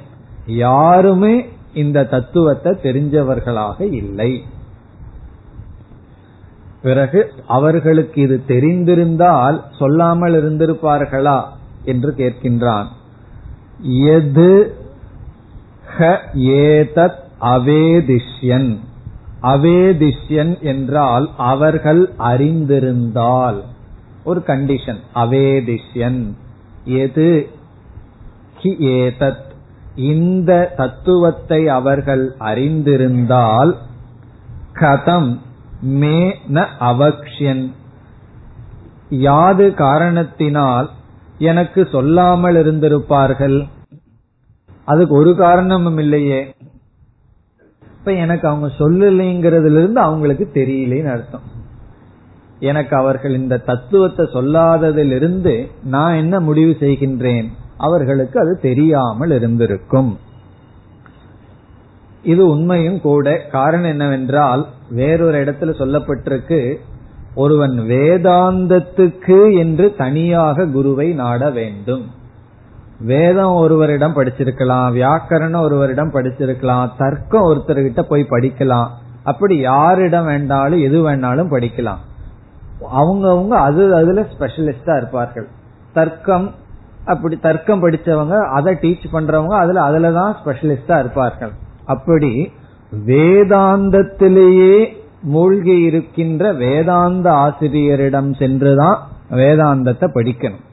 யாருமே 0.46 1.46
இந்த 1.74 2.04
தத்துவத்தை 2.04 2.72
தெரிஞ்சவர்களாக 2.72 3.82
இல்லை. 3.82 4.44
பிறகு 6.82 7.32
அவர்களுக்கு 7.48 8.22
இது 8.22 8.44
தெரிந்திருந்தால் 8.48 9.64
சொல்லாமல் 9.80 10.34
இருந்திருப்பார்களா 10.34 11.44
என்று 11.84 12.14
கேட்கின்றான். 12.18 12.86
எது 14.06 14.76
ஏதத் 16.36 17.26
அவேதிஷ்யன். 17.42 18.78
அவேதிஷ்யன் 19.42 20.62
என்றால் 20.62 21.30
அவர்கள் 21.38 22.14
அறிந்திருந்தால். 22.20 23.62
ஒரு 24.24 24.44
கண்டிஷன் 24.48 25.00
அவேதிஷ்யன். 25.16 26.34
எது? 26.84 27.50
ஏதத். 28.64 29.46
இந்த 29.96 30.74
தத்துவத்தை 30.78 31.68
அவர்கள் 31.68 32.36
அறிந்திருந்தால் 32.40 33.76
கதம் 34.74 35.40
மே 35.82 36.36
ந 36.54 36.66
அவக்ஷன் 36.80 37.72
யாது 39.10 39.74
காரணத்தினால் 39.74 40.90
எனக்கு 41.38 41.88
சொல்லாமல் 41.92 42.56
இருந்திருப்பார்கள்? 42.56 43.68
அதுக்கு 44.86 45.16
ஒரு 45.16 45.36
காரணமும் 45.36 45.98
இல்லையே. 45.98 46.56
இப்ப 48.08 48.20
எனக்கு 48.20 48.48
அவங்க 48.48 48.68
சொல்லலைங்கிறதுல 48.80 49.72
இருந்து 49.72 50.00
அவங்களுக்கு 50.00 50.50
தெரியலேன்னு 50.54 51.12
அர்த்தம். 51.12 51.42
எனக்கு 52.60 52.96
அவர்கள் 52.96 53.32
இந்த 53.32 53.58
தத்துவத்தை 53.58 54.26
சொல்லாததிலிருந்து 54.34 55.72
நான் 55.84 56.16
என்ன 56.16 56.40
முடிவு 56.40 56.78
செய்கின்றேன்? 56.80 57.48
அவர்களுக்கு 57.78 58.40
அது 58.40 58.60
தெரியாமல் 58.62 59.32
இருந்திருக்கும். 59.32 60.20
இது 62.24 62.48
உண்மையும் 62.48 63.02
கூட. 63.02 63.48
காரணம் 63.52 63.90
என்னவென்றால் 63.90 64.68
வேறொரு 64.90 65.44
இடத்துல 65.44 65.74
சொல்லப்பட்டிருக்கு 65.80 66.76
ஒருவன் 67.36 67.80
வேதாந்தத்துக்கு 67.80 69.58
என்று 69.58 69.96
தனியாக 69.98 70.66
குருவை 70.66 71.14
நாட 71.14 71.50
வேண்டும். 71.50 72.06
வேதம் 73.00 73.56
ஒருவரிடம் 73.56 74.16
படிச்சிருக்கலாம் 74.16 74.86
வியாக்கரணம் 74.94 75.62
ஒருவரிடம் 75.62 76.14
படிச்சிருக்கலாம் 76.14 76.92
தர்க்கம் 76.98 77.44
ஒருத்தர்கிட்ட 77.44 78.02
போய் 78.02 78.28
படிக்கலாம். 78.30 78.88
அப்படி 79.24 79.58
யாரிடம் 79.58 80.26
வேண்டாலும் 80.26 80.82
எது 80.82 81.10
வேணாலும் 81.10 81.52
படிக்கலாம். 81.54 82.02
அவங்கவுங்க 82.94 83.50
அது 83.50 83.96
அதுல 83.96 84.22
ஸ்பெஷலிஸ்டா 84.22 84.98
இருப்பார்கள். 84.98 85.48
தர்க்கம் 85.94 86.54
அப்படி 87.06 87.36
தர்க்கம் 87.38 87.84
படிச்சவங்க 87.84 88.48
அதை 88.52 88.78
டீச் 88.82 89.06
பண்றவங்க 89.14 89.54
அதுல 89.54 89.82
அதுலதான் 89.90 90.34
ஸ்பெஷலிஸ்டா 90.46 91.00
இருப்பார்கள். 91.00 91.52
அப்படி 91.86 92.52
வேதாந்தத்திலேயே 93.06 94.96
மூழ்கி 95.22 95.82
இருக்கின்ற 95.82 96.54
வேதாந்த 96.54 97.32
ஆசிரியரிடம் 97.32 98.34
சென்றுதான் 98.34 98.98
வேதாந்தத்தை 99.32 100.08
படிக்கணும். 100.16 100.66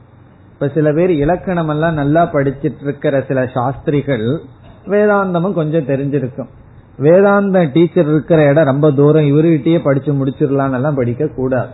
இப்ப 0.55 0.67
சில 0.73 0.91
பேர் 0.91 1.11
இலக்கணம் 1.11 1.69
எல்லாம் 1.69 1.93
நல்லா 1.93 2.21
படிச்சிட்டு 2.33 2.81
இருக்கிற 2.81 3.23
சில 3.27 3.47
சாஸ்திரிகள் 3.53 4.27
வேதாந்தமும் 4.85 5.53
கொஞ்சம் 5.53 5.87
தெரிஞ்சிருக்கும். 5.87 6.51
வேதாந்த 6.97 7.63
டீச்சர் 7.73 8.07
இருக்கிற 8.07 8.49
இடம் 8.49 8.65
ரொம்ப 8.65 8.91
தூரம் 8.91 9.23
இவர்கிட்டயே 9.23 9.79
படிச்சு 9.83 10.11
முடிச்சிடலாம்னு 10.13 10.73
எல்லாம் 10.73 10.95
படிக்க 10.95 11.27
கூடாது 11.27 11.69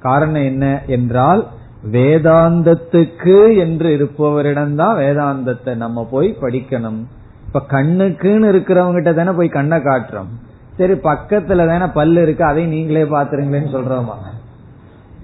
காரணம் 0.00 0.42
என்ன 0.42 0.82
என்றால் 0.86 1.46
வேதாந்தத்துக்கு 1.92 3.56
என்று 3.58 3.88
இருப்பவரிடம்தான் 3.96 4.96
வேதாந்தத்தை 5.02 5.74
நம்ம 5.74 6.06
போய் 6.10 6.36
படிக்கணும். 6.40 7.00
இப்ப 7.46 7.62
கண்ணுக்குன்னு 7.68 8.48
இருக்கிறவங்கிட்ட 8.54 9.14
தானே 9.14 9.30
போய் 9.30 9.48
கண்ணை 9.48 9.78
காட்டுறோம். 9.78 10.32
சரி 10.76 10.92
பக்கத்துல 10.92 11.66
தானே 11.66 11.86
பல்லு 11.94 12.22
இருக்கு 12.22 12.44
அதை 12.44 12.66
நீங்களே 12.66 13.02
பாத்துருங்களேன்னு 13.02 13.74
சொல்றோமா? 13.76 14.16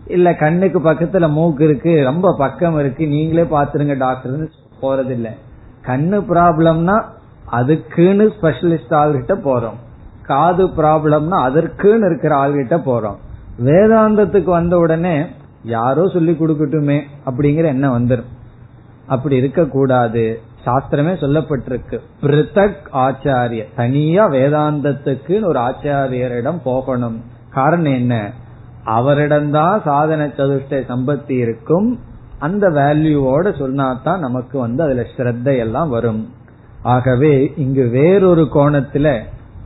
இல்ல 0.06 0.34
கண்ணுக்கு 0.34 0.80
பக்கத்துல 0.80 1.30
மூக்கு 1.30 1.64
இருக்கு 1.64 2.04
ரொம்ப 2.04 2.34
பக்கம் 2.38 2.78
இருக்கு 2.78 3.06
நீங்களே 3.06 3.42
பாத்துருங்க 3.42 3.96
டாக்டர்னு 3.96 4.48
போறது 4.82 5.10
இல்ல 5.10 5.32
கண்ணு 5.86 6.24
ப்ராப்ளம்னா 6.30 7.02
அதுக்குன்னு 7.44 8.32
ஸ்பெஷலிஸ்ட் 8.40 8.90
ஆள்கிட்ட 8.90 9.34
போறோம். 9.44 9.74
காது 10.22 10.66
ப்ராப்ளம்னா 10.66 11.38
அதற்குன்னு 11.46 12.06
இருக்கிற 12.06 12.36
ஆள்கிட்ட 12.36 12.76
போறோம். 12.86 13.16
வேதாந்தத்துக்கு 13.64 14.44
வந்த 14.44 14.78
உடனே 14.78 15.26
யாரோ 15.64 16.08
சொல்லி 16.08 16.32
கொடுக்கட்டுமே 16.32 17.02
அப்படிங்கிற 17.26 17.64
எண்ணம் 17.64 18.08
வந்துடும் 18.08 18.32
அப்படி 19.06 19.36
இருக்க 19.36 19.64
கூடாது 19.64 20.40
சாஸ்திரமே 20.66 21.12
சொல்லப்பட்டிருக்கு. 21.14 22.00
பிரித்தக் 22.22 22.76
ஆச்சாரிய. 22.92 23.64
தனியா 23.76 24.28
வேதாந்தத்துக்குன்னு 24.28 25.44
ஒரு 25.44 25.58
ஆச்சாரியரிடம் 25.58 26.60
போகணும். 26.64 27.22
காரணம் 27.50 27.92
என்ன? 27.92 28.32
அவரிடம்தான் 28.86 29.76
சாதன 29.84 30.26
சதுஷ்ட 30.38 30.80
சம்பத்தி 30.90 31.34
இருக்கும். 31.44 31.88
அந்த 32.38 32.64
வேல்யூவோட 32.78 33.46
சொன்னாதான் 33.60 34.24
நமக்கு 34.26 34.56
வந்து 34.58 34.80
அதுல 34.82 35.04
ஸ்ரத்தை 35.12 35.54
எல்லாம் 35.58 35.90
வரும். 35.90 36.22
ஆகவே 36.94 37.34
இங்கு 37.56 37.84
வேறொரு 37.88 38.44
கோணத்துல 38.54 39.08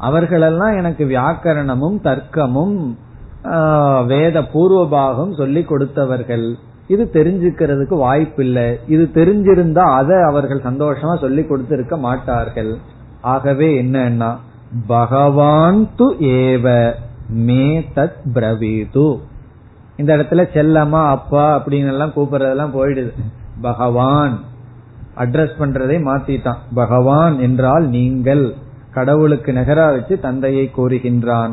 அவர்களெல்லாம் 0.09 0.75
எனக்கு 0.77 1.05
வியாக்கரணமும் 1.07 1.99
தர்க்கமும் 2.09 2.77
வேத 4.07 4.37
பூர்வபாகம் 4.53 5.33
சொல்லி 5.41 5.63
கொடுத்தவர்கள். 5.63 6.47
இது 6.89 7.05
தெரிஞ்சுக்கிறதுக்கு 7.13 7.97
வாய்ப்பில்லை. 8.05 8.69
இது 8.87 9.05
தெரிஞ்சிருந்தா 9.15 9.85
அதை 9.97 10.17
அவர்கள் 10.31 10.67
சந்தோஷமா 10.69 11.15
சொல்லி 11.21 11.43
கொடுத்திருக்க 11.47 11.97
மாட்டார்கள். 11.97 12.73
ஆகவே 13.21 13.69
என்னன்னா 13.83 14.31
பகவான் 14.87 15.81
து 15.99 16.09
ஏவ. 16.39 16.67
மே 17.29 17.89
தத் 17.95 18.13
பிரவீது. 18.35 19.21
இந்த 19.97 20.17
இடத்துல 20.17 20.49
செல்லம்மா 20.55 21.09
அப்பா 21.09 21.65
அப்படின்னு 21.65 21.87
எல்லாம் 21.87 22.13
கூப்பிடுறதெல்லாம் 22.17 22.77
போயிடுது. 22.77 23.13
பகவான். 23.61 24.41
அட்ரஸ் 25.17 25.51
பண்றதை 25.59 26.03
மாத்திட்டான். 26.03 26.57
பகவான் 26.75 27.41
என்றால் 27.41 27.89
நீங்கள். 27.89 28.55
கடவுளுக்கு 28.93 29.53
நகரா 29.53 29.91
வச்சு 29.91 30.21
தந்தையை 30.21 30.71
கூறுகின்றான். 30.77 31.53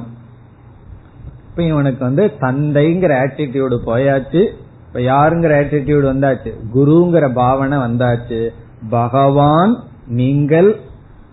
இப்ப 1.50 1.64
இவனுக்கு 1.64 2.06
வந்து 2.06 2.32
தந்தைங்கிற 2.40 3.28
ஆட்டிடியூடு 3.28 3.78
போயாச்சு. 3.86 4.48
இப்ப 4.88 5.00
யாருங்கிற 5.00 5.66
ஆட்டிடியூடு 5.66 6.16
வந்தாச்சு? 6.16 6.54
குருங்கிற 6.76 7.34
பாவனை 7.34 7.78
வந்தாச்சு. 7.78 8.50
பகவான் 8.90 9.84
நீங்கள். 10.08 10.80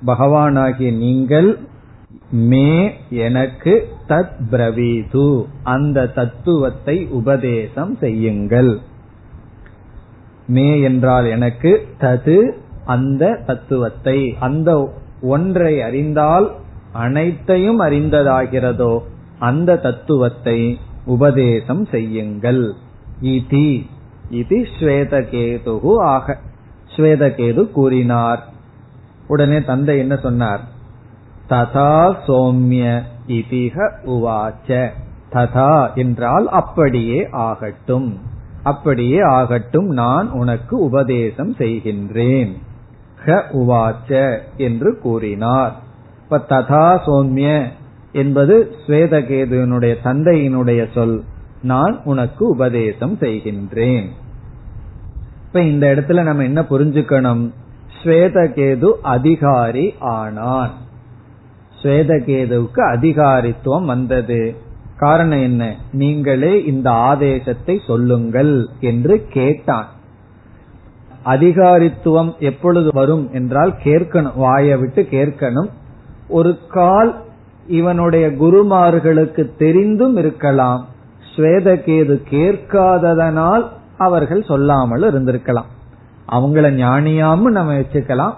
பகவானாகிய 0.06 0.96
நீங்கள். 0.96 1.68
மே 2.32 2.92
எனக்கு 3.10 3.88
தத் 4.08 4.32
பிரவீது. 4.50 5.44
அந்த 5.62 6.06
தத்துவத்தை 6.06 7.06
உபதேசம் 7.06 7.96
செய்யுங்கள். 7.96 8.78
மே 10.46 10.80
என்றால் 10.80 11.26
எனக்கு 11.26 11.86
தது 12.00 12.52
அந்த 12.84 13.42
தத்துவத்தை. 13.46 14.36
அந்த 14.40 14.92
ஒன்றை 15.22 15.82
அறிந்தால் 15.82 16.52
அனைத்தையும் 16.92 17.80
அறிந்ததாகிறதோ 17.80 19.00
அந்த 19.38 19.76
தத்துவத்தை 19.76 20.78
உபதேசம் 21.04 21.84
செய்யுங்கள். 21.84 22.74
இதி. 23.22 23.86
இது 24.30 24.66
ஸ்வேதகேது 24.80 25.96
ஆக. 25.98 26.38
ஸ்வேதகேது 26.96 27.70
கூறினார். 27.70 28.52
உடனே 29.28 29.62
தந்தை 29.62 29.98
என்ன 29.98 30.16
சொன்னார்? 30.16 30.71
ததா 31.52 32.16
சோம்ய 32.26 33.02
இதிக 33.26 33.90
உவாச்ச. 34.06 34.88
ததா 35.32 35.94
என்றால் 35.94 36.48
அப்படியே 36.48 37.28
ஆகட்டும். 37.30 38.18
அப்படியே 38.62 39.20
ஆகட்டும் 39.20 39.86
நான் 39.86 40.30
உனக்கு 40.30 40.78
உபதேசம் 40.78 41.54
செய்கின்றேன். 41.54 42.52
ஹ 43.24 43.42
உவாச்ச 43.52 44.38
என்று 44.56 44.98
கூறினார். 44.98 45.74
இப்ப 46.22 46.44
ததா 46.48 46.98
சோம்ய 47.06 47.64
என்பது 48.12 48.74
ஸ்வேதகேதுனுடைய 48.86 49.94
தந்தையினுடைய 50.04 50.92
சொல். 50.94 51.22
நான் 51.62 52.00
உனக்கு 52.04 52.48
உபதேசம் 52.48 53.16
செய்கின்றேன். 53.16 54.06
இப்ப 55.46 55.60
இந்த 55.60 55.94
இடத்துல 55.94 56.22
நம்ம 56.22 56.42
என்ன 56.42 56.60
புரிஞ்சுக்கணும்? 56.60 57.52
ஸ்வேதகேது 58.02 58.90
அதிகாரி 59.02 59.94
ஆனான். 59.98 60.70
ஸ்வேதகேதுவுக்கு 61.82 62.80
அதிகாரித்துவம் 62.94 63.84
வந்தது. 63.84 64.56
காரணம் 64.96 65.42
என்ன? 65.42 65.76
நீங்களே 65.92 66.64
இந்த 66.64 66.90
ஆதேசத்தை 66.90 67.80
சொல்லுங்கள் 67.86 68.68
என்று 68.80 69.26
கேட்டான். 69.30 69.86
அதிகாரித்துவம் 71.24 72.38
எப்பொழுது 72.38 72.90
வரும் 72.92 73.28
என்றால் 73.32 73.74
கேட்கணும் 73.84 74.36
வாயை 74.36 74.76
விட்டு 74.76 75.02
கேட்கணும். 75.02 75.70
ஒரு 76.28 76.58
கால் 76.68 77.20
இவனுடைய 77.66 78.28
குருமார்களுக்கு 78.28 79.56
தெரிந்தும் 79.58 80.16
இருக்கலாம். 80.16 80.88
ஸ்வேதகேது 81.36 82.20
கேட்காததனால் 82.30 83.68
அவர்கள் 83.98 84.42
சொல்லாமல் 84.42 85.02
இருந்திருக்கலாம். 85.02 85.70
அவங்கள 86.32 86.66
ஞானியாம 86.74 87.40
நம்ம 87.40 87.78
வச்சுக்கலாம். 87.78 88.34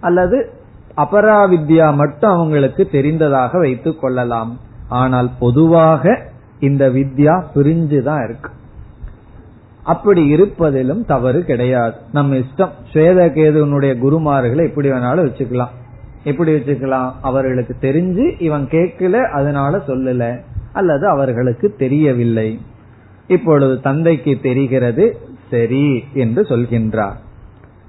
அல்லது 0.00 0.61
அபராவித்யா 0.96 1.94
மட்டும் 1.94 2.30
அவங்களுக்கு 2.30 2.88
தெரிந்ததாக 2.88 3.58
வைத்துக் 3.58 4.00
கொள்ளலாம். 4.00 4.60
ஆனால் 4.88 5.30
பொதுவாக 5.38 6.22
இந்த 6.60 6.88
வித்யா 6.88 7.44
பிரிஞ்சுதான் 7.54 8.24
இருக்கு. 8.24 8.50
அப்படி 9.82 10.34
இருப்பதிலும் 10.34 11.04
தவறு 11.04 11.44
கிடையாது. 11.44 11.94
நம்ம 12.12 12.34
இஷ்டம். 12.34 12.68
ஸ்வேதகேதுனுடைய 12.92 13.98
குருமார்களை 13.98 14.68
எப்படி 14.68 14.90
வேணாலும் 14.90 15.30
வச்சுக்கலாம். 15.30 15.70
எப்படி 16.24 16.52
வச்சுக்கலாம்? 16.52 17.12
அவர்களுக்கு 17.22 17.76
தெரிஞ்சு 17.80 18.42
இவன் 18.42 18.66
கேட்கல 18.66 19.12
அதனால 19.12 19.76
சொல்லல. 19.76 20.40
அல்லது 20.72 21.08
அவர்களுக்கு 21.08 21.74
தெரியவில்லை. 21.78 22.60
இப்பொழுது 23.26 23.80
தந்தைக்கு 23.80 24.38
தெரிகிறது 24.42 25.18
சரி 25.50 26.04
என்று 26.14 26.42
சொல்கின்றார். 26.42 27.16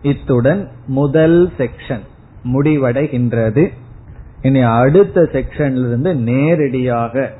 இத்துடன் 0.01 0.69
முதல் 0.87 1.51
செக்ஷன் 1.57 2.11
முடிவடைகின்றது. 2.43 3.69
இனி 4.41 4.61
அடுத்த 4.61 5.21
செக்ஷன்ல 5.21 5.87
இருந்து 5.87 6.15
நேரடியாக 6.15 7.31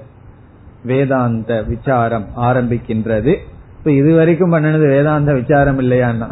வேதாந்த 0.83 1.63
விசாரம் 1.63 2.25
ஆரம்பிக்கின்றது. 2.37 3.35
இப்ப 3.77 3.91
இதுவரைக்கும் 3.91 4.53
பண்ணினது 4.53 4.87
வேதாந்த 4.87 5.33
விசாரம் 5.33 5.79
இல்லையான்னா 5.79 6.27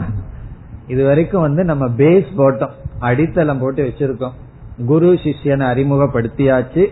இதுவரைக்கும் 0.87 1.41
வந்து 1.41 1.63
நம்ம 1.63 1.87
பேஸ் 1.87 2.25
போட்டோம். 2.37 2.69
அடித்தளம் 2.99 3.59
போட்டு 3.59 3.83
வச்சிருக்கோம். 3.83 4.31
குரு 4.85 5.13
சிஷ்யனை 5.13 5.65
அறிமுகப்படுத்தியாச்சு. 5.73 6.85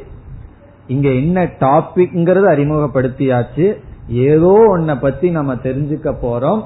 இங்க 0.88 1.10
என்ன 1.10 1.44
டாபிக்ங்கிறது 1.44 2.48
அறிமுகப்படுத்தியாச்சு. 2.56 3.76
ஏதோ 4.08 4.78
ஒன்ன 4.78 5.00
பத்தி 5.00 5.30
நம்ம 5.30 5.56
தெரிஞ்சுக்க 5.56 6.14
போறோம். 6.22 6.64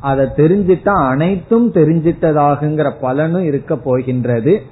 அதை 0.00 0.26
தெரிஞ்சிட்டா 0.26 1.08
அனைத்தும் 1.08 1.72
தெரிஞ்சிட்டதாகுங்கிற 1.72 2.92
பலனும் 3.00 3.42
இருக்க 3.42 3.76
போகின்றது. 3.76 4.62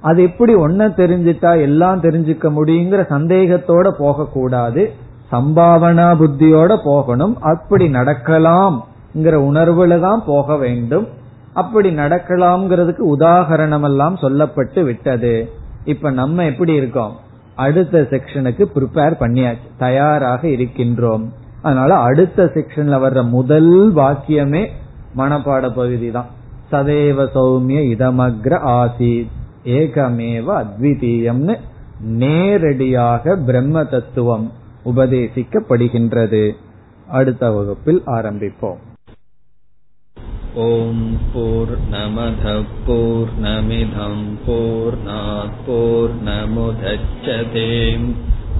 அது 0.00 0.22
எப்படி 0.22 0.54
ஒன்ன 0.54 0.90
தெரிஞ்சிட்டா 0.96 1.60
எல்லாம் 1.60 2.00
தெரிஞ்சுக்க 2.00 2.52
முடியுங்கிற 2.56 3.06
சந்தேகத்தோட 3.10 3.90
போகக்கூடாது. 3.90 4.92
சம்பாவனா 5.32 6.16
புத்தியோட 6.16 6.76
போகணும். 6.84 7.40
அப்படி 7.40 7.88
நடக்கலாம் 7.88 8.84
உணர்வுல 9.14 10.00
தான் 10.00 10.22
போக 10.26 10.56
வேண்டும். 10.56 11.08
அப்படி 11.52 11.90
நடக்கலாம்ங்கிறதுக்கு 11.90 12.98
உதாகரணம் 13.16 13.82
எல்லாம் 13.82 14.16
சொல்லப்பட்டு 14.16 14.84
விட்டது. 14.84 15.50
இப்ப 15.84 16.10
நம்ம 16.10 16.44
எப்படி 16.44 16.72
இருக்கோம்? 16.72 17.16
அடுத்த 17.54 18.00
செக்ஷனுக்கு 18.00 18.64
ப்ரிப்பேர் 18.74 19.14
பண்ணியாச்சு. 19.20 19.70
தயாராக 19.78 20.48
இருக்கின்றோம். 20.48 21.32
அதனால 21.66 21.92
அடுத்த 22.08 22.44
செக்ஷன்ல 22.54 22.96
வர்ற 23.04 23.20
முதல் 23.28 23.72
வாக்கியமே 23.96 24.62
மனப்பாட 25.18 25.64
பகுதி 25.78 26.08
தான். 26.10 26.30
சதேவ 26.72 27.18
சௌமிய 27.34 27.80
இதமக்ர 27.94 28.54
ஆசி 28.76 29.12
ஏகமேவ 29.78 30.46
அத்விதீயம்னு 30.62 31.54
நேரடியாக 32.22 33.36
பிரம்ம 33.46 33.84
தத்துவம் 33.84 34.46
உபதேசிக்கப்படுகின்றது. 34.84 36.44
அடுத்த 37.18 37.50
வகுப்பில் 37.50 38.02
ஆரம்பிப்போம். 38.16 38.80
ஓம் 40.64 41.06
போர் 41.32 41.74
நமத 41.92 42.44
போர் 42.86 43.32